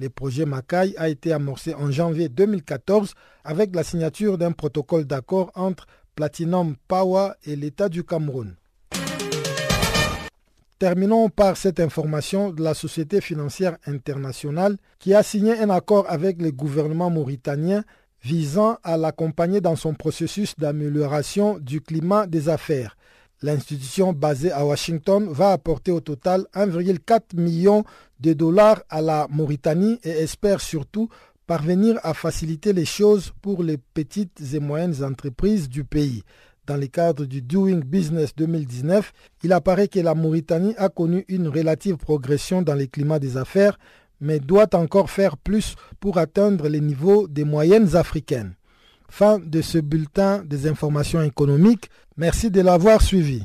Le 0.00 0.08
projet 0.08 0.46
Macaï 0.46 0.94
a 0.96 1.10
été 1.10 1.30
amorcé 1.30 1.74
en 1.74 1.90
janvier 1.90 2.30
2014 2.30 3.12
avec 3.44 3.76
la 3.76 3.82
signature 3.82 4.38
d'un 4.38 4.52
protocole 4.52 5.04
d'accord 5.04 5.52
entre 5.54 5.86
Platinum 6.14 6.74
Power 6.88 7.32
et 7.44 7.54
l'État 7.54 7.90
du 7.90 8.02
Cameroun. 8.02 8.56
Terminons 10.78 11.28
par 11.28 11.58
cette 11.58 11.80
information 11.80 12.50
de 12.50 12.62
la 12.62 12.72
Société 12.72 13.20
financière 13.20 13.76
internationale 13.86 14.78
qui 14.98 15.12
a 15.12 15.22
signé 15.22 15.58
un 15.58 15.68
accord 15.68 16.06
avec 16.08 16.40
le 16.40 16.50
gouvernement 16.50 17.10
mauritanien 17.10 17.84
visant 18.22 18.78
à 18.82 18.96
l'accompagner 18.96 19.60
dans 19.60 19.76
son 19.76 19.92
processus 19.92 20.56
d'amélioration 20.56 21.58
du 21.58 21.82
climat 21.82 22.26
des 22.26 22.48
affaires. 22.48 22.96
L'institution 23.42 24.12
basée 24.12 24.52
à 24.52 24.66
Washington 24.66 25.26
va 25.30 25.52
apporter 25.52 25.90
au 25.90 26.00
total 26.00 26.44
1,4 26.54 27.36
million 27.40 27.84
de 28.20 28.34
dollars 28.34 28.82
à 28.90 29.00
la 29.00 29.28
Mauritanie 29.30 29.98
et 30.04 30.10
espère 30.10 30.60
surtout 30.60 31.08
parvenir 31.46 31.98
à 32.02 32.12
faciliter 32.12 32.74
les 32.74 32.84
choses 32.84 33.32
pour 33.40 33.62
les 33.62 33.78
petites 33.78 34.40
et 34.52 34.60
moyennes 34.60 35.02
entreprises 35.02 35.70
du 35.70 35.84
pays. 35.84 36.22
Dans 36.66 36.76
le 36.76 36.86
cadre 36.86 37.24
du 37.24 37.40
Doing 37.40 37.80
Business 37.80 38.34
2019, 38.36 39.10
il 39.42 39.52
apparaît 39.54 39.88
que 39.88 40.00
la 40.00 40.14
Mauritanie 40.14 40.74
a 40.76 40.90
connu 40.90 41.24
une 41.28 41.48
relative 41.48 41.96
progression 41.96 42.60
dans 42.60 42.74
le 42.74 42.86
climat 42.86 43.18
des 43.18 43.38
affaires, 43.38 43.78
mais 44.20 44.38
doit 44.38 44.76
encore 44.76 45.08
faire 45.08 45.38
plus 45.38 45.76
pour 45.98 46.18
atteindre 46.18 46.68
les 46.68 46.80
niveaux 46.80 47.26
des 47.26 47.44
moyennes 47.44 47.96
africaines. 47.96 48.54
Fin 49.10 49.38
de 49.38 49.60
ce 49.60 49.78
bulletin 49.78 50.42
des 50.44 50.66
informations 50.66 51.20
économiques. 51.22 51.90
Merci 52.16 52.50
de 52.50 52.60
l'avoir 52.60 53.02
suivi. 53.02 53.44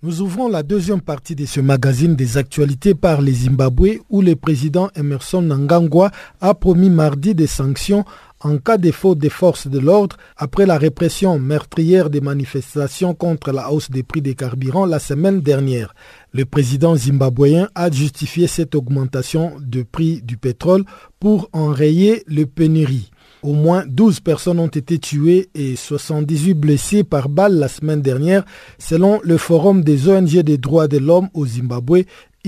Nous 0.00 0.22
ouvrons 0.22 0.48
la 0.48 0.62
deuxième 0.62 1.02
partie 1.02 1.34
de 1.34 1.44
ce 1.44 1.60
magazine 1.60 2.16
des 2.16 2.38
actualités 2.38 2.94
par 2.94 3.20
les 3.20 3.32
Zimbabwe 3.32 3.98
où 4.08 4.22
le 4.22 4.36
président 4.36 4.88
Emerson 4.96 5.42
Nangangwa 5.42 6.10
a 6.40 6.54
promis 6.54 6.88
mardi 6.88 7.34
des 7.34 7.46
sanctions 7.46 8.04
en 8.40 8.58
cas 8.58 8.78
de 8.78 8.90
faute 8.90 9.18
des 9.18 9.30
forces 9.30 9.66
de 9.66 9.78
l'ordre 9.78 10.16
après 10.36 10.66
la 10.66 10.78
répression 10.78 11.38
meurtrière 11.38 12.10
des 12.10 12.20
manifestations 12.20 13.14
contre 13.14 13.52
la 13.52 13.70
hausse 13.72 13.90
des 13.90 14.02
prix 14.02 14.22
des 14.22 14.34
carburants 14.34 14.86
la 14.86 14.98
semaine 14.98 15.40
dernière. 15.40 15.94
Le 16.32 16.44
président 16.44 16.94
zimbabwéen 16.94 17.68
a 17.74 17.90
justifié 17.90 18.46
cette 18.46 18.74
augmentation 18.74 19.52
de 19.60 19.82
prix 19.82 20.22
du 20.22 20.36
pétrole 20.36 20.84
pour 21.18 21.48
enrayer 21.52 22.22
le 22.26 22.44
pénurie. 22.44 23.10
Au 23.42 23.52
moins 23.52 23.84
12 23.86 24.18
personnes 24.20 24.58
ont 24.58 24.66
été 24.66 24.98
tuées 24.98 25.48
et 25.54 25.76
78 25.76 26.54
blessées 26.54 27.04
par 27.04 27.28
balle 27.28 27.54
la 27.54 27.68
semaine 27.68 28.02
dernière, 28.02 28.44
selon 28.78 29.20
le 29.22 29.36
Forum 29.36 29.84
des 29.84 30.08
ONG 30.08 30.40
des 30.40 30.58
droits 30.58 30.88
de 30.88 30.98
l'homme 30.98 31.28
au 31.34 31.46
Zimbabwe 31.46 32.02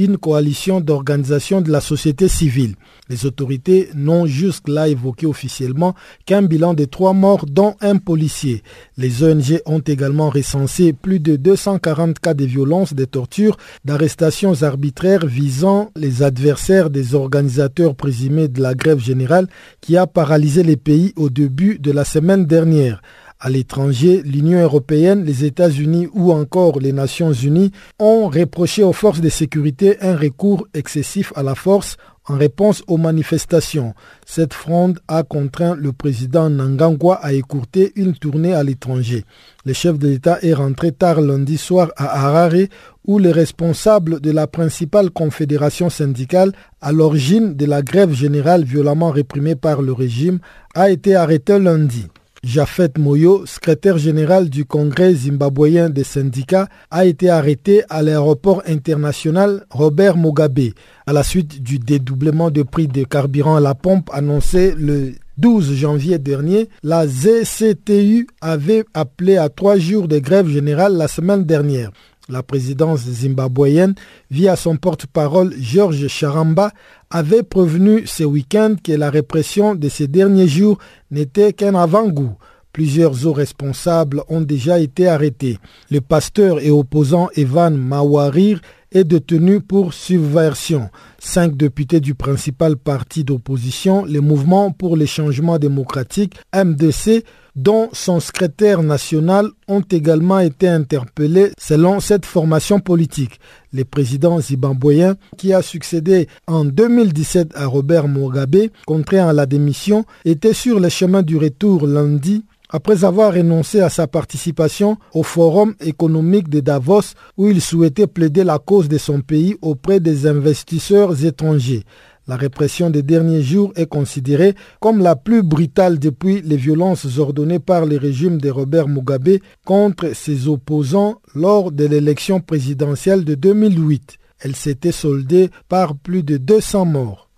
une 0.05 0.19
coalition 0.19 0.81
d'organisations 0.81 1.61
de 1.61 1.71
la 1.71 1.81
société 1.81 2.29
civile. 2.29 2.75
Les 3.09 3.27
autorités 3.27 3.89
n'ont 3.95 4.27
jusque-là 4.27 4.89
évoqué 4.89 5.27
officiellement 5.27 5.95
qu'un 6.27 6.43
bilan 6.43 6.75
de 6.75 6.85
trois 6.85 7.13
morts 7.13 7.47
dont 7.47 7.75
un 7.81 7.97
policier. 7.97 8.63
Les 8.97 9.23
ONG 9.25 9.61
ont 9.67 9.81
également 9.81 10.31
recensé 10.31 10.93
plus 10.93 11.21
de 11.21 11.37
240 11.37 12.19
cas 12.19 12.35
de 12.35 12.45
violence, 12.45 12.95
de 12.95 13.05
torture, 13.05 13.57
d'arrestations 13.85 14.63
arbitraires 14.63 15.27
visant 15.27 15.91
les 15.97 16.23
adversaires 16.23 16.91
des 16.91 17.15
organisateurs 17.15 17.95
présumés 17.95 18.49
de 18.49 18.63
la 18.63 18.75
grève 18.75 19.01
générale 19.01 19.49
qui 19.81 19.97
a 19.97 20.07
paralysé 20.07 20.63
les 20.63 20.77
pays 20.77 21.13
au 21.17 21.31
début 21.31 21.79
de 21.79 21.91
la 21.91 22.05
semaine 22.05 22.47
dernière. 22.47 23.03
À 23.43 23.49
l'étranger, 23.49 24.21
l'Union 24.23 24.61
européenne, 24.61 25.25
les 25.25 25.47
États-Unis 25.47 26.09
ou 26.13 26.31
encore 26.31 26.79
les 26.79 26.93
Nations 26.93 27.33
unies 27.33 27.73
ont 27.99 28.29
reproché 28.29 28.83
aux 28.83 28.93
forces 28.93 29.23
de 29.23 29.31
sécurité 29.31 29.97
un 30.03 30.15
recours 30.15 30.69
excessif 30.75 31.33
à 31.35 31.43
la 31.43 31.55
force 31.55 31.97
en 32.27 32.37
réponse 32.37 32.83
aux 32.87 32.99
manifestations. 32.99 33.95
Cette 34.27 34.53
fronde 34.53 35.01
a 35.09 35.23
contraint 35.23 35.75
le 35.75 35.93
président 35.93 36.51
Nangangwa 36.51 37.15
à 37.15 37.33
écourter 37.33 37.93
une 37.97 38.13
tournée 38.15 38.53
à 38.53 38.63
l'étranger. 38.63 39.25
Le 39.65 39.73
chef 39.73 39.99
de 39.99 40.09
l'État 40.09 40.39
est 40.43 40.53
rentré 40.53 40.93
tard 40.93 41.23
lundi 41.23 41.57
soir 41.57 41.93
à 41.97 42.27
Harare 42.27 42.69
où 43.07 43.19
les 43.19 43.33
responsables 43.33 44.21
de 44.21 44.33
la 44.33 44.49
principale 44.49 45.11
confédération 45.11 45.89
syndicale 45.89 46.53
à 46.83 46.93
l'origine 46.93 47.55
de 47.57 47.65
la 47.65 47.81
grève 47.81 48.13
générale 48.13 48.65
violemment 48.65 49.11
réprimée 49.11 49.57
par 49.57 49.81
le 49.81 49.95
régime 49.95 50.41
a 50.75 50.91
été 50.91 51.15
arrêté 51.15 51.59
lundi. 51.59 52.07
Jafet 52.43 52.93
Moyo, 52.99 53.45
secrétaire 53.45 53.99
général 53.99 54.49
du 54.49 54.65
Congrès 54.65 55.13
zimbabwéen 55.13 55.91
des 55.91 56.05
syndicats, 56.05 56.69
a 56.91 57.05
été 57.05 57.29
arrêté 57.29 57.83
à 57.91 58.03
l'aéroport 58.03 58.63
international 58.67 59.67
Robert 59.71 60.17
Mugabe 60.17 60.73
à 61.07 61.13
la 61.13 61.23
suite 61.23 61.63
du 61.63 61.79
dédoublement 61.79 62.51
de 62.51 62.63
prix 62.63 62.89
de 62.89 63.05
carburant 63.05 63.57
à 63.57 63.61
la 63.61 63.75
pompe 63.75 64.09
annoncé 64.13 64.75
le 64.75 65.13
12 65.37 65.75
janvier 65.75 66.19
dernier. 66.19 66.71
La 66.83 67.07
ZCTU 67.07 68.27
avait 68.41 68.85
appelé 68.95 69.37
à 69.37 69.51
trois 69.51 69.77
jours 69.77 70.09
de 70.09 70.19
grève 70.19 70.49
générale 70.49 70.97
la 70.97 71.09
semaine 71.09 71.45
dernière. 71.45 71.91
La 72.31 72.45
présidence 72.45 73.01
zimbabwéenne, 73.01 73.95
via 74.31 74.55
son 74.55 74.77
porte-parole 74.77 75.53
Georges 75.61 76.07
Charamba, 76.07 76.71
avait 77.11 77.43
prévenu 77.43 78.07
ce 78.07 78.23
week-end 78.23 78.77
que 78.83 78.93
la 78.93 79.11
répression 79.11 79.75
de 79.75 79.89
ces 79.89 80.07
derniers 80.07 80.47
jours 80.47 80.79
n'était 81.11 81.53
qu'un 81.53 81.75
avant-goût. 81.75 82.37
Plusieurs 82.73 83.27
hauts 83.27 83.33
responsables 83.33 84.23
ont 84.29 84.43
déjà 84.43 84.79
été 84.79 85.09
arrêtés. 85.09 85.59
Le 85.91 86.01
pasteur 86.01 86.61
et 86.61 86.71
opposant 86.71 87.29
Evan 87.35 87.77
Mawarir 87.77 88.61
est 88.93 89.03
détenu 89.03 89.61
pour 89.61 89.93
subversion. 89.93 90.89
Cinq 91.23 91.55
députés 91.55 92.01
du 92.01 92.15
principal 92.15 92.79
parti 92.79 93.25
d'opposition, 93.25 94.07
le 94.07 94.23
Mouvement 94.23 94.71
pour 94.71 94.97
les 94.97 95.07
changements 95.07 95.59
démocratiques, 95.59 96.39
MDC, 96.57 97.25
dont 97.55 97.91
son 97.93 98.21
secrétaire 98.21 98.83
national, 98.83 99.51
ont 99.69 99.83
également 99.83 100.39
été 100.39 100.67
interpellés 100.67 101.53
selon 101.59 102.01
cette 102.01 102.25
formation 102.25 102.81
politique. 102.81 103.39
Le 103.75 103.85
président 103.85 104.41
zimbabwéen, 104.41 105.17
qui 105.37 105.53
a 105.53 105.61
succédé 105.61 106.27
en 106.47 106.65
2017 106.65 107.53
à 107.55 107.67
Robert 107.67 108.09
Mugabe, 108.09 108.69
contraint 108.87 109.29
à 109.29 109.35
la 109.35 109.45
démission, 109.45 110.07
était 110.25 110.55
sur 110.55 110.81
le 110.81 110.89
chemin 110.89 111.23
du 111.23 111.37
retour 111.37 111.87
lundi 111.87 112.45
après 112.71 113.05
avoir 113.05 113.35
renoncé 113.35 113.81
à 113.81 113.89
sa 113.89 114.07
participation 114.07 114.97
au 115.13 115.23
Forum 115.23 115.75
économique 115.81 116.49
de 116.49 116.61
Davos 116.61 117.15
où 117.37 117.49
il 117.49 117.61
souhaitait 117.61 118.07
plaider 118.07 118.45
la 118.45 118.59
cause 118.59 118.89
de 118.89 118.99
son 118.99 119.21
pays 119.21 119.57
auprès 119.61 120.01
des 120.01 120.27
investisseurs 120.27 121.25
étrangers. 121.25 121.85
La 122.29 122.37
répression 122.37 122.91
des 122.91 123.03
derniers 123.03 123.43
jours 123.43 123.73
est 123.75 123.87
considérée 123.89 124.55
comme 124.79 125.01
la 125.01 125.17
plus 125.17 125.43
brutale 125.43 125.99
depuis 125.99 126.43
les 126.43 126.57
violences 126.57 127.19
ordonnées 127.19 127.59
par 127.59 127.87
le 127.87 127.97
régime 127.97 128.39
de 128.41 128.51
Robert 128.51 128.87
Mugabe 128.87 129.39
contre 129.65 130.15
ses 130.15 130.47
opposants 130.47 131.17
lors 131.35 131.73
de 131.73 131.87
l'élection 131.87 132.41
présidentielle 132.41 133.25
de 133.25 133.35
2008. 133.35 134.19
Elle 134.39 134.55
s'était 134.55 134.93
soldée 134.93 135.51
par 135.69 135.97
plus 135.97 136.23
de 136.23 136.37
200 136.37 136.85
morts. 136.85 137.29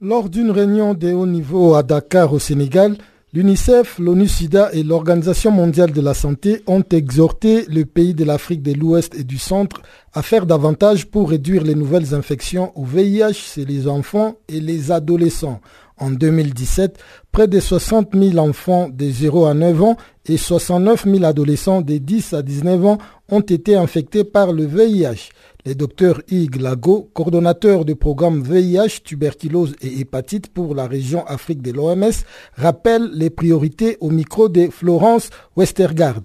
Lors 0.00 0.28
d'une 0.28 0.50
réunion 0.50 0.92
de 0.92 1.10
haut 1.12 1.26
niveau 1.26 1.74
à 1.74 1.82
Dakar 1.82 2.32
au 2.34 2.38
Sénégal, 2.38 2.98
L'UNICEF, 3.34 3.98
l'ONU-SIDA 3.98 4.70
et 4.74 4.84
l'Organisation 4.84 5.50
mondiale 5.50 5.90
de 5.90 6.00
la 6.00 6.14
santé 6.14 6.62
ont 6.68 6.84
exhorté 6.88 7.64
le 7.68 7.84
pays 7.84 8.14
de 8.14 8.22
l'Afrique 8.22 8.62
de 8.62 8.72
l'Ouest 8.72 9.12
et 9.16 9.24
du 9.24 9.38
Centre 9.38 9.82
à 10.12 10.22
faire 10.22 10.46
davantage 10.46 11.06
pour 11.06 11.30
réduire 11.30 11.64
les 11.64 11.74
nouvelles 11.74 12.14
infections 12.14 12.70
au 12.78 12.84
VIH 12.84 13.32
chez 13.32 13.64
les 13.64 13.88
enfants 13.88 14.36
et 14.46 14.60
les 14.60 14.92
adolescents. 14.92 15.60
En 15.98 16.12
2017, 16.12 16.96
près 17.32 17.48
de 17.48 17.58
60 17.58 18.10
000 18.14 18.38
enfants 18.38 18.88
de 18.88 19.10
0 19.10 19.46
à 19.46 19.54
9 19.54 19.82
ans 19.82 19.96
et 20.26 20.36
69 20.36 21.04
000 21.04 21.24
adolescents 21.24 21.80
de 21.80 21.98
10 21.98 22.34
à 22.34 22.42
19 22.42 22.86
ans 22.86 22.98
ont 23.30 23.40
été 23.40 23.74
infectés 23.74 24.22
par 24.22 24.52
le 24.52 24.64
VIH. 24.64 25.30
Le 25.66 25.74
docteur 25.74 26.20
Yves 26.28 26.60
Lago, 26.60 27.08
coordonnateur 27.14 27.86
du 27.86 27.96
programme 27.96 28.42
VIH, 28.42 29.00
tuberculose 29.02 29.74
et 29.80 29.98
hépatite 30.00 30.52
pour 30.52 30.74
la 30.74 30.86
région 30.86 31.24
Afrique 31.24 31.62
de 31.62 31.72
l'OMS, 31.72 32.12
rappelle 32.54 33.08
les 33.14 33.30
priorités 33.30 33.96
au 34.00 34.10
micro 34.10 34.50
de 34.50 34.68
Florence 34.68 35.30
Westergaard. 35.56 36.24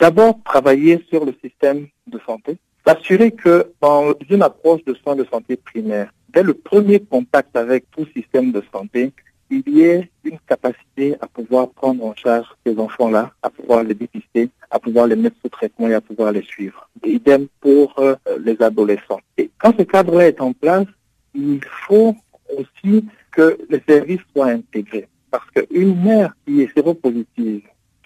D'abord, 0.00 0.38
travailler 0.42 1.04
sur 1.10 1.26
le 1.26 1.34
système 1.44 1.88
de 2.06 2.18
santé, 2.26 2.56
s'assurer 2.86 3.32
que 3.32 3.72
dans 3.82 4.14
une 4.30 4.40
approche 4.40 4.82
de 4.86 4.94
soins 4.94 5.16
de 5.16 5.26
santé 5.30 5.56
primaire, 5.56 6.10
dès 6.32 6.42
le 6.42 6.54
premier 6.54 7.00
contact 7.00 7.54
avec 7.56 7.90
tout 7.90 8.06
système 8.16 8.52
de 8.52 8.62
santé, 8.72 9.12
il 9.50 9.62
y 9.68 9.82
ait 9.82 10.10
une 10.24 10.38
capacité 10.40 11.16
à 11.20 11.26
pouvoir 11.26 11.68
prendre 11.70 12.04
en 12.04 12.14
charge 12.14 12.46
ces 12.64 12.78
enfants-là, 12.78 13.32
à 13.42 13.50
pouvoir 13.50 13.84
les 13.84 13.94
dépister, 13.94 14.50
à 14.70 14.78
pouvoir 14.78 15.06
les 15.06 15.16
mettre 15.16 15.36
sous 15.42 15.48
traitement 15.48 15.88
et 15.88 15.94
à 15.94 16.00
pouvoir 16.00 16.32
les 16.32 16.42
suivre. 16.42 16.88
idem 17.04 17.46
pour 17.60 17.94
euh, 17.98 18.16
les 18.40 18.60
adolescents. 18.60 19.20
Et 19.38 19.50
quand 19.58 19.74
ce 19.78 19.84
cadre-là 19.84 20.28
est 20.28 20.40
en 20.40 20.52
place, 20.52 20.86
il 21.34 21.60
faut 21.86 22.14
aussi 22.56 23.04
que 23.30 23.58
les 23.68 23.82
services 23.86 24.20
soient 24.32 24.48
intégrés. 24.48 25.08
Parce 25.30 25.48
qu'une 25.50 26.02
mère 26.02 26.34
qui 26.46 26.62
est 26.62 26.72
séropositive, 26.74 27.62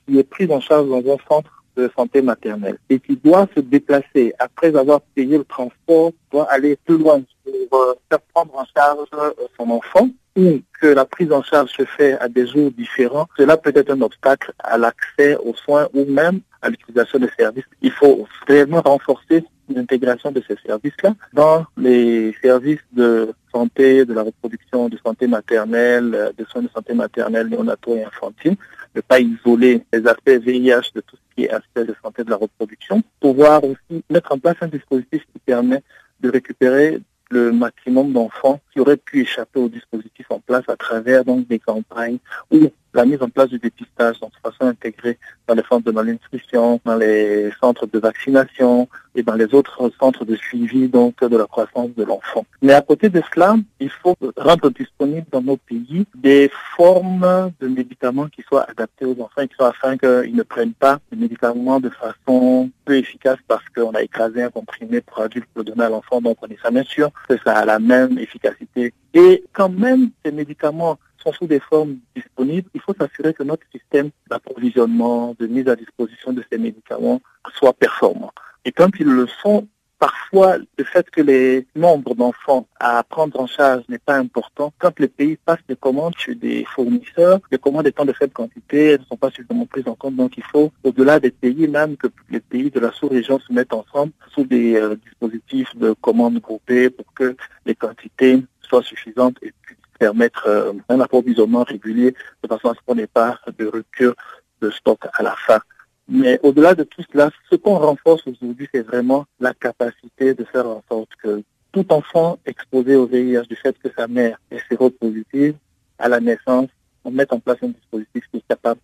qui 0.07 0.19
est 0.19 0.25
prise 0.25 0.51
en 0.51 0.61
charge 0.61 0.89
dans 0.89 0.99
un 0.99 1.17
centre 1.29 1.60
santé 1.97 2.23
maternelle. 2.23 2.79
Et 2.89 2.99
qui 2.99 3.17
doit 3.17 3.49
se 3.55 3.61
déplacer. 3.61 4.35
Après 4.39 4.75
avoir 4.77 5.01
payé 5.01 5.39
le 5.39 5.45
transport, 5.45 6.13
doit 6.33 6.51
aller 6.51 6.77
plus 6.85 6.99
loin 6.99 7.23
pour 7.45 7.81
euh, 7.81 7.95
faire 8.09 8.21
prendre 8.35 8.57
en 8.57 8.65
charge 8.77 9.09
euh, 9.15 9.31
son 9.59 9.71
enfant, 9.71 10.09
ou 10.37 10.61
que 10.81 10.87
la 10.87 11.05
prise 11.05 11.33
en 11.33 11.43
charge 11.43 11.71
se 11.71 11.85
fait 11.85 12.19
à 12.19 12.29
des 12.29 12.47
jours 12.47 12.71
différents, 12.71 13.27
cela 13.37 13.57
peut 13.57 13.73
être 13.75 13.91
un 13.91 14.01
obstacle 14.01 14.53
à 14.59 14.79
l'accès 14.79 15.37
aux 15.37 15.55
soins 15.55 15.89
ou 15.93 16.05
même 16.05 16.41
à 16.63 16.69
l'utilisation 16.69 17.19
des 17.19 17.31
services. 17.39 17.65
Il 17.83 17.91
faut 17.91 18.27
réellement 18.47 18.81
renforcer 18.81 19.45
l'intégration 19.69 20.33
de 20.33 20.43
ces 20.47 20.57
services-là 20.67 21.15
dans 21.33 21.65
les 21.77 22.35
services 22.43 22.85
de 22.93 23.33
santé, 23.53 24.05
de 24.05 24.15
la 24.15 24.23
reproduction, 24.23 24.89
de 24.89 24.99
santé 25.05 25.27
maternelle, 25.27 26.33
de 26.37 26.45
soins 26.45 26.63
de 26.63 26.69
santé 26.75 26.95
maternelle, 26.95 27.49
néonataux 27.49 27.97
et 27.97 28.05
infantile, 28.05 28.57
ne 28.95 29.01
pas 29.01 29.21
isoler 29.21 29.83
les 29.93 30.07
aspects 30.07 30.31
VIH 30.31 30.93
de 30.95 31.01
tout 31.01 31.17
ce 31.17 31.30
qui 31.41 31.49
aspect 31.49 31.85
de 31.85 31.95
santé 32.03 32.25
de 32.25 32.31
la 32.31 32.37
reproduction, 32.37 33.03
pouvoir 33.21 33.65
aussi 33.65 34.05
mettre 34.11 34.33
en 34.33 34.39
place 34.39 34.57
un 34.61 34.69
dispositif 34.69 35.23
qui 35.33 35.39
permet 35.39 35.83
de 36.21 36.31
récupérer 36.31 37.01
le 37.31 37.53
maximum 37.53 38.13
d'enfants 38.13 38.61
qui 38.73 38.81
auraient 38.81 38.97
pu 38.97 39.23
échapper 39.23 39.61
au 39.61 39.69
dispositif 39.69 40.27
en 40.31 40.41
place 40.41 40.65
à 40.69 40.77
travers 40.77 41.25
des 41.25 41.59
campagnes 41.59 42.19
ou 42.51 42.71
la 42.93 43.05
mise 43.05 43.23
en 43.23 43.29
place 43.29 43.49
du 43.49 43.59
dépistage 43.59 44.21
de 44.21 44.27
façon 44.43 44.67
intégrée 44.67 45.19
dans 45.47 45.55
les 45.55 45.63
centres 45.63 45.85
de 45.85 45.93
malnutrition, 45.93 46.81
dans 46.85 46.97
les 46.97 47.51
centres 47.61 47.87
de 47.87 47.99
vaccination 47.99 48.89
et 49.15 49.23
dans 49.23 49.35
les 49.35 49.53
autres 49.55 49.91
centres 49.99 50.25
de 50.25 50.37
suivi 50.37 50.89
donc 50.89 51.23
de 51.23 51.37
la 51.37 51.47
croissance 51.47 51.91
de 51.97 52.05
l'enfant. 52.05 52.45
Mais 52.63 52.73
à 52.73 52.81
côté 52.83 53.09
de 53.09 53.23
cela, 53.33 53.57
il 53.81 53.91
faut 53.91 54.17
rendre 54.37 54.71
disponible 54.71 55.27
dans 55.31 55.43
nos 55.43 55.57
pays 55.57 56.07
des 56.15 56.51
formes 56.77 57.53
de 57.61 57.69
médicaments 57.69 58.29
qui 58.29 58.43
soient 58.43 58.67
adaptés 58.69 59.05
aux 59.05 59.21
enfants 59.21 59.47
qui 59.47 59.55
soient 59.55 59.69
afin 59.69 59.97
qu'ils 59.97 60.37
ne 60.37 60.43
prennent 60.43 60.75
pas 60.75 61.01
les 61.11 61.19
médicaments 61.19 61.81
de 61.81 61.91
façon 61.91 62.71
peu 62.85 62.97
efficace 62.97 63.39
parce 63.49 63.65
qu'on 63.75 63.93
a 63.93 64.03
écrasé 64.03 64.43
un 64.43 64.51
comprimé 64.51 65.01
pour 65.01 65.21
adulte 65.21 65.49
pour 65.55 65.65
donner 65.65 65.85
à 65.85 65.89
l'enfant. 65.89 66.21
Donc 66.21 66.39
on 66.43 66.47
est 66.47 66.63
jamais 66.63 66.85
sûr 66.85 67.11
que 67.29 67.37
ça 67.45 67.57
a 67.57 67.65
la 67.65 67.79
même 67.79 68.19
efficacité. 68.19 68.93
Et 69.15 69.45
quand 69.53 69.69
même, 69.69 70.11
ces 70.25 70.31
médicaments 70.31 70.99
sont 71.23 71.33
sous 71.33 71.47
des 71.47 71.61
formes 71.61 71.99
disponibles, 72.15 72.69
il 72.75 72.81
faut 72.81 72.95
s'assurer 72.95 73.35
que 73.35 73.43
notre 73.43 73.67
système 73.73 74.11
d'approvisionnement, 74.29 75.35
de 75.39 75.47
mise 75.47 75.69
à 75.69 75.77
disposition 75.77 76.33
de 76.33 76.45
ces 76.51 76.59
médicaments 76.59 77.21
soit 77.55 77.73
performant. 77.73 78.33
Et 78.65 78.73
quand 78.73 78.91
ils 78.99 79.07
le 79.07 79.27
sont, 79.27 79.67
parfois 80.01 80.57
le 80.79 80.85
fait 80.85 81.09
que 81.11 81.21
les 81.21 81.67
nombres 81.77 82.15
d'enfants 82.15 82.67
à 82.81 83.05
prendre 83.05 83.39
en 83.39 83.47
charge 83.47 83.83
n'est 83.89 83.99
pas 83.99 84.17
important. 84.17 84.73
Quand 84.79 84.99
les 84.99 85.09
pays 85.09 85.37
passent 85.37 85.67
des 85.69 85.77
commandes 85.77 86.15
chez 86.17 86.35
des 86.35 86.65
fournisseurs, 86.65 87.41
les 87.53 87.59
commandes 87.59 87.87
étant 87.87 88.07
de 88.07 88.13
faible 88.13 88.33
quantité, 88.33 88.93
elles 88.93 89.01
ne 89.01 89.05
sont 89.05 89.17
pas 89.17 89.31
suffisamment 89.31 89.67
prises 89.67 89.87
en 89.87 89.95
compte. 89.95 90.17
Donc 90.17 90.37
il 90.39 90.45
faut, 90.45 90.73
au-delà 90.83 91.21
des 91.21 91.31
pays, 91.31 91.69
même 91.69 91.97
que 91.97 92.09
les 92.31 92.41
pays 92.41 92.71
de 92.71 92.81
la 92.81 92.91
sous-région 92.93 93.39
se 93.39 93.53
mettent 93.53 93.75
ensemble 93.75 94.13
sous 94.35 94.45
des 94.45 94.77
euh, 94.77 94.97
dispositifs 94.97 95.77
de 95.77 95.93
commandes 96.01 96.39
groupées 96.39 96.89
pour 96.89 97.13
que 97.15 97.37
les 97.67 97.75
quantités 97.75 98.43
soient 98.63 98.83
suffisantes 98.83 99.37
et 99.43 99.53
puissent 99.63 99.80
permettre 100.01 100.45
euh, 100.49 100.73
un 100.89 100.99
approvisionnement 101.01 101.63
régulier 101.63 102.15
de 102.43 102.49
façon 102.49 102.71
à 102.71 102.75
ce 102.75 102.81
qu'on 102.85 102.97
n'ait 102.97 103.07
pas 103.21 103.39
de 103.59 103.67
rupture 103.67 104.15
de 104.63 104.71
stock 104.71 105.01
à 105.13 105.23
la 105.23 105.37
fin. 105.47 105.61
Mais 106.09 106.41
au-delà 106.43 106.75
de 106.75 106.85
tout 106.85 107.03
cela, 107.13 107.31
ce 107.51 107.57
qu'on 107.57 107.79
renforce 107.79 108.27
aujourd'hui, 108.27 108.67
c'est 108.73 108.81
vraiment 108.81 109.27
la 109.39 109.53
capacité 109.55 110.35
de 110.35 110.45
faire 110.45 110.67
en 110.67 110.83
sorte 110.91 111.11
que 111.23 111.43
tout 111.71 111.93
enfant 111.93 112.39
exposé 112.47 112.97
au 112.97 113.07
VIH 113.07 113.47
du 113.49 113.57
fait 113.57 113.79
que 113.79 113.91
sa 113.97 114.09
mère 114.09 114.41
est 114.51 114.63
séropositive, 114.69 115.55
à 115.99 116.09
la 116.09 116.19
naissance, 116.19 116.69
on 117.05 117.11
mette 117.11 117.33
en 117.33 117.39
place 117.39 117.59
un 117.63 117.69
dispositif 117.69 118.25
qui 118.31 118.39
est 118.39 118.49
capable 118.49 118.81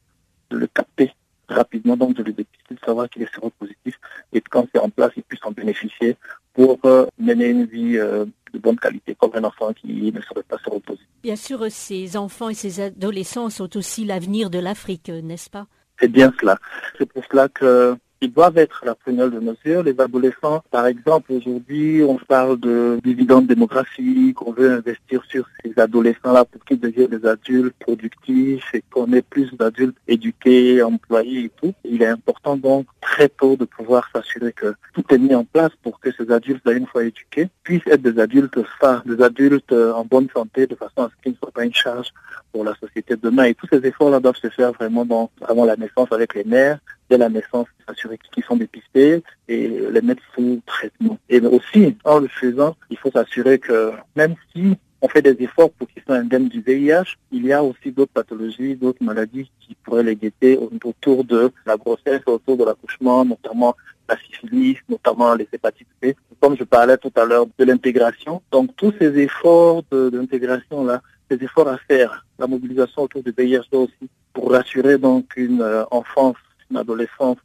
de 0.51 0.59
le 0.59 0.67
capter 0.69 1.11
rapidement, 1.49 1.97
donc 1.97 2.15
de 2.15 2.23
le 2.23 2.33
dépister, 2.33 2.75
de 2.75 2.81
savoir 2.85 3.09
qu'il 3.09 3.23
est 3.23 3.35
séropositif, 3.35 3.99
et 4.33 4.41
quand 4.41 4.67
c'est 4.73 4.81
en 4.81 4.91
place, 4.91 5.13
il 5.17 5.23
puisse 5.23 5.45
en 5.45 5.53
bénéficier 5.53 6.17
pour 6.55 6.79
euh, 6.85 7.07
mener 7.19 7.47
une 7.49 7.67
vie 7.67 7.99
euh, 7.99 8.25
de 8.53 8.59
bonne 8.59 8.79
qualité, 8.79 9.15
comme 9.15 9.33
un 9.35 9.45
enfant 9.45 9.73
qui 9.73 10.13
ne 10.13 10.21
serait 10.23 10.43
pas 10.43 10.59
séropositif. 10.59 11.07
Bien 11.23 11.37
sûr, 11.37 11.67
ces 11.71 12.17
enfants 12.17 12.49
et 12.49 12.55
ces 12.55 12.81
adolescents 12.81 13.51
sont 13.51 13.77
aussi 13.77 14.05
l'avenir 14.05 14.51
de 14.51 14.59
l'Afrique, 14.59 15.09
n'est-ce 15.09 15.51
pas? 15.51 15.67
C'est 16.01 16.09
bien 16.09 16.33
cela. 16.41 16.59
C'est 16.99 17.07
pour 17.07 17.25
cela 17.31 17.49
que 17.49 17.97
ils 18.21 18.33
doivent 18.33 18.59
être 18.59 18.83
la 18.85 18.95
prunelle 18.95 19.31
de 19.31 19.41
mesure. 19.41 19.83
Les 19.83 19.99
adolescents, 20.01 20.63
par 20.71 20.87
exemple, 20.87 21.33
aujourd'hui, 21.33 22.03
on 22.03 22.17
parle 22.17 22.59
de 22.59 22.99
dividendes 23.05 23.47
démographiques, 23.47 24.41
on 24.47 24.53
veut 24.53 24.73
investir 24.73 25.23
sur 25.29 25.47
ces 25.63 25.79
adolescents-là 25.79 26.45
pour 26.45 26.65
qu'ils 26.65 26.81
deviennent 26.81 27.09
des 27.09 27.27
adultes 27.27 27.75
productifs 27.79 28.75
et 28.75 28.83
qu'on 28.91 29.13
ait 29.13 29.23
plus 29.23 29.53
d'adultes 29.55 29.97
éduqués, 30.09 30.83
employés 30.83 31.45
et 31.45 31.51
tout. 31.61 31.75
Il 31.85 32.03
est 32.03 32.07
important 32.07 32.57
donc 32.57 32.87
très 33.01 33.29
tôt 33.29 33.57
de 33.57 33.65
pouvoir 33.65 34.09
s'assurer 34.15 34.53
que 34.53 34.75
tout 34.95 35.05
est 35.11 35.19
mis 35.19 35.35
en 35.35 35.45
place 35.45 35.73
pour 35.83 36.01
que 36.01 36.11
ces 36.13 36.31
adultes, 36.33 36.67
une 36.67 36.87
fois 36.87 37.05
éduqués, 37.05 37.49
puissent 37.63 37.87
être 37.87 38.03
des 38.03 38.19
adultes 38.19 38.59
sains, 38.81 39.03
des 39.05 39.23
adultes 39.23 39.73
en 39.73 40.05
bonne 40.05 40.29
santé, 40.35 40.67
de 40.67 40.75
façon 40.75 41.03
à 41.03 41.11
ce 41.11 41.23
qu'ils 41.23 41.33
ne 41.33 41.37
soient 41.37 41.53
pas 41.53 41.65
une 41.65 41.75
charge 41.75 42.13
pour 42.53 42.65
la 42.65 42.75
société 42.77 43.17
de 43.17 43.21
demain. 43.21 43.45
Et 43.45 43.55
tous 43.55 43.67
ces 43.71 43.85
efforts-là 43.87 44.21
doivent 44.21 44.37
se 44.37 44.49
faire 44.49 44.73
vraiment 44.73 45.05
dans, 45.05 45.31
avant 45.47 45.65
la 45.65 45.77
naissance 45.77 46.11
avec 46.11 46.35
les 46.35 46.45
mères, 46.45 46.79
dès 47.09 47.19
la 47.19 47.29
naissance, 47.29 47.67
s'assurer 47.87 48.19
qu'ils 48.33 48.45
sont 48.45 48.57
dépistés 48.57 49.23
et 49.49 49.69
les 49.69 50.01
mettre 50.03 50.23
sous 50.35 50.61
traitement. 50.67 51.19
Et 51.29 51.41
aussi, 51.41 51.97
en 52.05 52.19
le 52.19 52.29
faisant, 52.29 52.77
il 52.91 52.99
faut 52.99 53.11
s'assurer 53.11 53.59
que 53.59 53.93
même 54.17 54.35
si 54.53 54.77
on 55.03 55.09
fait 55.09 55.23
des 55.23 55.37
efforts 55.45 55.71
pour 55.71 55.89
qu'ils 55.89 56.03
soient 56.03 56.17
indemnes 56.17 56.49
du 56.49 56.61
VIH, 56.61 57.17
il 57.31 57.47
y 57.47 57.53
a 57.53 57.63
aussi 57.63 57.93
d'autres 57.93 58.13
pathologies, 58.13 58.77
d'autres 58.77 59.05
maladies 59.05 59.51
qui 59.61 59.77
pourraient 59.83 60.03
les 60.03 60.17
guetter 60.17 60.59
autour 60.85 61.25
de 61.25 61.53
la 61.65 61.77
grossesse, 61.77 62.23
autour 62.27 62.57
de 62.57 62.65
l'accouchement, 62.65 63.25
notamment 63.25 63.77
la 64.09 64.17
syphilis, 64.17 64.79
notamment 64.89 65.35
les 65.35 65.49
hépatites 65.53 65.89
B. 66.03 66.13
Comme 66.41 66.57
je 66.57 66.65
parlais 66.65 66.97
tout 66.97 67.13
à 67.17 67.25
l'heure 67.25 67.47
de 67.59 67.65
l'intégration, 67.65 68.43
donc 68.51 68.75
tous 68.77 68.93
ces 68.99 69.19
efforts 69.19 69.83
d'intégration-là, 69.91 71.03
ces 71.31 71.43
efforts 71.43 71.69
à 71.69 71.79
faire, 71.79 72.25
la 72.39 72.47
mobilisation 72.47 73.03
autour 73.03 73.23
du 73.23 73.35
VIH 73.37 73.69
aussi, 73.73 74.09
pour 74.33 74.53
rassurer 74.53 74.99
donc 74.99 75.33
une 75.37 75.63
euh, 75.63 75.85
enfance 75.91 76.37
une 76.71 76.77
adolescence 76.77 77.39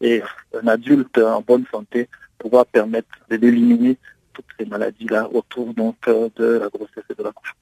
et 0.00 0.22
un 0.60 0.66
adulte 0.68 1.18
en 1.18 1.40
bonne 1.40 1.64
santé 1.70 2.08
pouvoir 2.38 2.66
permettre 2.66 3.08
d'éliminer 3.30 3.96
toutes 4.32 4.46
ces 4.58 4.66
maladies-là 4.66 5.28
autour 5.32 5.74
donc 5.74 5.96
euh, 6.06 6.28
de 6.36 6.44
la 6.44 6.68
grossesse 6.68 7.04
et 7.10 7.14
de 7.14 7.22
l'accouchement. 7.24 7.58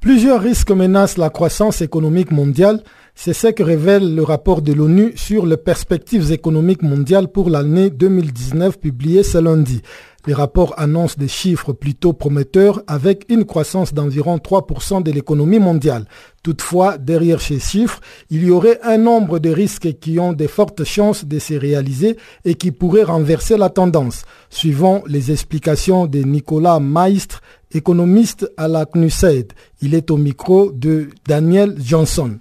Plusieurs 0.00 0.40
risques 0.40 0.70
menacent 0.70 1.18
la 1.18 1.30
croissance 1.30 1.80
économique 1.80 2.30
mondiale. 2.30 2.82
C'est 3.18 3.32
ce 3.32 3.46
que 3.48 3.62
révèle 3.62 4.14
le 4.14 4.22
rapport 4.22 4.60
de 4.60 4.74
l'ONU 4.74 5.14
sur 5.16 5.46
les 5.46 5.56
perspectives 5.56 6.30
économiques 6.30 6.82
mondiales 6.82 7.28
pour 7.28 7.48
l'année 7.48 7.88
2019 7.88 8.78
publié 8.78 9.22
ce 9.22 9.38
lundi. 9.38 9.80
Les 10.26 10.34
rapports 10.34 10.74
annoncent 10.76 11.16
des 11.18 11.26
chiffres 11.26 11.72
plutôt 11.72 12.12
prometteurs 12.12 12.82
avec 12.86 13.24
une 13.30 13.46
croissance 13.46 13.94
d'environ 13.94 14.36
3% 14.36 15.02
de 15.02 15.10
l'économie 15.10 15.58
mondiale. 15.58 16.04
Toutefois, 16.42 16.98
derrière 16.98 17.40
ces 17.40 17.58
chiffres, 17.58 18.00
il 18.28 18.44
y 18.44 18.50
aurait 18.50 18.78
un 18.82 18.98
nombre 18.98 19.38
de 19.38 19.48
risques 19.48 19.98
qui 19.98 20.20
ont 20.20 20.34
de 20.34 20.46
fortes 20.46 20.84
chances 20.84 21.24
de 21.24 21.38
se 21.38 21.54
réaliser 21.54 22.18
et 22.44 22.54
qui 22.54 22.70
pourraient 22.70 23.02
renverser 23.02 23.56
la 23.56 23.70
tendance. 23.70 24.24
Suivant 24.50 25.02
les 25.06 25.32
explications 25.32 26.06
de 26.06 26.18
Nicolas 26.18 26.80
Maistre, 26.80 27.40
économiste 27.72 28.48
à 28.58 28.68
la 28.68 28.84
CNUSED. 28.84 29.54
Il 29.80 29.94
est 29.94 30.10
au 30.10 30.18
micro 30.18 30.70
de 30.70 31.08
Daniel 31.26 31.76
Johnson. 31.78 32.38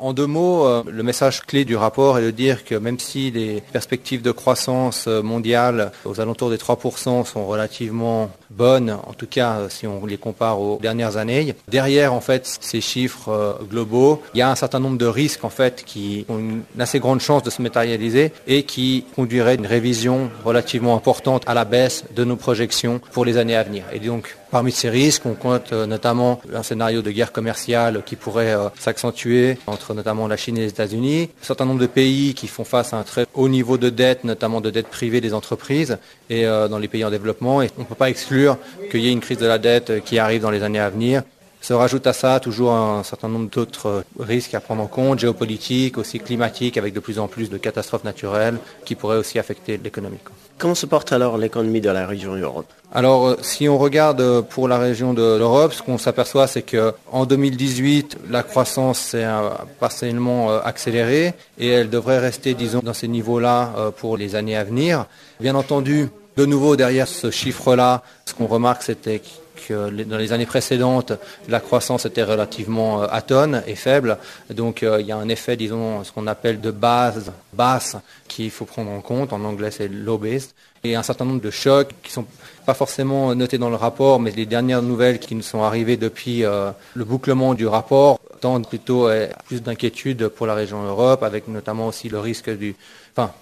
En 0.00 0.12
deux 0.12 0.28
mots, 0.28 0.64
euh, 0.64 0.84
le 0.86 1.02
message 1.02 1.42
clé 1.42 1.64
du 1.64 1.74
rapport 1.74 2.20
est 2.20 2.22
de 2.22 2.30
dire 2.30 2.64
que 2.64 2.76
même 2.76 3.00
si 3.00 3.32
les 3.32 3.60
perspectives 3.72 4.22
de 4.22 4.30
croissance 4.30 5.06
euh, 5.08 5.22
mondiale 5.22 5.90
aux 6.04 6.20
alentours 6.20 6.50
des 6.50 6.56
3% 6.56 7.24
sont 7.24 7.46
relativement 7.48 8.30
bonnes, 8.50 8.90
en 8.90 9.12
tout 9.12 9.26
cas 9.26 9.58
euh, 9.58 9.68
si 9.68 9.86
on 9.86 10.04
les 10.06 10.18
compare 10.18 10.60
aux 10.60 10.78
dernières 10.80 11.16
années, 11.16 11.54
derrière 11.68 12.12
en 12.12 12.20
fait 12.20 12.46
ces 12.60 12.80
chiffres 12.80 13.58
globaux, 13.70 14.22
il 14.34 14.38
y 14.38 14.42
a 14.42 14.50
un 14.50 14.54
certain 14.54 14.80
nombre 14.80 14.98
de 14.98 15.06
risques 15.06 15.44
en 15.44 15.50
fait 15.50 15.84
qui 15.84 16.24
ont 16.28 16.38
une 16.38 16.62
assez 16.78 16.98
grande 16.98 17.20
chance 17.20 17.42
de 17.42 17.50
se 17.50 17.62
matérialiser 17.62 18.32
et 18.46 18.62
qui 18.62 19.04
conduiraient 19.14 19.56
une 19.56 19.66
révision 19.66 20.30
relativement 20.44 20.96
importante 20.96 21.42
à 21.46 21.54
la 21.54 21.64
baisse 21.64 22.04
de 22.14 22.24
nos 22.24 22.36
projections 22.36 23.00
pour 23.12 23.24
les 23.24 23.36
années 23.36 23.56
à 23.56 23.62
venir. 23.62 23.84
Et 23.92 23.98
donc 23.98 24.36
Parmi 24.50 24.72
ces 24.72 24.88
risques, 24.88 25.26
on 25.26 25.34
compte 25.34 25.72
notamment 25.72 26.40
un 26.54 26.62
scénario 26.62 27.02
de 27.02 27.10
guerre 27.10 27.32
commerciale 27.32 28.02
qui 28.06 28.16
pourrait 28.16 28.56
s'accentuer 28.78 29.58
entre 29.66 29.92
notamment 29.92 30.26
la 30.26 30.38
Chine 30.38 30.56
et 30.56 30.62
les 30.62 30.68
États-Unis, 30.68 31.28
un 31.42 31.44
certain 31.44 31.66
nombre 31.66 31.80
de 31.80 31.86
pays 31.86 32.32
qui 32.32 32.46
font 32.46 32.64
face 32.64 32.94
à 32.94 32.96
un 32.96 33.02
très 33.02 33.26
haut 33.34 33.48
niveau 33.50 33.76
de 33.76 33.90
dette, 33.90 34.24
notamment 34.24 34.62
de 34.62 34.70
dette 34.70 34.88
privée 34.88 35.20
des 35.20 35.34
entreprises 35.34 35.98
et 36.30 36.46
euh, 36.46 36.66
dans 36.66 36.78
les 36.78 36.88
pays 36.88 37.04
en 37.04 37.10
développement. 37.10 37.60
Et 37.60 37.68
on 37.76 37.82
ne 37.82 37.86
peut 37.86 37.94
pas 37.94 38.08
exclure 38.08 38.37
qu'il 38.90 39.00
y 39.00 39.08
ait 39.08 39.12
une 39.12 39.20
crise 39.20 39.38
de 39.38 39.46
la 39.46 39.58
dette 39.58 40.04
qui 40.04 40.18
arrive 40.18 40.42
dans 40.42 40.50
les 40.50 40.62
années 40.62 40.80
à 40.80 40.90
venir. 40.90 41.22
Se 41.60 41.72
rajoute 41.72 42.06
à 42.06 42.12
ça 42.12 42.38
toujours 42.40 42.72
un 42.72 43.02
certain 43.02 43.28
nombre 43.28 43.50
d'autres 43.50 43.88
euh, 43.88 44.02
risques 44.20 44.54
à 44.54 44.60
prendre 44.60 44.82
en 44.82 44.86
compte, 44.86 45.18
géopolitiques, 45.18 45.98
aussi 45.98 46.20
climatiques, 46.20 46.78
avec 46.78 46.94
de 46.94 47.00
plus 47.00 47.18
en 47.18 47.26
plus 47.26 47.50
de 47.50 47.58
catastrophes 47.58 48.04
naturelles 48.04 48.58
qui 48.84 48.94
pourraient 48.94 49.16
aussi 49.16 49.38
affecter 49.38 49.76
l'économie. 49.76 50.18
Comment 50.56 50.76
se 50.76 50.86
porte 50.86 51.12
alors 51.12 51.36
l'économie 51.36 51.80
de 51.80 51.90
la 51.90 52.06
région 52.06 52.36
Europe? 52.36 52.72
Alors, 52.92 53.26
euh, 53.26 53.36
si 53.42 53.68
on 53.68 53.76
regarde 53.76 54.20
euh, 54.20 54.40
pour 54.40 54.68
la 54.68 54.78
région 54.78 55.14
de 55.14 55.36
l'Europe, 55.36 55.72
ce 55.72 55.82
qu'on 55.82 55.98
s'aperçoit, 55.98 56.46
c'est 56.46 56.62
qu'en 56.62 57.26
2018, 57.26 58.18
la 58.30 58.44
croissance 58.44 59.00
s'est 59.00 59.26
partiellement 59.80 60.50
accélérée 60.60 61.34
et 61.58 61.68
elle 61.68 61.90
devrait 61.90 62.18
rester, 62.18 62.54
disons, 62.54 62.80
dans 62.84 62.94
ces 62.94 63.08
niveaux-là 63.08 63.92
pour 63.96 64.16
les 64.16 64.36
années 64.36 64.56
à 64.56 64.64
venir. 64.64 65.06
Bien 65.40 65.54
entendu, 65.54 66.08
de 66.38 66.46
nouveau, 66.46 66.76
derrière 66.76 67.08
ce 67.08 67.32
chiffre-là, 67.32 68.04
ce 68.24 68.32
qu'on 68.32 68.46
remarque, 68.46 68.84
c'était 68.84 69.20
dans 69.70 70.16
les 70.16 70.32
années 70.32 70.46
précédentes, 70.46 71.12
la 71.48 71.58
croissance 71.58 72.06
était 72.06 72.22
relativement 72.22 73.02
euh, 73.02 73.06
atone 73.10 73.62
et 73.66 73.74
faible. 73.74 74.16
Donc 74.48 74.82
euh, 74.82 75.00
il 75.00 75.06
y 75.06 75.12
a 75.12 75.16
un 75.16 75.28
effet, 75.28 75.56
disons, 75.56 76.04
ce 76.04 76.12
qu'on 76.12 76.28
appelle 76.28 76.60
de 76.60 76.70
base 76.70 77.32
basse 77.52 77.96
qu'il 78.28 78.50
faut 78.52 78.64
prendre 78.64 78.90
en 78.92 79.00
compte. 79.00 79.32
En 79.32 79.44
anglais, 79.44 79.72
c'est 79.72 79.88
low 79.88 80.16
based. 80.16 80.52
Et 80.84 80.94
un 80.94 81.02
certain 81.02 81.24
nombre 81.24 81.40
de 81.40 81.50
chocs 81.50 81.90
qui 82.04 82.12
sont 82.12 82.24
pas 82.64 82.74
forcément 82.74 83.34
notés 83.34 83.58
dans 83.58 83.68
le 83.68 83.76
rapport, 83.76 84.20
mais 84.20 84.30
les 84.30 84.46
dernières 84.46 84.80
nouvelles 84.80 85.18
qui 85.18 85.34
nous 85.34 85.42
sont 85.42 85.64
arrivées 85.64 85.96
depuis 85.96 86.44
euh, 86.44 86.70
le 86.94 87.04
bouclement 87.04 87.54
du 87.54 87.66
rapport 87.66 88.20
tendent 88.40 88.68
plutôt 88.68 89.08
à 89.08 89.26
plus 89.46 89.60
d'inquiétude 89.60 90.28
pour 90.28 90.46
la 90.46 90.54
région 90.54 90.84
Europe, 90.84 91.24
avec 91.24 91.48
notamment 91.48 91.88
aussi 91.88 92.08
le 92.08 92.20
risque 92.20 92.48
du 92.48 92.76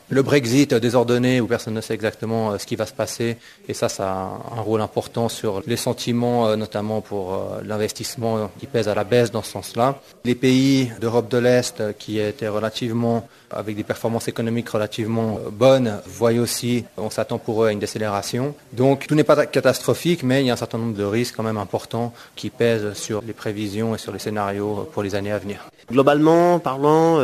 le 0.08 0.22
Brexit 0.22 0.72
désordonné 0.74 1.40
où 1.40 1.46
personne 1.46 1.74
ne 1.74 1.80
sait 1.80 1.94
exactement 1.94 2.52
euh, 2.52 2.58
ce 2.58 2.66
qui 2.66 2.76
va 2.76 2.86
se 2.86 2.92
passer. 2.92 3.36
Et 3.68 3.74
ça, 3.74 3.88
ça 3.88 4.08
a 4.08 4.40
un 4.56 4.60
rôle 4.60 4.80
important 4.80 5.28
sur 5.28 5.62
les 5.66 5.76
sentiments, 5.76 6.46
euh, 6.46 6.56
notamment 6.56 7.00
pour 7.00 7.34
euh, 7.34 7.60
l'investissement 7.64 8.50
qui 8.58 8.66
pèse 8.66 8.88
à 8.88 8.94
la 8.94 9.04
baisse 9.04 9.32
dans 9.32 9.42
ce 9.42 9.50
sens-là. 9.50 10.00
Les 10.24 10.36
pays 10.36 10.92
d'Europe 11.00 11.28
de 11.28 11.38
l'Est 11.38 11.82
qui 11.98 12.20
étaient 12.20 12.48
relativement 12.48 13.28
avec 13.50 13.76
des 13.76 13.84
performances 13.84 14.28
économiques 14.28 14.68
relativement 14.68 15.38
bonnes, 15.52 16.00
voient 16.06 16.32
aussi, 16.32 16.84
on 16.96 17.10
s'attend 17.10 17.38
pour 17.38 17.62
eux 17.62 17.68
à 17.68 17.72
une 17.72 17.78
décélération. 17.78 18.54
Donc 18.72 19.06
tout 19.06 19.14
n'est 19.14 19.24
pas 19.24 19.46
catastrophique, 19.46 20.22
mais 20.24 20.42
il 20.42 20.46
y 20.46 20.50
a 20.50 20.54
un 20.54 20.56
certain 20.56 20.78
nombre 20.78 20.96
de 20.96 21.04
risques 21.04 21.36
quand 21.36 21.44
même 21.44 21.56
importants 21.56 22.12
qui 22.34 22.50
pèsent 22.50 22.94
sur 22.94 23.22
les 23.24 23.32
prévisions 23.32 23.94
et 23.94 23.98
sur 23.98 24.12
les 24.12 24.18
scénarios 24.18 24.88
pour 24.92 25.04
les 25.04 25.14
années 25.14 25.30
à 25.30 25.38
venir. 25.38 25.64
Globalement 25.88 26.58
parlant, 26.58 27.20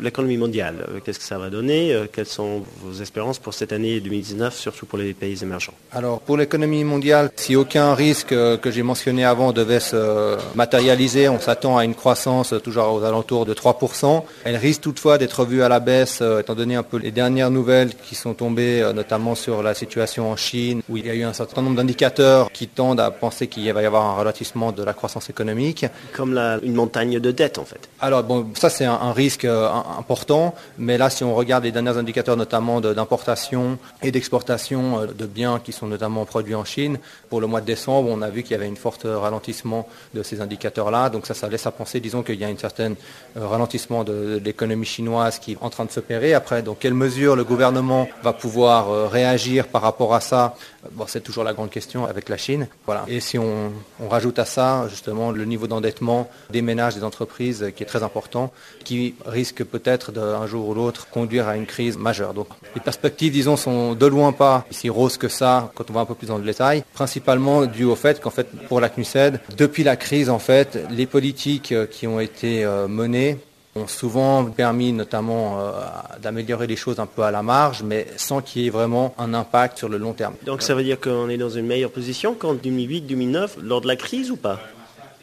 l'économie 0.00 0.38
mondiale, 0.38 0.86
qu'est-ce 1.04 1.18
que 1.18 1.24
ça 1.24 1.38
va 1.38 1.50
donner? 1.50 1.79
Quelles 2.12 2.26
sont 2.26 2.62
vos 2.82 3.02
espérances 3.02 3.38
pour 3.38 3.54
cette 3.54 3.72
année 3.72 4.00
2019, 4.00 4.56
surtout 4.56 4.86
pour 4.86 4.98
les 4.98 5.14
pays 5.14 5.42
émergents? 5.42 5.74
Alors 5.92 6.20
pour 6.20 6.36
l'économie 6.36 6.84
mondiale, 6.84 7.30
si 7.36 7.56
aucun 7.56 7.94
risque 7.94 8.32
euh, 8.32 8.56
que 8.56 8.70
j'ai 8.70 8.82
mentionné 8.82 9.24
avant 9.24 9.52
devait 9.52 9.80
se 9.80 10.36
matérialiser, 10.54 11.28
on 11.28 11.40
s'attend 11.40 11.78
à 11.78 11.84
une 11.84 11.94
croissance 11.94 12.54
toujours 12.62 12.94
aux 12.94 13.04
alentours 13.04 13.46
de 13.46 13.54
3%. 13.54 14.22
Elle 14.44 14.56
risque 14.56 14.82
toutefois 14.82 15.18
d'être 15.18 15.44
vue 15.44 15.62
à 15.62 15.68
la 15.68 15.80
baisse, 15.80 16.18
euh, 16.22 16.40
étant 16.40 16.54
donné 16.54 16.76
un 16.76 16.82
peu 16.82 16.98
les 16.98 17.10
dernières 17.10 17.50
nouvelles 17.50 17.94
qui 17.94 18.14
sont 18.14 18.34
tombées, 18.34 18.80
euh, 18.82 18.92
notamment 18.92 19.34
sur 19.34 19.62
la 19.62 19.74
situation 19.74 20.30
en 20.30 20.36
Chine, 20.36 20.82
où 20.88 20.96
il 20.96 21.06
y 21.06 21.10
a 21.10 21.14
eu 21.14 21.24
un 21.24 21.32
certain 21.32 21.62
nombre 21.62 21.76
d'indicateurs 21.76 22.50
qui 22.52 22.68
tendent 22.68 23.00
à 23.00 23.10
penser 23.10 23.46
qu'il 23.46 23.72
va 23.72 23.82
y 23.82 23.86
avoir 23.86 24.04
un 24.04 24.14
ralentissement 24.14 24.72
de 24.72 24.82
la 24.82 24.92
croissance 24.92 25.30
économique. 25.30 25.86
Comme 26.12 26.38
une 26.62 26.74
montagne 26.74 27.18
de 27.18 27.30
dette 27.30 27.58
en 27.58 27.64
fait. 27.64 27.88
Alors 28.00 28.22
bon, 28.22 28.46
ça 28.54 28.70
c'est 28.70 28.84
un, 28.84 28.94
un, 28.94 29.12
risque 29.12 29.44
important, 29.44 30.54
mais 30.78 30.98
là 30.98 31.10
si 31.10 31.24
on 31.24 31.34
regarde 31.34 31.64
les 31.64 31.69
derniers 31.72 31.96
indicateurs 31.96 32.36
notamment 32.36 32.80
d'importation 32.80 33.78
et 34.02 34.10
d'exportation 34.10 35.00
euh, 35.00 35.06
de 35.06 35.26
biens 35.26 35.60
qui 35.62 35.72
sont 35.72 35.86
notamment 35.86 36.24
produits 36.24 36.54
en 36.54 36.64
Chine. 36.64 36.98
Pour 37.28 37.40
le 37.40 37.46
mois 37.46 37.60
de 37.60 37.66
décembre, 37.66 38.08
on 38.10 38.22
a 38.22 38.30
vu 38.30 38.42
qu'il 38.42 38.52
y 38.52 38.54
avait 38.54 38.68
une 38.68 38.76
forte 38.76 39.06
ralentissement 39.06 39.88
de 40.14 40.22
ces 40.22 40.40
indicateurs-là. 40.40 41.10
Donc 41.10 41.26
ça, 41.26 41.34
ça 41.34 41.48
laisse 41.48 41.66
à 41.66 41.70
penser, 41.70 42.00
disons, 42.00 42.22
qu'il 42.22 42.36
y 42.36 42.44
a 42.44 42.48
un 42.48 42.56
certain 42.56 42.92
euh, 43.36 43.46
ralentissement 43.46 44.04
de, 44.04 44.40
l'économie 44.44 44.86
chinoise 44.86 45.38
qui 45.38 45.52
est 45.52 45.58
en 45.60 45.70
train 45.70 45.84
de 45.84 45.90
s'opérer. 45.90 46.34
Après, 46.34 46.62
dans 46.62 46.74
quelles 46.74 46.94
mesures 46.94 47.36
le 47.36 47.44
gouvernement 47.44 48.08
va 48.22 48.32
pouvoir 48.32 48.90
euh, 48.90 49.06
réagir 49.06 49.68
par 49.68 49.82
rapport 49.82 50.14
à 50.14 50.20
ça 50.20 50.54
Bon, 50.92 51.04
c'est 51.06 51.20
toujours 51.20 51.44
la 51.44 51.52
grande 51.52 51.70
question 51.70 52.06
avec 52.06 52.28
la 52.28 52.38
Chine. 52.38 52.66
Voilà. 52.86 53.04
Et 53.06 53.20
si 53.20 53.38
on, 53.38 53.72
rajoute 54.08 54.38
à 54.38 54.44
ça 54.44 54.86
justement 54.88 55.30
le 55.30 55.44
niveau 55.44 55.66
d'endettement 55.66 56.30
des 56.50 56.62
ménages, 56.62 56.94
des 56.94 57.04
entreprises 57.04 57.70
qui 57.76 57.82
est 57.82 57.86
très 57.86 58.02
important, 58.02 58.50
qui 58.82 59.14
risque 59.26 59.62
peut-être 59.62 60.10
d'un 60.10 60.46
jour 60.46 60.68
ou 60.68 60.74
l'autre 60.74 61.08
conduire 61.10 61.48
à 61.48 61.49
une 61.56 61.66
crise 61.66 61.96
majeure. 61.96 62.34
Donc 62.34 62.48
les 62.74 62.80
perspectives, 62.80 63.32
disons, 63.32 63.56
sont 63.56 63.94
de 63.94 64.06
loin 64.06 64.32
pas 64.32 64.66
si 64.70 64.88
roses 64.88 65.16
que 65.16 65.28
ça 65.28 65.72
quand 65.74 65.90
on 65.90 65.92
va 65.92 66.00
un 66.00 66.06
peu 66.06 66.14
plus 66.14 66.26
dans 66.26 66.38
le 66.38 66.44
détail, 66.44 66.84
principalement 66.92 67.66
dû 67.66 67.84
au 67.84 67.96
fait 67.96 68.20
qu'en 68.20 68.30
fait 68.30 68.48
pour 68.68 68.80
la 68.80 68.88
CNUSED, 68.88 69.40
depuis 69.56 69.84
la 69.84 69.96
crise 69.96 70.30
en 70.30 70.38
fait, 70.38 70.78
les 70.90 71.06
politiques 71.06 71.74
qui 71.90 72.06
ont 72.06 72.20
été 72.20 72.64
euh, 72.64 72.88
menées 72.88 73.38
ont 73.76 73.86
souvent 73.86 74.44
permis 74.44 74.92
notamment 74.92 75.60
euh, 75.60 75.72
d'améliorer 76.20 76.66
les 76.66 76.76
choses 76.76 76.98
un 76.98 77.06
peu 77.06 77.22
à 77.22 77.30
la 77.30 77.42
marge, 77.42 77.82
mais 77.82 78.06
sans 78.16 78.40
qu'il 78.40 78.62
y 78.62 78.66
ait 78.66 78.70
vraiment 78.70 79.14
un 79.18 79.32
impact 79.32 79.78
sur 79.78 79.88
le 79.88 79.98
long 79.98 80.12
terme. 80.12 80.34
Donc 80.44 80.62
ça 80.62 80.74
veut 80.74 80.82
dire 80.82 80.98
qu'on 80.98 81.28
est 81.28 81.36
dans 81.36 81.50
une 81.50 81.66
meilleure 81.66 81.90
position 81.90 82.34
qu'en 82.34 82.54
2008-2009, 82.54 83.60
lors 83.62 83.80
de 83.80 83.86
la 83.86 83.96
crise 83.96 84.30
ou 84.30 84.36
pas? 84.36 84.60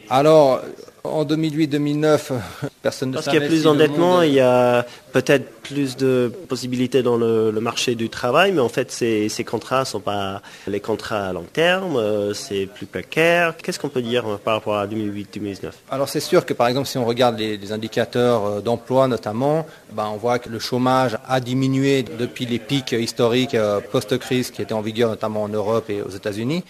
Alors, 0.10 0.62
en 1.08 1.26
2008-2009, 1.26 2.32
personne 2.82 3.10
ne 3.10 3.14
Parce 3.16 3.28
qu'il 3.28 3.42
y 3.42 3.44
a 3.44 3.48
plus 3.48 3.64
d'endettement, 3.64 4.22
il 4.22 4.34
y 4.34 4.40
a 4.40 4.86
peut-être 5.14 5.50
plus 5.62 5.98
de 5.98 6.32
possibilités 6.48 7.04
dans 7.04 7.18
le, 7.18 7.52
marché 7.60 7.96
du 7.96 8.10
travail, 8.10 8.52
mais 8.52 8.62
en 8.62 8.70
fait, 8.70 8.92
ces, 8.92 9.44
contrats 9.44 9.82
ne 9.82 9.86
sont 9.86 10.00
pas 10.00 10.42
les 10.68 10.80
contrats 10.80 11.28
à 11.28 11.34
long 11.34 11.46
terme, 11.52 11.98
euh, 11.98 12.34
c'est 12.34 12.68
plus 12.68 12.86
précaire. 12.86 13.56
Qu'est-ce 13.58 13.80
qu'on 13.80 13.90
peut 13.90 14.02
dire 14.02 14.28
euh, 14.28 14.38
par 14.38 14.54
rapport 14.54 14.78
à 14.78 14.88
2008-2009 14.88 15.72
Alors, 15.90 16.08
c'est 16.08 16.20
sûr 16.20 16.46
que, 16.46 16.54
par 16.54 16.68
exemple, 16.68 16.88
si 16.88 16.98
on 16.98 17.06
regarde 17.06 17.38
les, 17.38 17.72
indicateurs 17.72 18.46
euh, 18.46 18.62
d'emploi 18.62 19.08
notamment, 19.08 19.66
ben, 19.92 20.08
on 20.14 20.18
voit 20.18 20.40
que 20.40 20.50
le 20.50 20.60
chômage 20.60 21.18
a 21.28 21.40
diminué 21.40 22.04
depuis 22.04 22.46
les 22.46 22.60
pics 22.60 22.94
historiques 22.94 23.58
post-crise 23.92 24.52
qui 24.52 24.62
étaient 24.62 24.74
en 24.74 24.82
vigueur 24.82 25.10
notamment 25.10 25.44
en 25.44 25.50
Europe 25.50 25.90
et 25.90 26.02
aux 26.02 26.10
États-Unis. 26.10 26.64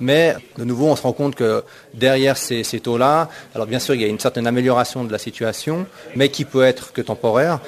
Mais 0.00 0.34
de 0.58 0.64
nouveau, 0.64 0.86
on 0.86 0.96
se 0.96 1.02
rend 1.02 1.12
compte 1.12 1.34
que 1.34 1.62
derrière 1.94 2.36
ces, 2.36 2.64
taux-là, 2.82 3.28
alors 3.54 3.66
bien 3.66 3.78
sûr, 3.78 3.94
il 3.94 4.00
y 4.00 4.04
a 4.04 4.08
une 4.08 4.18
certaine 4.18 4.46
amélioration 4.46 5.04
de 5.04 5.12
la 5.12 5.18
situation, 5.18 5.86
mais 6.16 6.28
qui 6.28 6.44
peut 6.44 6.64
être 6.64 6.92
que 6.92 7.00
temporaire. 7.00 7.60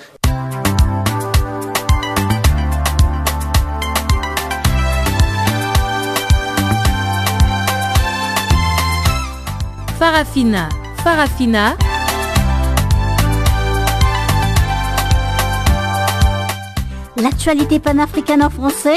Farafina, 9.99 10.69
Farafina. 11.03 11.77
L'actualité 17.17 17.79
panafricaine 17.79 18.43
en 18.43 18.51
français? 18.51 18.97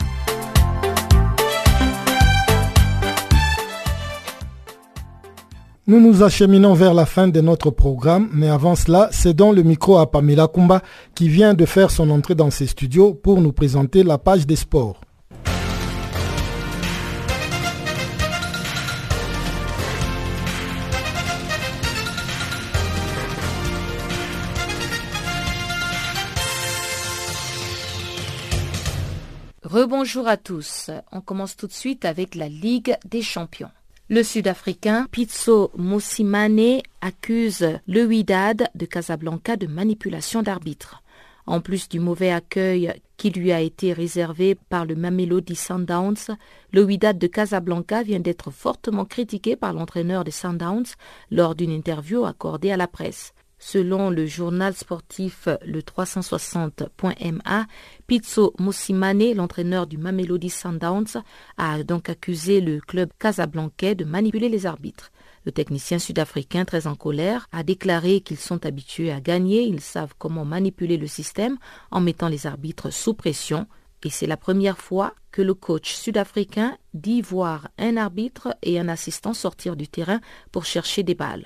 Nous 5.91 5.99
nous 5.99 6.23
acheminons 6.23 6.73
vers 6.73 6.93
la 6.93 7.05
fin 7.05 7.27
de 7.27 7.41
notre 7.41 7.69
programme, 7.69 8.29
mais 8.31 8.47
avant 8.47 8.75
cela, 8.75 9.09
cédons 9.11 9.51
le 9.51 9.61
micro 9.61 9.97
à 9.97 10.09
Pamela 10.09 10.47
Kumba 10.47 10.81
qui 11.15 11.27
vient 11.27 11.53
de 11.53 11.65
faire 11.65 11.91
son 11.91 12.09
entrée 12.11 12.33
dans 12.33 12.49
ses 12.49 12.65
studios 12.65 13.13
pour 13.13 13.41
nous 13.41 13.51
présenter 13.51 14.01
la 14.03 14.17
page 14.17 14.47
des 14.47 14.55
sports. 14.55 15.01
Rebonjour 29.61 30.25
à 30.29 30.37
tous. 30.37 30.89
On 31.11 31.19
commence 31.19 31.57
tout 31.57 31.67
de 31.67 31.73
suite 31.73 32.05
avec 32.05 32.35
la 32.35 32.47
Ligue 32.47 32.95
des 33.09 33.21
champions. 33.21 33.71
Le 34.11 34.23
Sud-Africain 34.23 35.07
Pizzo 35.09 35.71
Mosimane 35.77 36.81
accuse 36.99 37.79
le 37.87 38.03
Wydad 38.03 38.67
de 38.75 38.85
Casablanca 38.85 39.55
de 39.55 39.67
manipulation 39.67 40.41
d'arbitre. 40.43 41.01
En 41.47 41.61
plus 41.61 41.87
du 41.87 42.01
mauvais 42.01 42.29
accueil 42.29 42.93
qui 43.15 43.29
lui 43.29 43.53
a 43.53 43.61
été 43.61 43.93
réservé 43.93 44.55
par 44.55 44.83
le 44.83 44.95
Mamelody 44.95 45.55
Sundowns, 45.55 46.35
le 46.73 46.83
Wydad 46.83 47.17
de 47.17 47.27
Casablanca 47.27 48.03
vient 48.03 48.19
d'être 48.19 48.51
fortement 48.51 49.05
critiqué 49.05 49.55
par 49.55 49.71
l'entraîneur 49.71 50.25
des 50.25 50.31
Sundowns 50.31 50.93
lors 51.31 51.55
d'une 51.55 51.71
interview 51.71 52.25
accordée 52.25 52.73
à 52.73 52.77
la 52.77 52.87
presse. 52.87 53.33
Selon 53.63 54.09
le 54.09 54.25
journal 54.25 54.73
sportif 54.73 55.47
le 55.63 55.81
360.ma, 55.81 57.67
Pizzo 58.07 58.55
Moussimane, 58.57 59.35
l'entraîneur 59.35 59.85
du 59.85 59.99
Mamelody 59.99 60.49
Sundowns, 60.49 61.21
a 61.57 61.83
donc 61.83 62.09
accusé 62.09 62.59
le 62.59 62.79
club 62.79 63.11
casablancais 63.19 63.93
de 63.93 64.03
manipuler 64.03 64.49
les 64.49 64.65
arbitres. 64.65 65.11
Le 65.45 65.51
technicien 65.51 65.99
sud-africain, 65.99 66.65
très 66.65 66.87
en 66.87 66.95
colère, 66.95 67.45
a 67.51 67.61
déclaré 67.61 68.21
qu'ils 68.21 68.39
sont 68.39 68.65
habitués 68.65 69.11
à 69.11 69.21
gagner, 69.21 69.61
ils 69.61 69.79
savent 69.79 70.15
comment 70.17 70.43
manipuler 70.43 70.97
le 70.97 71.07
système 71.07 71.57
en 71.91 72.01
mettant 72.01 72.29
les 72.29 72.47
arbitres 72.47 72.89
sous 72.89 73.13
pression. 73.13 73.67
Et 74.03 74.09
c'est 74.09 74.25
la 74.25 74.37
première 74.37 74.79
fois 74.79 75.13
que 75.31 75.43
le 75.43 75.53
coach 75.53 75.93
sud-africain 75.93 76.79
dit 76.95 77.21
voir 77.21 77.67
un 77.77 77.95
arbitre 77.95 78.57
et 78.63 78.79
un 78.79 78.87
assistant 78.87 79.35
sortir 79.35 79.75
du 79.75 79.87
terrain 79.87 80.19
pour 80.51 80.65
chercher 80.65 81.03
des 81.03 81.13
balles. 81.13 81.45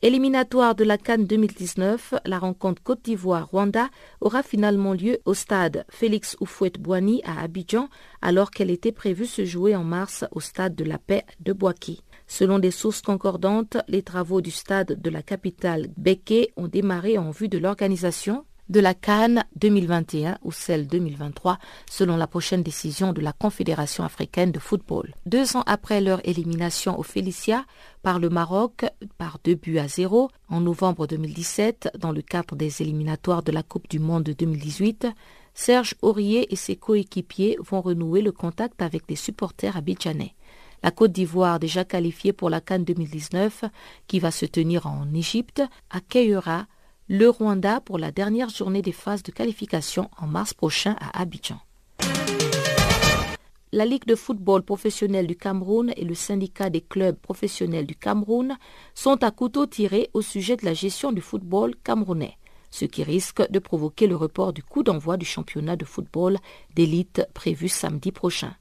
Éliminatoire 0.00 0.76
de 0.76 0.84
la 0.84 0.96
Cannes 0.96 1.26
2019, 1.26 2.14
la 2.24 2.38
rencontre 2.38 2.80
Côte 2.80 3.02
d'Ivoire-Rwanda 3.02 3.88
aura 4.20 4.44
finalement 4.44 4.92
lieu 4.92 5.18
au 5.24 5.34
stade 5.34 5.84
Félix 5.90 6.36
Oufouette-Boigny 6.38 7.20
à 7.24 7.40
Abidjan, 7.40 7.88
alors 8.22 8.52
qu'elle 8.52 8.70
était 8.70 8.92
prévue 8.92 9.26
se 9.26 9.44
jouer 9.44 9.74
en 9.74 9.82
mars 9.82 10.24
au 10.30 10.38
stade 10.38 10.76
de 10.76 10.84
la 10.84 10.98
Paix 10.98 11.24
de 11.40 11.52
Boaké. 11.52 11.98
Selon 12.28 12.60
des 12.60 12.70
sources 12.70 13.02
concordantes, 13.02 13.76
les 13.88 14.02
travaux 14.02 14.40
du 14.40 14.52
stade 14.52 15.00
de 15.02 15.10
la 15.10 15.22
capitale 15.22 15.88
Beke 15.96 16.52
ont 16.56 16.68
démarré 16.68 17.18
en 17.18 17.32
vue 17.32 17.48
de 17.48 17.58
l'organisation 17.58 18.44
de 18.68 18.80
la 18.80 18.94
Cannes 18.94 19.44
2021 19.56 20.38
ou 20.42 20.52
celle 20.52 20.86
2023 20.86 21.58
selon 21.90 22.16
la 22.16 22.26
prochaine 22.26 22.62
décision 22.62 23.12
de 23.12 23.20
la 23.20 23.32
Confédération 23.32 24.04
africaine 24.04 24.52
de 24.52 24.58
football. 24.58 25.14
Deux 25.26 25.56
ans 25.56 25.64
après 25.66 26.00
leur 26.00 26.20
élimination 26.28 26.98
au 26.98 27.02
Félicia 27.02 27.64
par 28.02 28.18
le 28.18 28.28
Maroc 28.28 28.84
par 29.16 29.38
deux 29.44 29.54
buts 29.54 29.78
à 29.78 29.88
zéro 29.88 30.30
en 30.48 30.60
novembre 30.60 31.06
2017 31.06 31.90
dans 31.98 32.12
le 32.12 32.22
cadre 32.22 32.56
des 32.56 32.82
éliminatoires 32.82 33.42
de 33.42 33.52
la 33.52 33.62
Coupe 33.62 33.88
du 33.88 33.98
Monde 33.98 34.24
2018, 34.24 35.06
Serge 35.54 35.94
Aurier 36.02 36.52
et 36.52 36.56
ses 36.56 36.76
coéquipiers 36.76 37.56
vont 37.60 37.80
renouer 37.80 38.22
le 38.22 38.32
contact 38.32 38.80
avec 38.82 39.06
des 39.08 39.16
supporters 39.16 39.76
abidjanais. 39.76 40.34
La 40.82 40.92
Côte 40.92 41.10
d'Ivoire, 41.10 41.58
déjà 41.58 41.84
qualifiée 41.84 42.32
pour 42.32 42.50
la 42.50 42.60
Cannes 42.60 42.84
2019, 42.84 43.64
qui 44.06 44.20
va 44.20 44.30
se 44.30 44.46
tenir 44.46 44.86
en 44.86 45.12
Égypte, 45.12 45.62
accueillera 45.90 46.66
le 47.10 47.30
Rwanda 47.30 47.80
pour 47.80 47.98
la 47.98 48.12
dernière 48.12 48.50
journée 48.50 48.82
des 48.82 48.92
phases 48.92 49.22
de 49.22 49.32
qualification 49.32 50.10
en 50.18 50.26
mars 50.26 50.52
prochain 50.52 50.94
à 51.00 51.22
Abidjan. 51.22 51.58
La 53.72 53.86
Ligue 53.86 54.04
de 54.04 54.14
football 54.14 54.62
professionnel 54.62 55.26
du 55.26 55.34
Cameroun 55.34 55.90
et 55.96 56.04
le 56.04 56.14
syndicat 56.14 56.68
des 56.68 56.82
clubs 56.82 57.16
professionnels 57.16 57.86
du 57.86 57.94
Cameroun 57.94 58.58
sont 58.94 59.22
à 59.22 59.30
couteau 59.30 59.64
tiré 59.64 60.10
au 60.12 60.20
sujet 60.20 60.56
de 60.56 60.66
la 60.66 60.74
gestion 60.74 61.10
du 61.10 61.22
football 61.22 61.74
camerounais, 61.82 62.36
ce 62.70 62.84
qui 62.84 63.02
risque 63.02 63.50
de 63.50 63.58
provoquer 63.58 64.06
le 64.06 64.16
report 64.16 64.52
du 64.52 64.62
coup 64.62 64.82
d'envoi 64.82 65.16
du 65.16 65.24
championnat 65.24 65.76
de 65.76 65.86
football 65.86 66.36
d'élite 66.74 67.26
prévu 67.32 67.68
samedi 67.68 68.12
prochain. 68.12 68.54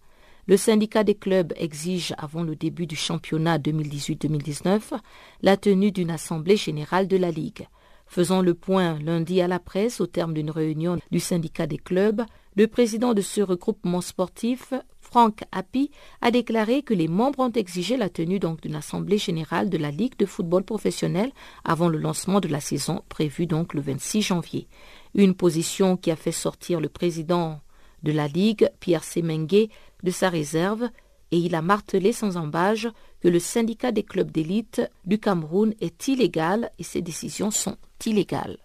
Le 0.46 0.56
syndicat 0.56 1.04
des 1.04 1.16
clubs 1.16 1.52
exige, 1.58 2.14
avant 2.18 2.44
le 2.44 2.56
début 2.56 2.88
du 2.88 2.96
championnat 2.96 3.58
2018-2019, 3.58 4.94
la 5.42 5.58
tenue 5.58 5.92
d'une 5.92 6.12
assemblée 6.12 6.56
générale 6.56 7.10
de 7.10 7.18
la 7.18 7.32
Ligue. 7.32 7.68
Faisant 8.08 8.42
le 8.42 8.54
point 8.54 9.00
lundi 9.00 9.42
à 9.42 9.48
la 9.48 9.60
presse 9.60 10.02
au 10.02 10.08
terme 10.08 10.34
d'une 10.34 10.50
réunion 10.50 10.98
du 11.12 11.20
syndicat 11.20 11.68
des 11.68 11.78
clubs, 11.78 12.24
le 12.56 12.68
président 12.68 13.14
de 13.14 13.22
ce 13.22 13.42
regroupement 13.42 14.02
sportif, 14.02 14.74
Franck 15.00 15.44
Happy, 15.52 15.92
a 16.22 16.32
déclaré 16.32 16.82
que 16.82 16.94
les 16.94 17.08
membres 17.08 17.40
ont 17.40 17.52
exigé 17.52 17.98
la 17.98 18.10
tenue 18.10 18.40
d'une 18.40 18.76
assemblée 18.76 19.18
générale 19.18 19.70
de 19.70 19.78
la 19.78 19.92
Ligue 19.92 20.18
de 20.18 20.26
football 20.26 20.64
professionnel 20.64 21.32
avant 21.64 21.88
le 21.88 22.00
lancement 22.00 22.40
de 22.40 22.48
la 22.48 22.60
saison 22.60 23.04
prévue 23.10 23.46
donc 23.46 23.74
le 23.74 23.82
26 23.82 24.22
janvier. 24.22 24.68
Une 25.14 25.36
position 25.36 25.98
qui 25.98 26.10
a 26.10 26.16
fait 26.16 26.32
sortir 26.32 26.82
le 26.82 26.90
président 26.90 27.62
de 28.04 28.12
la 28.12 28.28
Ligue, 28.28 28.70
Pierre 28.80 29.04
Semengue, 29.04 29.70
de 30.04 30.12
sa 30.12 30.30
réserve 30.30 30.90
et 31.32 31.38
il 31.38 31.56
a 31.56 31.62
martelé 31.62 32.12
sans 32.14 32.38
embâge 32.38 32.90
que 33.22 33.28
le 33.28 33.40
syndicat 33.40 33.92
des 33.92 34.04
clubs 34.04 34.32
d'élite 34.32 34.82
du 35.06 35.20
Cameroun 35.20 35.74
est 35.82 36.08
illégal 36.08 36.72
et 36.80 36.84
ses 36.84 37.02
décisions 37.02 37.52
sont 37.52 37.78
illégales. 38.06 38.58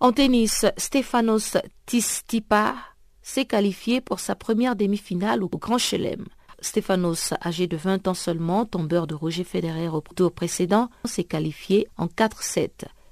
En 0.00 0.12
tennis, 0.12 0.66
Stefanos 0.76 1.56
Tistipa 1.86 2.74
s'est 3.22 3.44
qualifié 3.44 4.00
pour 4.00 4.18
sa 4.18 4.34
première 4.34 4.74
demi-finale 4.74 5.44
au 5.44 5.48
Grand 5.48 5.78
Chelem. 5.78 6.26
Stefanos, 6.60 7.34
âgé 7.44 7.66
de 7.66 7.76
20 7.76 8.08
ans 8.08 8.14
seulement, 8.14 8.64
tombeur 8.64 9.06
de 9.06 9.14
Roger 9.14 9.44
Federer 9.44 9.88
au 9.88 10.00
tour 10.00 10.32
précédent, 10.32 10.90
s'est 11.04 11.24
qualifié 11.24 11.88
en 11.96 12.06
4-7. 12.06 12.70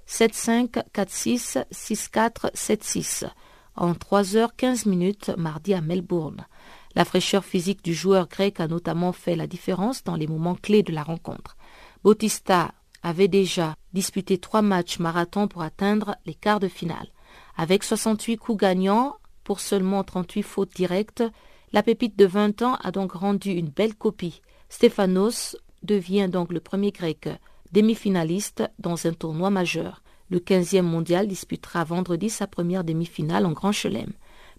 7-5, 0.09 0.83
4-6, 0.93 1.65
6-4, 1.73 2.53
7-6 2.55 3.31
en 3.77 3.93
3h15 3.93 4.89
minutes 4.89 5.31
mardi 5.37 5.75
à 5.75 5.81
Melbourne. 5.81 6.47
La 6.95 7.05
fraîcheur 7.05 7.45
physique 7.45 7.85
du 7.85 7.95
joueur 7.95 8.29
grec 8.29 8.61
a 8.61 8.67
notamment 8.67 9.13
fait 9.13 9.37
la 9.37 9.47
différence 9.47 10.03
dans 10.03 10.17
les 10.17 10.27
moments 10.27 10.57
clés 10.57 10.83
de 10.83 10.93
la 10.93 11.03
rencontre. 11.03 11.57
Bautista 12.03 12.73
avait 13.03 13.29
déjà 13.29 13.75
disputé 13.93 14.39
trois 14.39 14.63
matchs 14.63 14.99
marathon 14.99 15.49
pour 15.49 15.63
atteindre 15.63 16.17
les 16.27 16.35
quarts 16.35 16.61
de 16.61 16.69
finale. 16.69 17.09
Avec 17.57 17.85
68 17.85 18.37
coups 18.39 18.59
gagnants 18.59 19.17
pour 19.45 19.61
seulement 19.61 20.03
38 20.05 20.43
fautes 20.43 20.75
directes, 20.75 21.25
la 21.73 21.83
pépite 21.83 22.19
de 22.19 22.27
20 22.27 22.63
ans 22.63 22.75
a 22.83 22.91
donc 22.91 23.13
rendu 23.13 23.51
une 23.51 23.69
belle 23.69 23.95
copie. 23.95 24.43
Stéphanos 24.69 25.57
devient 25.83 26.29
donc 26.29 26.53
le 26.53 26.61
premier 26.61 26.91
grec 26.91 27.29
demi-finaliste 27.73 28.65
dans 28.79 29.07
un 29.07 29.13
tournoi 29.13 29.51
majeur. 29.51 30.03
Le 30.29 30.39
15e 30.39 30.83
mondial 30.83 31.27
disputera 31.27 31.85
vendredi 31.85 32.31
sa 32.31 32.47
première 32.47 32.85
demi-finale 32.85 33.47
en 33.47 33.53
Grand 33.53 33.73
Chelem. 33.73 34.13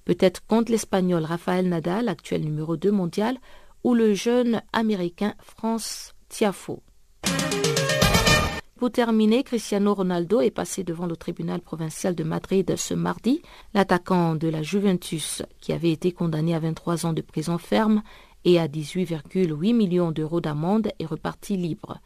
Peut-être 0.06 0.46
contre 0.46 0.72
l'Espagnol 0.72 1.24
Rafael 1.24 1.68
Nadal, 1.68 2.10
actuel 2.10 2.44
numéro 2.44 2.78
2 2.78 2.92
mondial, 2.92 3.38
ou 3.84 3.94
le 3.94 4.14
jeune 4.14 4.62
Américain 4.74 5.34
France 5.40 6.14
Tiafo. 6.30 6.82
Pour 8.82 8.92
terminer, 8.92 9.44
Cristiano 9.44 9.94
Ronaldo 9.94 10.42
est 10.42 10.50
passé 10.50 10.84
devant 10.84 11.06
le 11.06 11.16
tribunal 11.16 11.62
provincial 11.62 12.16
de 12.16 12.24
Madrid 12.24 12.76
ce 12.76 12.96
mardi. 12.96 13.44
L'attaquant 13.76 14.34
de 14.34 14.48
la 14.48 14.64
Juventus, 14.64 15.44
qui 15.60 15.72
avait 15.72 15.92
été 15.92 16.12
condamné 16.12 16.56
à 16.56 16.60
23 16.60 17.06
ans 17.06 17.14
de 17.14 17.22
prison 17.22 17.60
ferme 17.60 18.02
et 18.44 18.60
à 18.60 18.68
18,8 18.68 19.76
millions 19.76 20.12
d'euros 20.12 20.42
d'amende, 20.42 20.90
est 20.98 21.06
reparti 21.06 21.58
libre. 21.58 22.00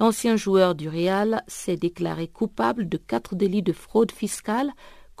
L'ancien 0.00 0.36
joueur 0.36 0.74
du 0.74 0.88
Real 0.88 1.42
s'est 1.48 1.76
déclaré 1.76 2.28
coupable 2.28 2.88
de 2.88 2.96
quatre 2.96 3.34
délits 3.34 3.62
de 3.62 3.74
fraude 3.74 4.10
fiscale 4.10 4.72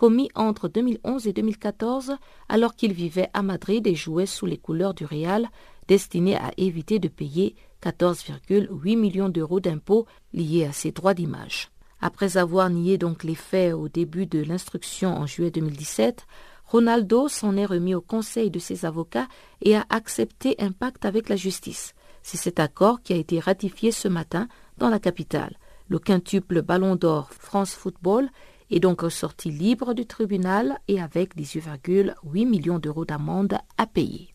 commis 0.02 0.30
entre 0.34 0.66
2011 0.66 1.28
et 1.28 1.32
2014 1.32 2.16
alors 2.48 2.74
qu'il 2.74 2.92
vivait 2.92 3.30
à 3.34 3.42
Madrid 3.42 3.86
et 3.86 3.94
jouait 3.94 4.26
sous 4.26 4.46
les 4.46 4.58
couleurs 4.58 4.94
du 4.94 5.04
Real, 5.04 5.48
destiné 5.86 6.34
à 6.34 6.50
éviter 6.56 6.98
de 6.98 7.06
payer 7.06 7.54
14,8 7.84 8.98
millions 8.98 9.28
d'euros 9.28 9.60
d'impôts 9.60 10.06
liés 10.32 10.64
à 10.64 10.72
ses 10.72 10.90
droits 10.90 11.14
d'image. 11.14 11.70
Après 12.00 12.36
avoir 12.36 12.68
nié 12.68 12.98
donc 12.98 13.22
les 13.22 13.36
faits 13.36 13.74
au 13.74 13.88
début 13.88 14.26
de 14.26 14.42
l'instruction 14.42 15.14
en 15.14 15.24
juillet 15.26 15.52
2017, 15.52 16.26
Ronaldo 16.66 17.28
s'en 17.28 17.56
est 17.56 17.64
remis 17.64 17.94
au 17.94 18.00
conseil 18.00 18.50
de 18.50 18.58
ses 18.58 18.84
avocats 18.84 19.28
et 19.60 19.76
a 19.76 19.86
accepté 19.88 20.56
un 20.58 20.72
pacte 20.72 21.04
avec 21.04 21.28
la 21.28 21.36
justice. 21.36 21.94
C'est 22.24 22.38
cet 22.38 22.58
accord 22.58 23.02
qui 23.02 23.12
a 23.12 23.16
été 23.16 23.38
ratifié 23.38 23.92
ce 23.92 24.08
matin 24.08 24.48
dans 24.78 24.88
la 24.88 24.98
capitale. 24.98 25.56
Le 25.86 26.00
quintuple 26.00 26.62
Ballon 26.62 26.96
d'Or 26.96 27.28
France 27.32 27.74
Football 27.74 28.30
est 28.72 28.80
donc 28.80 29.02
ressorti 29.02 29.50
libre 29.50 29.94
du 29.94 30.06
tribunal 30.06 30.78
et 30.88 31.00
avec 31.00 31.36
18,8 31.36 32.48
millions 32.48 32.78
d'euros 32.78 33.04
d'amende 33.04 33.58
à 33.76 33.86
payer. 33.86 34.34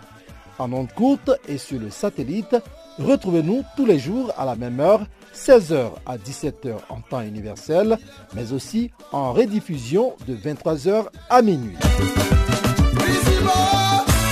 en 0.61 0.71
ondes 0.73 0.93
courte 0.93 1.31
et 1.47 1.57
sur 1.57 1.79
le 1.79 1.89
satellite, 1.89 2.55
retrouvez-nous 2.99 3.63
tous 3.75 3.85
les 3.85 3.99
jours 3.99 4.31
à 4.37 4.45
la 4.45 4.55
même 4.55 4.79
heure, 4.79 5.01
16h 5.35 5.91
à 6.05 6.17
17h 6.17 6.75
en 6.89 7.01
temps 7.01 7.21
universel, 7.21 7.97
mais 8.35 8.53
aussi 8.53 8.91
en 9.11 9.33
rediffusion 9.33 10.13
de 10.27 10.35
23h 10.35 11.05
à 11.29 11.41
minuit. 11.41 11.77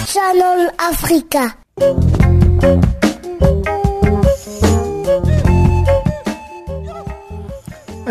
Channel 0.07 0.71
Africa. 0.77 1.55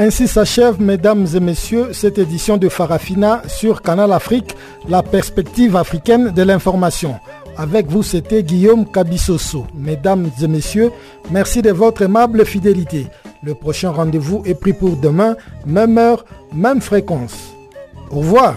Ainsi 0.00 0.28
s'achève, 0.28 0.80
mesdames 0.80 1.26
et 1.34 1.40
messieurs, 1.40 1.92
cette 1.92 2.18
édition 2.18 2.56
de 2.56 2.68
Farafina 2.68 3.42
sur 3.48 3.82
Canal 3.82 4.12
Afrique, 4.12 4.54
la 4.88 5.02
perspective 5.02 5.74
africaine 5.74 6.30
de 6.30 6.42
l'information. 6.42 7.18
Avec 7.58 7.88
vous, 7.88 8.04
c'était 8.04 8.44
Guillaume 8.44 8.86
Kabissoso. 8.86 9.66
Mesdames 9.74 10.30
et 10.40 10.46
messieurs, 10.46 10.92
merci 11.32 11.60
de 11.60 11.72
votre 11.72 12.02
aimable 12.02 12.46
fidélité. 12.46 13.08
Le 13.42 13.54
prochain 13.54 13.90
rendez-vous 13.90 14.42
est 14.46 14.54
pris 14.54 14.72
pour 14.72 14.96
demain, 14.96 15.36
même 15.66 15.98
heure, 15.98 16.24
même 16.54 16.80
fréquence. 16.80 17.52
Au 18.12 18.20
revoir. 18.20 18.54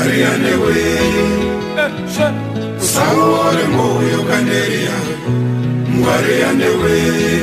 ariyane 0.00 0.52
weye 0.62 0.96
eh, 1.82 1.90
sawore 2.92 3.64
mwoyo 3.74 4.22
kaneriya 4.30 4.96
mwariyane 5.98 6.68
weye 6.82 7.40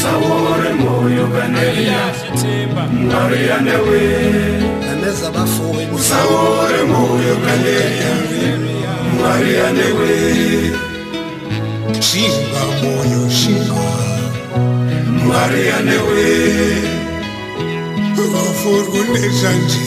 sawore 0.00 0.70
moyo 0.82 1.24
kaneliyathemba 1.34 2.82
mariane 3.10 3.76
we 3.86 4.02
nameza 4.86 5.28
abafowenu 5.28 5.98
sawore 6.08 6.82
moyo 6.92 7.34
kanelia 7.44 8.12
mariane 9.20 9.86
we 9.98 10.12
shinga 12.06 12.62
moyo 12.82 13.22
shinga 13.38 13.86
mariane 15.28 15.96
we 16.08 16.24
vafurwu 18.32 19.00
nezvanji 19.12 19.80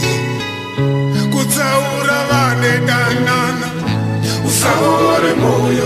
kutsaura 1.34 2.18
vane 2.30 2.72
danana 2.88 3.68
usawore 4.48 5.32
moyo 5.44 5.86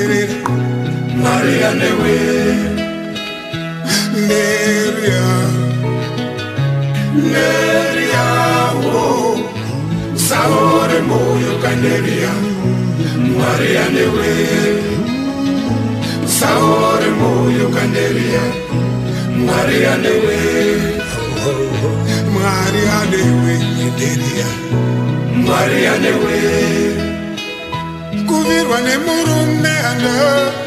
maria 1.41 1.71
newe. 1.73 2.17
Neria. 4.29 5.27
Neria 7.33 8.27
wo 8.85 9.05
saore 10.27 10.99
moyo 11.09 11.53
kaneria 11.63 12.31
maria 13.39 13.85
newe. 13.95 14.31
Saore 16.37 17.09
moyo 17.21 17.67
kaneria 17.75 18.43
maria 19.47 19.93
newe. 20.03 20.39
Maria 22.37 22.97
newe 23.11 23.55
neria. 23.97 24.49
Maria 25.49 25.93
newe. 26.03 26.39
Kuvirwa 28.27 28.81
nemurume 28.81 29.73
ano 29.91 30.60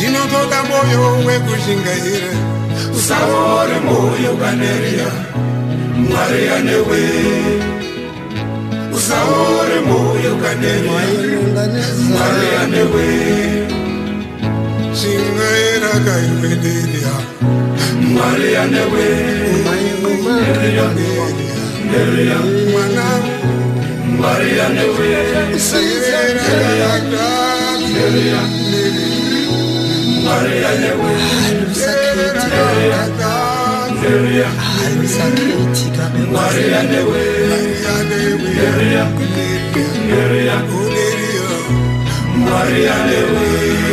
zvinotoda 0.00 0.58
mwoyo 0.68 1.26
wekushingaira 1.26 2.32
usavore 2.96 3.76
mwoyo 3.84 4.32
kaneriya 4.40 5.10
mwari 6.08 6.48
anewe 6.56 7.00
usavore 8.96 9.80
mwoyo 9.86 10.32
kaneriya 10.42 11.02
mwari 12.08 12.48
anewe 12.62 13.06
shingaira 14.98 15.92
kairwederiya 16.06 17.14
mwari 18.12 18.56
anewe 18.56 19.06
mwanangu 22.72 23.32
mwari 24.16 24.60
anewe 24.60 25.08
shingaira 25.66 26.42
kairwederiya 27.10 28.89
Mariane 30.30 30.90
we 31.00 31.10
Mariane 36.34 37.00
we 37.10 37.22
Mariane 40.10 40.68
we 40.70 40.86
Mariane 42.46 43.20
we 43.32 43.89